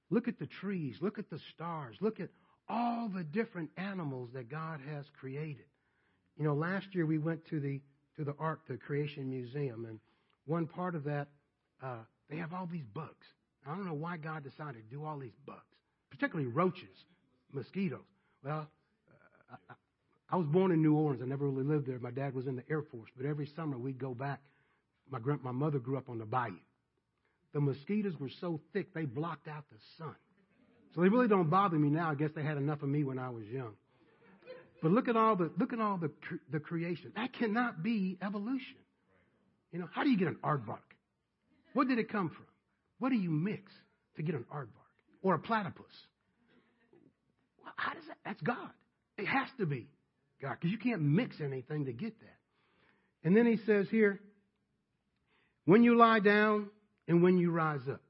Look 0.09 0.27
at 0.27 0.39
the 0.39 0.47
trees. 0.47 0.95
Look 1.01 1.19
at 1.19 1.29
the 1.29 1.39
stars. 1.53 1.95
Look 2.01 2.19
at 2.19 2.29
all 2.67 3.09
the 3.09 3.23
different 3.23 3.69
animals 3.77 4.29
that 4.33 4.49
God 4.49 4.79
has 4.91 5.05
created. 5.19 5.65
You 6.37 6.45
know, 6.45 6.53
last 6.53 6.87
year 6.93 7.05
we 7.05 7.17
went 7.17 7.45
to 7.49 7.59
the 7.59 7.81
to 8.17 8.25
the 8.25 8.35
Ark, 8.37 8.59
the 8.67 8.75
Creation 8.75 9.29
Museum, 9.29 9.85
and 9.85 9.97
one 10.45 10.67
part 10.67 10.93
of 10.93 11.05
that, 11.05 11.29
uh, 11.81 11.99
they 12.29 12.35
have 12.35 12.53
all 12.53 12.67
these 12.69 12.85
bugs. 12.93 13.25
I 13.65 13.73
don't 13.73 13.85
know 13.85 13.93
why 13.93 14.17
God 14.17 14.43
decided 14.43 14.83
to 14.83 14.95
do 14.95 15.05
all 15.05 15.17
these 15.17 15.37
bugs, 15.45 15.68
particularly 16.09 16.49
roaches, 16.51 17.05
mosquitoes. 17.51 17.99
Well, 18.43 18.67
uh, 19.51 19.73
I 20.31 20.35
was 20.35 20.47
born 20.47 20.71
in 20.71 20.81
New 20.81 20.95
Orleans. 20.95 21.21
I 21.23 21.25
never 21.25 21.47
really 21.47 21.63
lived 21.63 21.87
there. 21.87 21.99
My 21.99 22.11
dad 22.11 22.35
was 22.35 22.47
in 22.47 22.55
the 22.55 22.63
Air 22.69 22.83
Force, 22.83 23.09
but 23.17 23.25
every 23.25 23.47
summer 23.55 23.77
we'd 23.77 23.99
go 23.99 24.13
back. 24.13 24.41
My 25.09 25.19
grand, 25.19 25.43
my 25.43 25.51
mother 25.51 25.79
grew 25.79 25.97
up 25.97 26.09
on 26.09 26.19
the 26.19 26.25
bayou. 26.25 26.53
The 27.53 27.59
mosquitoes 27.59 28.13
were 28.19 28.29
so 28.41 28.59
thick 28.73 28.93
they 28.93 29.05
blocked 29.05 29.47
out 29.47 29.65
the 29.71 29.77
sun. 29.97 30.15
So 30.93 31.01
they 31.01 31.09
really 31.09 31.27
don't 31.27 31.49
bother 31.49 31.77
me 31.77 31.89
now. 31.89 32.11
I 32.11 32.15
guess 32.15 32.29
they 32.35 32.43
had 32.43 32.57
enough 32.57 32.83
of 32.83 32.89
me 32.89 33.03
when 33.03 33.17
I 33.17 33.29
was 33.29 33.45
young. 33.45 33.73
But 34.81 34.91
look 34.91 35.07
at 35.07 35.17
all 35.17 35.35
the 35.35 35.51
look 35.57 35.73
at 35.73 35.79
all 35.79 35.97
the 35.97 36.11
the 36.51 36.59
creation. 36.59 37.11
That 37.15 37.33
cannot 37.33 37.83
be 37.83 38.17
evolution. 38.21 38.77
You 39.71 39.79
know, 39.79 39.89
how 39.91 40.03
do 40.03 40.09
you 40.09 40.17
get 40.17 40.27
an 40.27 40.37
aardvark? 40.43 40.79
What 41.73 41.87
did 41.87 41.99
it 41.99 42.09
come 42.09 42.29
from? 42.29 42.45
What 42.99 43.09
do 43.09 43.15
you 43.15 43.29
mix 43.29 43.71
to 44.15 44.23
get 44.23 44.35
an 44.35 44.45
aardvark 44.53 44.78
or 45.21 45.35
a 45.35 45.39
platypus? 45.39 45.85
How 47.75 47.93
does 47.93 48.03
that? 48.07 48.17
That's 48.25 48.41
God. 48.41 48.69
It 49.17 49.25
has 49.25 49.47
to 49.57 49.65
be. 49.65 49.87
God, 50.41 50.55
because 50.59 50.71
you 50.71 50.77
can't 50.77 51.01
mix 51.01 51.37
anything 51.41 51.85
to 51.85 51.93
get 51.93 52.19
that. 52.19 52.37
And 53.23 53.35
then 53.35 53.45
he 53.45 53.57
says 53.65 53.87
here, 53.89 54.19
when 55.65 55.83
you 55.83 55.97
lie 55.97 56.19
down 56.19 56.69
and 57.07 57.21
when 57.21 57.37
you 57.37 57.51
rise 57.51 57.81
up, 57.91 58.01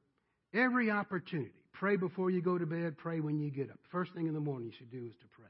every 0.53 0.91
opportunity, 0.91 1.51
pray 1.73 1.97
before 1.97 2.29
you 2.29 2.41
go 2.41 2.57
to 2.57 2.65
bed, 2.65 2.97
pray 2.97 3.19
when 3.19 3.39
you 3.39 3.49
get 3.49 3.69
up. 3.71 3.79
First 3.91 4.13
thing 4.13 4.27
in 4.27 4.33
the 4.33 4.39
morning 4.39 4.67
you 4.67 4.73
should 4.77 4.91
do 4.91 5.05
is 5.05 5.15
to 5.21 5.27
pray. 5.31 5.47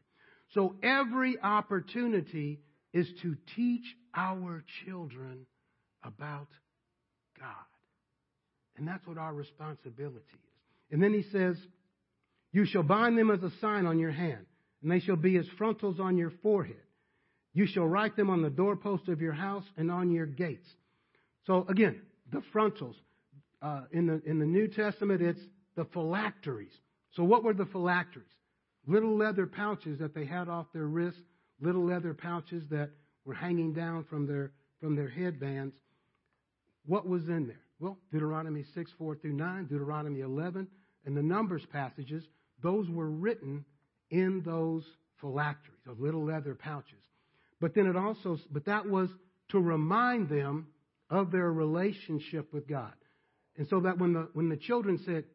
So 0.54 0.76
every 0.82 1.38
opportunity 1.42 2.62
is 2.94 3.08
to 3.22 3.36
teach 3.56 3.84
our 4.16 4.64
children 4.86 5.46
about 6.04 6.48
God. 7.38 7.50
And 8.78 8.88
that's 8.88 9.06
what 9.06 9.18
our 9.18 9.34
responsibility 9.34 10.24
is. 10.34 10.49
And 10.92 11.02
then 11.02 11.14
he 11.14 11.24
says, 11.32 11.58
You 12.52 12.66
shall 12.66 12.84
bind 12.84 13.18
them 13.18 13.32
as 13.32 13.44
a 13.44 13.52
sign 13.60 13.86
on 13.86 14.00
your 14.00 14.12
hand 14.12 14.46
and 14.82 14.92
they 14.92 15.00
shall 15.00 15.16
be 15.16 15.38
as 15.38 15.46
frontals 15.58 16.00
on 16.00 16.18
your 16.18 16.32
forehead. 16.42 16.82
You 17.54 17.66
shall 17.66 17.86
write 17.86 18.16
them 18.16 18.30
on 18.30 18.42
the 18.42 18.50
doorpost 18.50 19.08
of 19.08 19.22
your 19.22 19.34
house 19.34 19.66
and 19.78 19.92
on 19.92 20.12
your 20.12 20.26
gates. 20.26 20.68
So 21.46 21.66
again, 21.68 22.02
the 22.32 22.42
frontals. 22.54 22.96
Uh, 23.62 23.82
in 23.92 24.08
the 24.08 24.22
in 24.26 24.40
the 24.40 24.46
New 24.46 24.70
Testament, 24.70 25.22
it's 25.22 25.42
the 25.76 25.84
phylacteries. 25.86 26.72
So 27.12 27.24
what 27.24 27.44
were 27.44 27.54
the 27.54 27.66
phylacteries? 27.66 28.30
Little 28.88 29.18
leather 29.18 29.46
pouches 29.46 30.00
that 30.00 30.16
they 30.16 30.26
had 30.26 30.48
off 30.48 30.68
their 30.74 30.86
wrists, 30.86 31.20
little 31.60 31.86
leather 31.86 32.14
pouches 32.14 32.64
that 32.70 32.92
were 33.26 33.34
hanging 33.34 33.74
down 33.74 34.06
from 34.06 34.28
their 34.28 34.52
from 34.80 34.96
their 34.96 35.10
headbands. 35.10 35.76
What 36.86 37.06
was 37.06 37.28
in 37.28 37.48
there? 37.48 37.60
Well, 37.82 37.98
Deuteronomy 38.12 38.64
6, 38.74 38.92
4 38.98 39.16
through 39.16 39.34
9, 39.34 39.66
Deuteronomy 39.66 40.22
11, 40.22 40.68
and 41.06 41.16
the 41.16 41.24
Numbers 41.24 41.66
passages, 41.72 42.24
those 42.62 42.90
were 42.90 43.10
written 43.10 43.66
in 44.10 44.42
those 44.46 44.84
phylacteries, 45.22 45.80
those 45.86 46.00
little 46.00 46.26
leather 46.26 46.56
pouches. 46.56 47.04
But 47.60 47.76
then 47.76 47.88
it 47.88 47.96
also, 47.96 48.38
but 48.52 48.66
that 48.66 48.88
was 48.88 49.10
to 49.50 49.60
remind 49.60 50.30
them 50.30 50.68
of 51.10 51.32
their 51.32 51.52
relationship 51.52 52.54
with 52.54 52.68
God. 52.68 52.94
And 53.58 53.68
so 53.68 53.82
that 53.82 53.98
when 53.98 54.14
the, 54.14 54.30
when 54.34 54.50
the 54.50 54.58
children 54.58 55.00
said, 55.06 55.26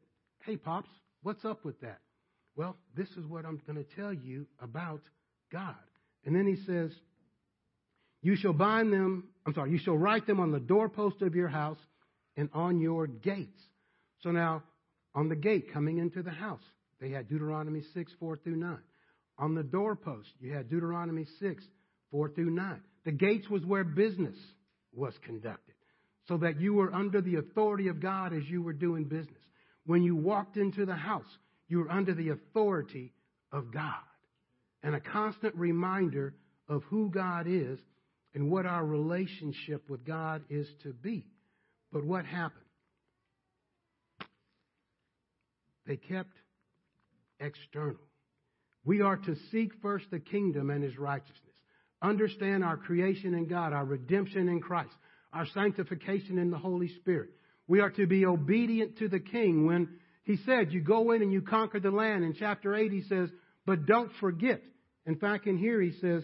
Hey, 0.45 0.57
Pops, 0.57 0.89
what's 1.23 1.45
up 1.45 1.65
with 1.65 1.81
that? 1.81 2.01
Well, 2.57 2.77
this 2.97 3.09
is 3.11 3.27
what 3.27 3.45
I'm 3.45 3.61
going 3.67 3.83
to 3.83 3.97
tell 3.97 4.13
you 4.13 4.47
about 4.63 5.03
God. 5.53 5.75
And 6.25 6.35
then 6.35 6.47
he 6.47 6.57
says, 6.65 6.93
You 8.23 8.37
shall 8.37 8.53
bind 8.53 8.93
them, 8.93 9.25
I'm 9.47 9.55
sorry, 9.55 9.71
you 9.71 9.79
shall 9.79 9.99
write 9.99 10.27
them 10.27 10.41
on 10.41 10.53
the 10.53 10.61
doorpost 10.61 11.23
of 11.23 11.35
your 11.35 11.49
house 11.49 11.79
and 12.37 12.49
on 12.55 12.81
your 12.81 13.07
gates. 13.07 13.61
So 14.23 14.31
now, 14.31 14.63
on 15.15 15.29
the 15.29 15.37
gate 15.37 15.73
coming 15.73 15.99
into 15.99 16.23
the 16.23 16.31
house, 16.31 16.63
they 17.01 17.11
had 17.11 17.29
Deuteronomy 17.29 17.83
6, 17.93 18.13
4 18.19 18.37
through 18.39 18.57
9. 18.57 18.79
On 19.39 19.55
the 19.55 19.63
doorpost, 19.63 20.29
you 20.41 20.53
had 20.53 20.69
Deuteronomy 20.69 21.27
6, 21.41 21.65
4 22.11 22.31
through 22.31 22.51
9. 22.51 22.81
The 23.05 23.13
gates 23.13 23.49
was 23.49 23.65
where 23.65 23.85
business 23.85 24.37
was 24.93 25.15
conducted, 25.25 25.75
so 26.29 26.39
that 26.39 26.61
you 26.61 26.75
were 26.75 26.93
under 26.93 27.21
the 27.21 27.37
authority 27.37 27.89
of 27.89 28.01
God 28.01 28.33
as 28.33 28.45
you 28.49 28.63
were 28.63 28.73
doing 28.73 29.05
business. 29.05 29.43
When 29.87 30.03
you 30.03 30.17
walked 30.17 30.57
into 30.57 30.87
the 30.87 30.95
house, 30.95 31.27
you 31.69 31.81
were 31.81 31.91
under 31.91 32.15
the 32.15 32.31
authority 32.31 33.13
of 33.53 33.73
God. 33.73 33.95
And 34.83 34.95
a 34.95 35.01
constant 35.01 35.55
reminder 35.57 36.35
of 36.69 36.83
who 36.85 37.11
God 37.11 37.47
is 37.49 37.79
and 38.35 38.51
what 38.51 38.67
our 38.67 38.85
relationship 38.85 39.89
with 39.89 40.05
God 40.05 40.43
is 40.51 40.67
to 40.83 40.93
be. 40.93 41.27
But 41.93 42.05
what 42.05 42.25
happened? 42.25 42.65
They 45.87 45.97
kept 45.97 46.35
external. 47.41 48.01
We 48.85 49.01
are 49.01 49.17
to 49.17 49.37
seek 49.51 49.73
first 49.83 50.07
the 50.11 50.19
kingdom 50.19 50.71
and 50.71 50.83
his 50.83 50.99
righteousness. 50.99 51.41
Understand 52.03 52.63
our 52.63 52.77
creation 52.77 53.35
in 53.35 53.47
God, 53.47 53.73
our 53.73 53.85
redemption 53.85 54.49
in 54.49 54.61
Christ, 54.61 54.95
our 55.33 55.47
sanctification 55.47 56.39
in 56.39 56.51
the 56.51 56.59
Holy 56.59 56.89
Spirit. 56.89 57.31
We 57.67 57.81
are 57.81 57.91
to 57.91 58.07
be 58.07 58.27
obedient 58.27 58.99
to 58.99 59.09
the 59.09 59.21
king 59.21 59.67
when 59.67 59.89
he 60.25 60.37
said, 60.45 60.73
You 60.73 60.83
go 60.83 61.13
in 61.13 61.23
and 61.23 61.33
you 61.33 61.41
conquer 61.41 61.81
the 61.81 61.91
land. 61.91 62.25
In 62.25 62.35
chapter 62.35 62.75
8, 62.75 62.93
he 62.93 63.03
says, 63.03 63.31
But 63.65 63.87
don't 63.87 64.13
forget. 64.21 64.63
In 65.07 65.17
fact, 65.17 65.47
in 65.47 65.57
here 65.57 65.81
he 65.81 65.93
says, 66.01 66.23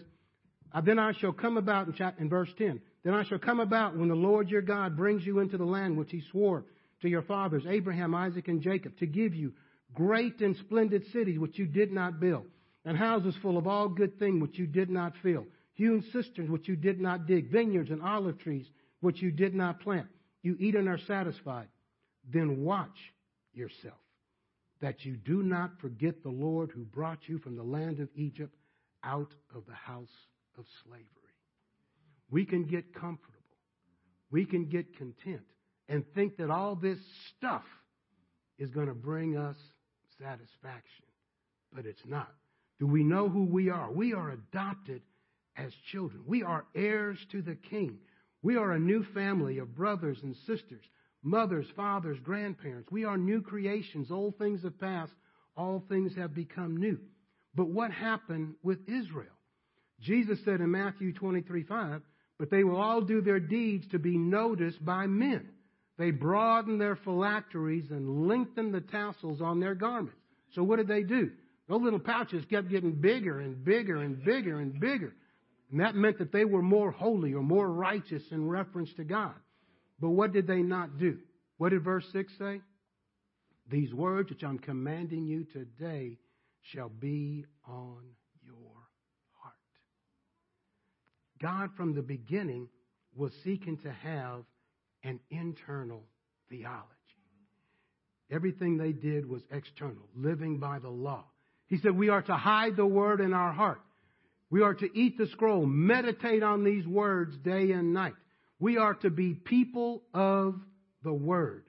uh, 0.73 0.83
Then 0.83 0.99
I 0.99 1.13
shall 1.13 1.33
come 1.33 1.57
about, 1.57 1.87
in, 1.87 1.95
chapter, 1.95 2.21
in 2.21 2.29
verse 2.29 2.51
10, 2.59 2.81
Then 3.05 3.15
I 3.15 3.25
shall 3.25 3.39
come 3.39 3.61
about 3.61 3.97
when 3.97 4.09
the 4.09 4.15
Lord 4.15 4.51
your 4.51 4.63
God 4.63 4.97
brings 4.97 5.25
you 5.25 5.39
into 5.39 5.57
the 5.57 5.65
land 5.65 5.97
which 5.97 6.11
he 6.11 6.23
swore 6.31 6.65
to 7.03 7.09
your 7.09 7.23
fathers, 7.23 7.65
Abraham, 7.69 8.15
Isaac, 8.15 8.49
and 8.49 8.63
Jacob, 8.63 8.97
to 8.99 9.07
give 9.07 9.35
you 9.35 9.53
great 9.95 10.41
and 10.41 10.57
splendid 10.57 11.05
cities 11.13 11.39
which 11.39 11.59
you 11.59 11.67
did 11.67 11.93
not 11.93 12.21
build, 12.21 12.47
and 12.85 12.97
houses 12.97 13.35
full 13.43 13.59
of 13.59 13.67
all 13.67 13.89
good 13.89 14.19
things 14.19 14.41
which 14.41 14.59
you 14.59 14.67
did 14.67 14.91
not 14.91 15.13
fill, 15.23 15.47
hewn 15.75 16.03
cisterns 16.13 16.51
which 16.51 16.69
you 16.69 16.77
did 16.77 17.01
not 17.01 17.27
dig, 17.27 17.51
vineyards 17.51 17.91
and 17.91 18.03
olive 18.03 18.39
trees 18.39 18.67
which 19.01 19.21
you 19.21 19.31
did 19.31 19.55
not 19.55 19.81
plant. 19.81 20.07
You 20.43 20.57
eat 20.59 20.75
and 20.75 20.89
are 20.89 20.99
satisfied. 21.07 21.69
Then 22.33 22.63
watch 22.63 22.97
yourself 23.53 23.99
that 24.81 25.05
you 25.05 25.17
do 25.17 25.43
not 25.43 25.79
forget 25.81 26.23
the 26.23 26.31
Lord 26.31 26.71
who 26.71 26.85
brought 26.85 27.19
you 27.27 27.39
from 27.39 27.57
the 27.57 27.63
land 27.63 28.01
of 28.01 28.09
Egypt 28.15 28.55
out 29.05 29.33
of 29.55 29.65
the 29.67 29.75
house 29.75 30.09
of 30.59 30.65
slavery. 30.85 31.07
We 32.31 32.45
can 32.45 32.65
get 32.65 32.95
comfortable. 32.95 33.37
We 34.31 34.45
can 34.45 34.67
get 34.67 34.97
content 34.97 35.43
and 35.91 36.05
think 36.15 36.37
that 36.39 36.51
all 36.51 36.77
this 36.77 36.99
stuff 37.37 37.65
is 38.59 38.71
going 38.71 38.87
to 38.87 38.95
bring 38.95 39.37
us 39.37 39.57
satisfaction, 40.19 41.05
but 41.75 41.85
it's 41.85 42.07
not. 42.07 42.33
Do 42.79 42.87
we 42.87 43.03
know 43.03 43.29
who 43.29 43.45
we 43.45 43.69
are? 43.71 43.91
We 43.91 44.15
are 44.15 44.31
adopted 44.31 45.03
as 45.57 45.73
children. 45.91 46.23
We 46.27 46.45
are 46.45 46.65
heirs 46.75 47.19
to 47.33 47.43
the 47.43 47.57
King. 47.57 47.99
We 48.41 48.57
are 48.57 48.73
a 48.73 48.79
new 48.79 49.05
family 49.13 49.59
of 49.59 49.75
brothers 49.75 50.19
and 50.23 50.35
sisters, 50.47 50.85
mothers, 51.23 51.67
fathers, 51.77 52.19
grandparents. 52.23 52.89
We 52.91 53.05
are 53.05 53.19
new 53.19 53.43
creations. 53.43 54.11
Old 54.11 54.39
things 54.39 54.63
have 54.63 54.79
passed, 54.79 55.13
all 55.57 55.85
things 55.89 56.15
have 56.17 56.35
become 56.35 56.77
new. 56.77 56.99
But 57.55 57.69
what 57.69 57.91
happened 57.91 58.55
with 58.63 58.79
Israel? 58.89 59.27
Jesus 60.01 60.39
said 60.45 60.61
in 60.61 60.71
Matthew 60.71 61.13
23 61.13 61.65
5, 61.65 62.01
but 62.39 62.49
they 62.49 62.65
will 62.65 62.81
all 62.81 63.03
do 63.03 63.21
their 63.21 63.41
deeds 63.41 63.87
to 63.89 63.99
be 63.99 64.17
noticed 64.17 64.83
by 64.83 65.07
men. 65.07 65.50
They 66.01 66.13
broadened 66.13 66.81
their 66.81 66.97
phylacteries 66.97 67.91
and 67.91 68.27
lengthened 68.27 68.73
the 68.73 68.81
tassels 68.81 69.43
on 69.43 69.61
their 69.61 69.75
garments. 69.75 70.17
So 70.55 70.63
what 70.63 70.77
did 70.77 70.89
they 70.89 71.03
do? 71.03 71.31
Those 71.69 71.83
little 71.83 71.99
pouches 71.99 72.43
kept 72.47 72.71
getting 72.71 72.93
bigger 72.93 73.41
and 73.41 73.63
bigger 73.63 73.97
and 73.97 74.25
bigger 74.25 74.61
and 74.61 74.81
bigger. 74.81 75.13
And 75.71 75.81
that 75.81 75.95
meant 75.95 76.17
that 76.17 76.33
they 76.33 76.47
were 76.47 76.63
more 76.63 76.91
holy 76.91 77.35
or 77.35 77.43
more 77.43 77.71
righteous 77.71 78.23
in 78.31 78.49
reference 78.49 78.91
to 78.95 79.05
God. 79.05 79.35
But 80.01 80.09
what 80.09 80.33
did 80.33 80.47
they 80.47 80.63
not 80.63 80.99
do? 80.99 81.19
What 81.59 81.69
did 81.69 81.85
verse 81.85 82.07
6 82.13 82.33
say? 82.39 82.63
These 83.71 83.93
words 83.93 84.31
which 84.31 84.43
I'm 84.43 84.59
commanding 84.59 85.27
you 85.27 85.45
today 85.53 86.17
shall 86.63 86.89
be 86.89 87.45
on 87.69 87.99
your 88.43 88.73
heart. 89.33 89.55
God, 91.43 91.77
from 91.77 91.95
the 91.95 92.01
beginning, 92.01 92.69
was 93.15 93.33
seeking 93.45 93.77
to 93.83 93.93
have 93.93 94.45
an 95.03 95.21
internal 95.31 96.03
theology. 96.49 96.87
Everything 98.31 98.77
they 98.77 98.93
did 98.93 99.29
was 99.29 99.43
external, 99.51 100.09
living 100.15 100.59
by 100.59 100.79
the 100.79 100.89
law. 100.89 101.25
He 101.67 101.79
said, 101.79 101.97
We 101.97 102.09
are 102.09 102.23
to 102.23 102.35
hide 102.35 102.77
the 102.77 102.87
word 102.87 103.21
in 103.21 103.33
our 103.33 103.53
heart. 103.53 103.81
We 104.51 104.63
are 104.63 104.75
to 104.75 104.99
eat 104.99 105.17
the 105.17 105.27
scroll, 105.29 105.65
meditate 105.65 106.43
on 106.43 106.65
these 106.65 106.87
words 106.87 107.37
day 107.39 107.71
and 107.71 107.93
night. 107.93 108.15
We 108.59 108.77
are 108.77 108.95
to 108.95 109.11
be 109.11 109.35
people 109.35 110.03
of 110.13 110.57
the 111.03 111.13
word. 111.13 111.65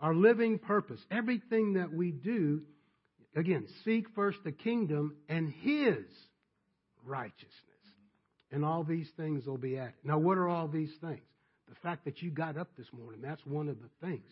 Our 0.00 0.14
living 0.14 0.58
purpose, 0.58 1.00
everything 1.10 1.74
that 1.74 1.92
we 1.92 2.10
do, 2.10 2.62
again, 3.34 3.66
seek 3.84 4.06
first 4.14 4.38
the 4.44 4.52
kingdom 4.52 5.16
and 5.28 5.52
his 5.62 6.04
righteousness. 7.04 7.52
And 8.50 8.64
all 8.64 8.84
these 8.84 9.08
things 9.16 9.46
will 9.46 9.58
be 9.58 9.78
added. 9.78 9.94
Now, 10.04 10.18
what 10.18 10.38
are 10.38 10.48
all 10.48 10.68
these 10.68 10.92
things? 11.00 11.20
The 11.68 11.74
fact 11.82 12.04
that 12.04 12.22
you 12.22 12.30
got 12.30 12.56
up 12.56 12.68
this 12.76 12.86
morning, 12.92 13.20
that's 13.22 13.44
one 13.44 13.68
of 13.68 13.76
the 13.80 14.06
things. 14.06 14.26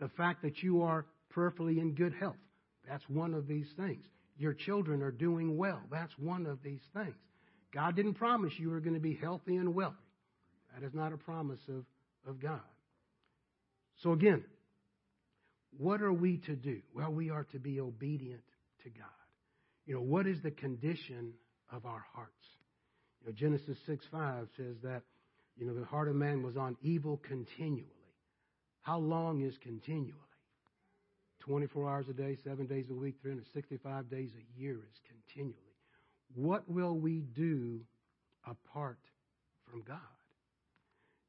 The 0.00 0.08
fact 0.10 0.42
that 0.42 0.62
you 0.62 0.82
are 0.82 1.06
prayerfully 1.30 1.78
in 1.78 1.94
good 1.94 2.14
health, 2.14 2.36
that's 2.88 3.04
one 3.08 3.34
of 3.34 3.46
these 3.46 3.68
things. 3.76 4.04
Your 4.36 4.54
children 4.54 5.02
are 5.02 5.10
doing 5.10 5.56
well, 5.56 5.80
that's 5.90 6.12
one 6.18 6.46
of 6.46 6.62
these 6.62 6.82
things. 6.94 7.14
God 7.72 7.96
didn't 7.96 8.14
promise 8.14 8.52
you 8.58 8.70
were 8.70 8.80
going 8.80 8.94
to 8.94 9.00
be 9.00 9.14
healthy 9.14 9.56
and 9.56 9.74
wealthy. 9.74 9.96
That 10.74 10.86
is 10.86 10.94
not 10.94 11.12
a 11.12 11.16
promise 11.16 11.60
of, 11.68 11.84
of 12.28 12.40
God. 12.40 12.60
So 14.02 14.12
again, 14.12 14.44
what 15.78 16.02
are 16.02 16.12
we 16.12 16.38
to 16.38 16.56
do? 16.56 16.80
Well, 16.94 17.12
we 17.12 17.30
are 17.30 17.44
to 17.52 17.58
be 17.58 17.80
obedient 17.80 18.42
to 18.84 18.90
God. 18.90 19.06
You 19.86 19.94
know, 19.94 20.02
what 20.02 20.26
is 20.26 20.38
the 20.42 20.50
condition 20.50 21.32
of 21.72 21.86
our 21.86 22.04
hearts? 22.14 22.32
You 23.20 23.28
know, 23.28 23.32
Genesis 23.34 23.78
6 23.86 24.04
5 24.10 24.48
says 24.56 24.76
that 24.82 25.02
you 25.62 25.68
know, 25.68 25.78
the 25.78 25.86
heart 25.86 26.08
of 26.08 26.16
man 26.16 26.42
was 26.42 26.56
on 26.56 26.76
evil 26.82 27.20
continually. 27.22 27.86
How 28.80 28.98
long 28.98 29.42
is 29.42 29.56
continually? 29.58 30.12
24 31.38 31.88
hours 31.88 32.08
a 32.08 32.12
day, 32.12 32.36
seven 32.42 32.66
days 32.66 32.86
a 32.90 32.94
week, 32.94 33.14
365 33.22 34.10
days 34.10 34.30
a 34.34 34.60
year 34.60 34.74
is 34.74 35.00
continually. 35.06 35.54
What 36.34 36.68
will 36.68 36.96
we 36.96 37.20
do 37.36 37.78
apart 38.44 38.98
from 39.70 39.82
God? 39.82 39.98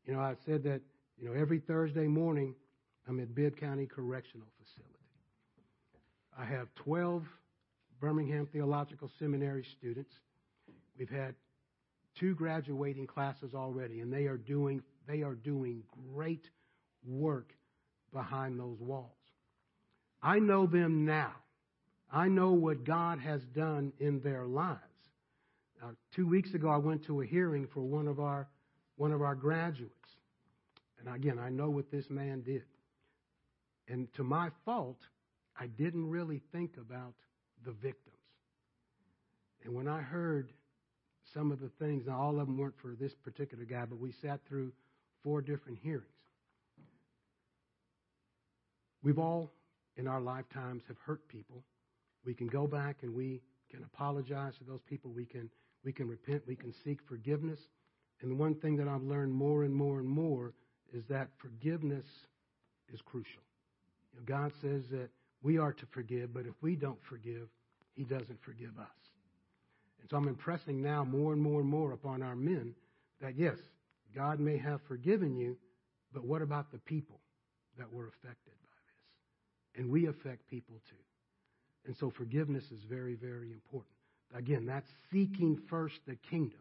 You 0.08 0.14
know, 0.14 0.20
I 0.20 0.34
said 0.48 0.64
that, 0.64 0.82
you 1.16 1.30
know, 1.30 1.40
every 1.40 1.60
Thursday 1.60 2.08
morning 2.08 2.56
I'm 3.08 3.20
at 3.20 3.36
Bibb 3.36 3.56
County 3.58 3.86
Correctional 3.86 4.48
Facility. 4.58 4.94
I 6.36 6.46
have 6.46 6.74
12 6.74 7.24
Birmingham 8.02 8.48
Theological 8.52 9.12
Seminary 9.20 9.64
students. 9.78 10.16
We've 10.98 11.08
had 11.08 11.36
two 12.16 12.36
graduating 12.36 13.08
classes 13.08 13.54
already, 13.54 14.00
and 14.00 14.12
they 14.12 14.26
are 14.26 14.38
doing 14.38 14.82
they 15.08 15.22
are 15.22 15.36
doing 15.36 15.84
great 16.14 16.50
work 17.06 17.54
behind 18.14 18.60
those 18.60 18.80
walls. 18.80 19.10
I 20.22 20.40
know 20.40 20.66
them 20.66 21.06
now. 21.06 21.34
I 22.12 22.30
know 22.30 22.52
what 22.52 22.86
God 22.86 23.20
has 23.20 23.42
done 23.56 23.92
in 24.00 24.22
their 24.22 24.46
lives. 24.46 24.80
Now, 25.82 25.92
two 26.16 26.28
weeks 26.28 26.54
ago, 26.54 26.70
I 26.70 26.78
went 26.78 27.04
to 27.06 27.22
a 27.22 27.26
hearing 27.26 27.68
for 27.74 27.82
one 27.82 28.08
of 28.08 28.20
our 28.20 28.48
one 28.96 29.12
of 29.12 29.22
our 29.22 29.36
graduates, 29.36 30.18
and 31.00 31.14
again, 31.14 31.40
I 31.40 31.50
know 31.50 31.70
what 31.70 31.92
this 31.92 32.10
man 32.10 32.42
did. 32.42 32.64
And 33.90 34.08
to 34.14 34.24
my 34.24 34.50
fault, 34.64 35.00
I 35.60 35.68
didn't 35.68 36.10
really 36.10 36.42
think 36.52 36.78
about 36.78 37.14
the 37.66 37.72
victims. 37.72 38.16
And 39.64 39.74
when 39.74 39.88
I 39.88 40.02
heard 40.02 40.54
some 41.34 41.52
of 41.52 41.60
the 41.60 41.70
things. 41.80 42.06
Now, 42.08 42.20
all 42.20 42.40
of 42.40 42.48
them 42.48 42.58
weren't 42.58 42.78
for 42.82 42.96
this 43.00 43.14
particular 43.14 43.66
guy, 43.66 43.86
but 43.86 44.00
we 44.00 44.12
sat 44.22 44.40
through 44.48 44.72
four 45.24 45.42
different 45.42 45.80
hearings. 45.82 46.08
We've 49.04 49.20
all, 49.20 49.52
in 49.98 50.08
our 50.08 50.22
lifetimes, 50.22 50.84
have 50.88 50.98
hurt 51.06 51.28
people. 51.28 51.64
We 52.26 52.34
can 52.34 52.48
go 52.48 52.68
back 52.68 52.98
and 53.02 53.14
we 53.14 53.42
can 53.70 53.84
apologize 53.84 54.54
to 54.58 54.64
those 54.64 54.82
people. 54.88 55.12
We 55.12 55.26
can 55.26 55.50
we 55.84 55.92
can 55.92 56.08
repent. 56.08 56.44
We 56.48 56.56
can 56.56 56.74
seek 56.84 57.00
forgiveness. 57.08 57.60
And 58.22 58.32
the 58.32 58.36
one 58.36 58.56
thing 58.56 58.78
that 58.78 58.88
I've 58.88 59.04
learned 59.04 59.34
more 59.34 59.64
and 59.64 59.76
more 59.76 60.00
and 60.00 60.08
more 60.08 60.54
is 60.94 61.04
that 61.10 61.28
forgiveness 61.38 62.06
is 62.94 63.02
crucial. 63.02 63.42
You 64.14 64.20
know, 64.20 64.26
God 64.26 64.54
says 64.62 64.84
that 64.92 65.10
we 65.42 65.58
are 65.58 65.74
to 65.74 65.86
forgive, 65.92 66.34
but 66.34 66.46
if 66.46 66.54
we 66.62 66.76
don't 66.76 67.04
forgive, 67.04 67.50
he 67.96 68.04
doesn't 68.04 68.42
forgive 68.42 68.78
us. 68.80 69.03
And 70.04 70.10
so 70.10 70.18
I'm 70.18 70.28
impressing 70.28 70.82
now 70.82 71.06
more 71.06 71.32
and 71.32 71.42
more 71.42 71.62
and 71.62 71.70
more 71.70 71.94
upon 71.94 72.22
our 72.22 72.36
men 72.36 72.76
that 73.22 73.38
yes, 73.38 73.56
God 74.14 74.38
may 74.38 74.58
have 74.58 74.82
forgiven 74.86 75.38
you, 75.38 75.56
but 76.14 76.26
what 76.26 76.42
about 76.42 76.74
the 76.74 76.78
people 76.80 77.22
that 77.78 77.92
were 77.92 78.10
affected 78.10 78.52
by 78.62 78.76
this? 78.86 79.82
And 79.82 79.90
we 79.90 80.08
affect 80.08 80.50
people 80.50 80.76
too. 80.90 80.98
And 81.86 81.96
so 81.96 82.10
forgiveness 82.10 82.66
is 82.66 82.84
very, 82.90 83.16
very 83.16 83.54
important. 83.54 83.96
Again, 84.36 84.66
that's 84.66 84.90
seeking 85.10 85.58
first 85.70 85.96
the 86.06 86.18
kingdom. 86.30 86.60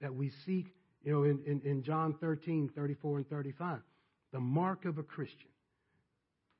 That 0.00 0.12
we 0.12 0.32
seek, 0.44 0.66
you 1.04 1.12
know, 1.12 1.22
in, 1.22 1.40
in, 1.46 1.60
in 1.64 1.84
John 1.84 2.16
13, 2.20 2.70
34 2.74 3.18
and 3.18 3.30
35, 3.30 3.78
the 4.32 4.40
mark 4.40 4.84
of 4.84 4.98
a 4.98 5.04
Christian. 5.04 5.48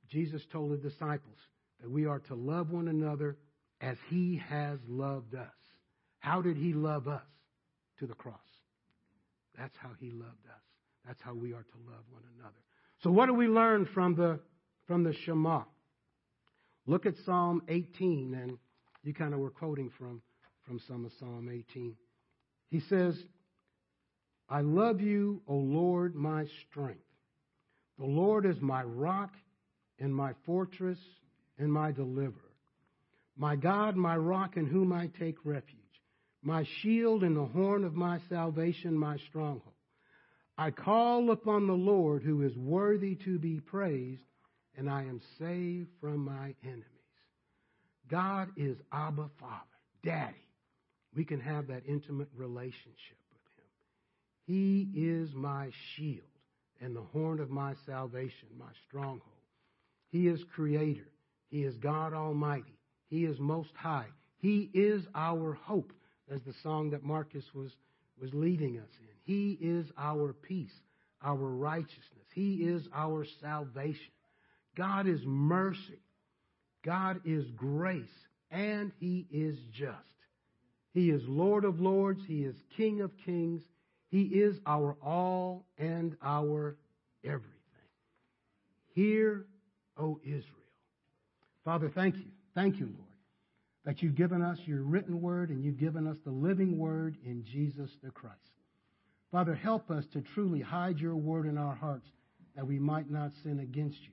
Jesus 0.09 0.43
told 0.53 0.71
the 0.71 0.77
disciples 0.77 1.39
that 1.81 1.91
we 1.91 2.07
are 2.07 2.21
to 2.21 2.37
love 2.37 2.71
one 2.71 2.87
another 2.87 3.37
as 3.81 3.97
he 4.09 4.41
has 4.49 4.79
loved 4.89 5.35
us. 5.35 5.49
How 6.25 6.41
did 6.41 6.57
he 6.57 6.73
love 6.73 7.07
us? 7.07 7.21
To 7.99 8.07
the 8.07 8.15
cross. 8.15 8.39
That's 9.59 9.77
how 9.77 9.91
he 10.01 10.11
loved 10.11 10.47
us. 10.47 10.63
That's 11.07 11.21
how 11.21 11.35
we 11.35 11.53
are 11.53 11.63
to 11.63 11.79
love 11.87 12.03
one 12.11 12.23
another. 12.39 12.57
So 13.03 13.11
what 13.11 13.27
do 13.27 13.35
we 13.35 13.47
learn 13.47 13.87
from 13.93 14.15
the 14.15 14.41
from 14.87 15.05
the 15.05 15.13
Shema? 15.13 15.65
Look 16.87 17.05
at 17.05 17.15
Psalm 17.27 17.61
18, 17.69 18.35
and 18.41 18.57
you 19.03 19.13
kind 19.13 19.35
of 19.35 19.41
were 19.41 19.51
quoting 19.51 19.91
from, 19.99 20.23
from 20.67 20.81
some 20.89 21.05
of 21.05 21.13
Psalm 21.21 21.51
18. 21.53 21.95
He 22.71 22.81
says, 22.81 23.15
I 24.49 24.63
love 24.63 25.03
you, 25.03 25.43
O 25.47 25.55
Lord, 25.55 26.15
my 26.15 26.47
strength. 26.69 27.05
The 27.99 28.07
Lord 28.07 28.47
is 28.47 28.61
my 28.63 28.83
rock 28.83 29.35
and 29.99 30.15
my 30.15 30.33
fortress 30.47 30.99
and 31.59 31.71
my 31.71 31.93
deliverer. 31.93 32.33
My 33.37 33.57
God, 33.57 33.95
my 33.95 34.17
rock 34.17 34.57
in 34.57 34.67
whom 34.67 34.93
I 34.93 35.11
take 35.19 35.37
refuge. 35.45 35.84
My 36.45 36.65
shield 36.83 37.25
and 37.25 37.35
the 37.35 37.47
horn 37.47 37.85
of 37.85 37.95
my 37.95 38.21
salvation, 38.29 38.97
my 38.97 39.17
stronghold. 39.29 39.75
I 40.59 40.71
call 40.71 41.31
upon 41.31 41.67
the 41.67 41.73
Lord 41.73 42.23
who 42.23 42.43
is 42.43 42.55
worthy 42.57 43.17
to 43.25 43.39
be 43.39 43.61
praised 43.61 44.23
and 44.77 44.91
I 44.91 45.03
am 45.03 45.21
saved 45.39 45.89
from 46.01 46.19
my 46.19 46.55
enemies. 46.63 46.85
God 48.11 48.51
is 48.57 48.77
Abba 48.93 49.31
Father, 49.41 49.55
Daddy. 50.05 50.37
We 51.17 51.25
can 51.25 51.41
have 51.41 51.69
that 51.69 51.85
intimate 51.89 52.29
relationship 52.37 53.19
with 53.33 53.41
Him. 53.57 53.65
He 54.47 55.07
is 55.07 55.31
my 55.35 55.71
shield 55.97 56.27
and 56.81 56.95
the 56.95 57.03
horn 57.03 57.41
of 57.41 57.51
my 57.51 57.75
salvation, 57.87 58.49
my 58.59 58.71
stronghold. 58.87 59.23
He 60.11 60.29
is 60.29 60.45
Creator. 60.55 61.09
He 61.49 61.65
is 61.65 61.77
God 61.77 62.13
Almighty. 62.13 62.79
He 63.09 63.25
is 63.25 63.39
Most 63.41 63.71
High. 63.75 64.09
He 64.39 64.71
is 64.75 65.07
our 65.15 65.55
hope, 65.55 65.93
as 66.33 66.41
the 66.43 66.55
song 66.63 66.91
that 66.91 67.03
Marcus 67.03 67.45
was, 67.55 67.71
was 68.21 68.31
leading 68.33 68.79
us 68.79 68.89
in. 69.01 69.09
He 69.25 69.59
is 69.61 69.87
our 69.99 70.33
peace, 70.33 70.73
our 71.23 71.37
righteousness. 71.37 72.27
He 72.35 72.55
is 72.55 72.87
our 72.95 73.27
salvation. 73.41 74.13
God 74.77 75.07
is 75.07 75.21
mercy. 75.25 76.01
God 76.85 77.21
is 77.25 77.45
grace. 77.57 78.05
And 78.51 78.93
He 78.99 79.27
is 79.31 79.59
just. 79.73 79.99
He 80.93 81.11
is 81.11 81.23
Lord 81.27 81.65
of 81.65 81.81
lords. 81.81 82.21
He 82.27 82.43
is 82.45 82.55
King 82.77 83.01
of 83.01 83.11
kings. 83.25 83.63
He 84.11 84.23
is 84.23 84.57
our 84.67 84.97
all 85.03 85.65
and 85.77 86.17
our 86.23 86.77
everything. 87.25 87.51
Hear, 88.95 89.47
O 89.99 90.21
Israel. 90.23 90.45
Father, 91.65 91.91
thank 91.93 92.17
you. 92.17 92.27
Thank 92.55 92.79
you, 92.79 92.87
Lord, 92.87 93.04
that 93.85 94.03
you've 94.03 94.15
given 94.15 94.43
us 94.43 94.59
your 94.65 94.83
written 94.83 95.21
word 95.21 95.51
and 95.51 95.63
you've 95.63 95.79
given 95.79 96.07
us 96.07 96.17
the 96.25 96.31
living 96.31 96.79
word 96.79 97.17
in 97.25 97.45
Jesus 97.45 97.91
the 98.03 98.11
Christ. 98.11 98.39
Father, 99.31 99.55
help 99.55 99.91
us 99.91 100.05
to 100.13 100.23
truly 100.35 100.61
hide 100.61 100.99
your 100.99 101.17
word 101.17 101.47
in 101.47 101.59
our 101.59 101.75
hearts 101.75 102.09
that 102.57 102.67
we 102.67 102.79
might 102.79 103.11
not 103.11 103.33
sin 103.43 103.61
against 103.61 104.01
you. 104.03 104.13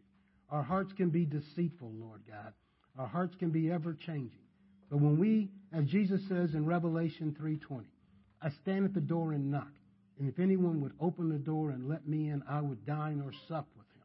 Our 0.49 0.63
hearts 0.63 0.91
can 0.93 1.09
be 1.09 1.25
deceitful, 1.25 1.91
Lord 1.99 2.21
God. 2.27 2.53
Our 2.97 3.07
hearts 3.07 3.35
can 3.39 3.51
be 3.51 3.71
ever 3.71 3.93
changing. 3.93 4.41
But 4.89 4.97
when 4.97 5.17
we, 5.17 5.49
as 5.71 5.85
Jesus 5.85 6.21
says 6.27 6.53
in 6.53 6.65
Revelation 6.65 7.33
3:20, 7.39 7.85
I 8.41 8.49
stand 8.49 8.83
at 8.83 8.93
the 8.93 8.99
door 8.99 9.31
and 9.31 9.49
knock, 9.51 9.71
and 10.19 10.27
if 10.27 10.39
anyone 10.39 10.81
would 10.81 10.93
open 10.99 11.29
the 11.29 11.37
door 11.37 11.69
and 11.69 11.87
let 11.87 12.05
me 12.07 12.29
in, 12.29 12.43
I 12.49 12.59
would 12.59 12.85
dine 12.85 13.21
or 13.21 13.31
sup 13.47 13.67
with 13.77 13.87
him. 13.95 14.03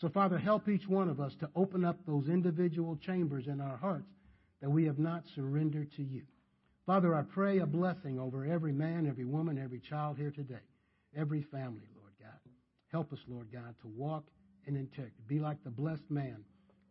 So 0.00 0.08
Father, 0.08 0.38
help 0.38 0.68
each 0.68 0.86
one 0.86 1.08
of 1.08 1.20
us 1.20 1.34
to 1.40 1.50
open 1.56 1.84
up 1.84 1.96
those 2.06 2.28
individual 2.28 2.96
chambers 2.96 3.48
in 3.48 3.60
our 3.60 3.76
hearts 3.76 4.12
that 4.60 4.70
we 4.70 4.84
have 4.84 4.98
not 4.98 5.24
surrendered 5.34 5.92
to 5.96 6.02
you. 6.02 6.22
Father, 6.86 7.14
I 7.14 7.22
pray 7.22 7.58
a 7.58 7.66
blessing 7.66 8.18
over 8.18 8.44
every 8.44 8.72
man, 8.72 9.06
every 9.06 9.24
woman, 9.24 9.58
every 9.58 9.80
child 9.80 10.16
here 10.18 10.30
today, 10.30 10.66
every 11.16 11.42
family, 11.42 11.88
Lord 11.96 12.12
God. 12.20 12.52
Help 12.90 13.12
us, 13.12 13.20
Lord 13.28 13.48
God, 13.52 13.74
to 13.82 13.88
walk 13.88 14.24
in 14.66 14.76
integrity. 14.76 15.22
Be 15.26 15.38
like 15.38 15.62
the 15.62 15.70
blessed 15.70 16.10
man 16.10 16.44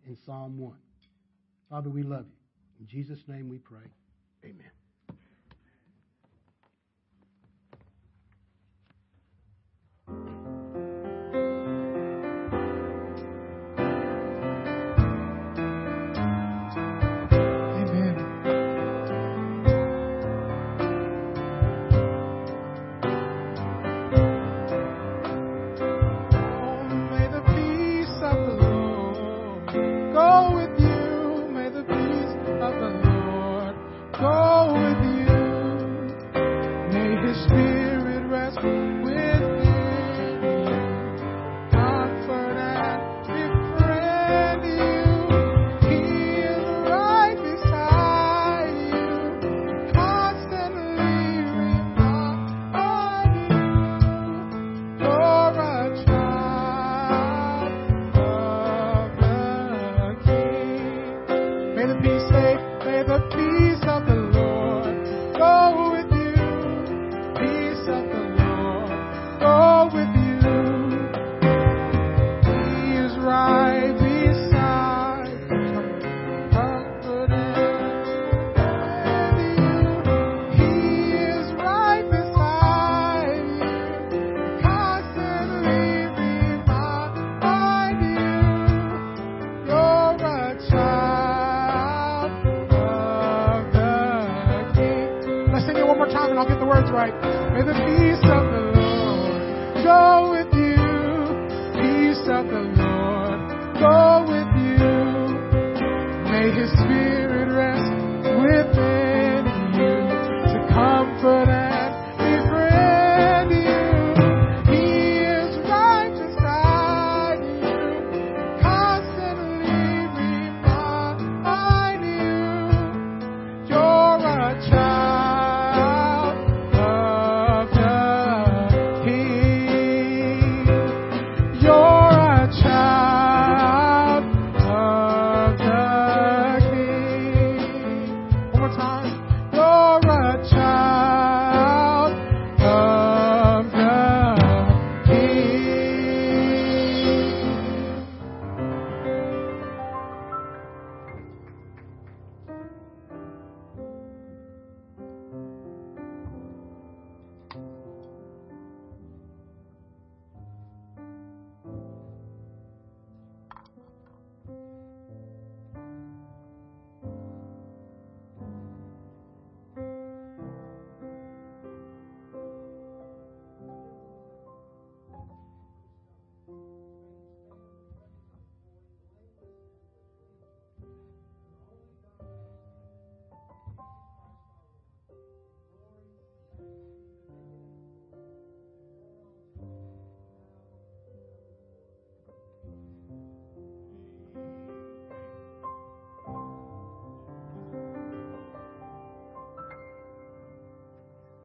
in 0.07 0.17
Psalm 0.25 0.57
1. 0.57 0.73
Father, 1.69 1.89
we 1.89 2.03
love 2.03 2.25
you. 2.25 2.37
In 2.79 2.87
Jesus' 2.87 3.27
name 3.27 3.49
we 3.49 3.57
pray. 3.57 3.91
Amen. 4.45 4.78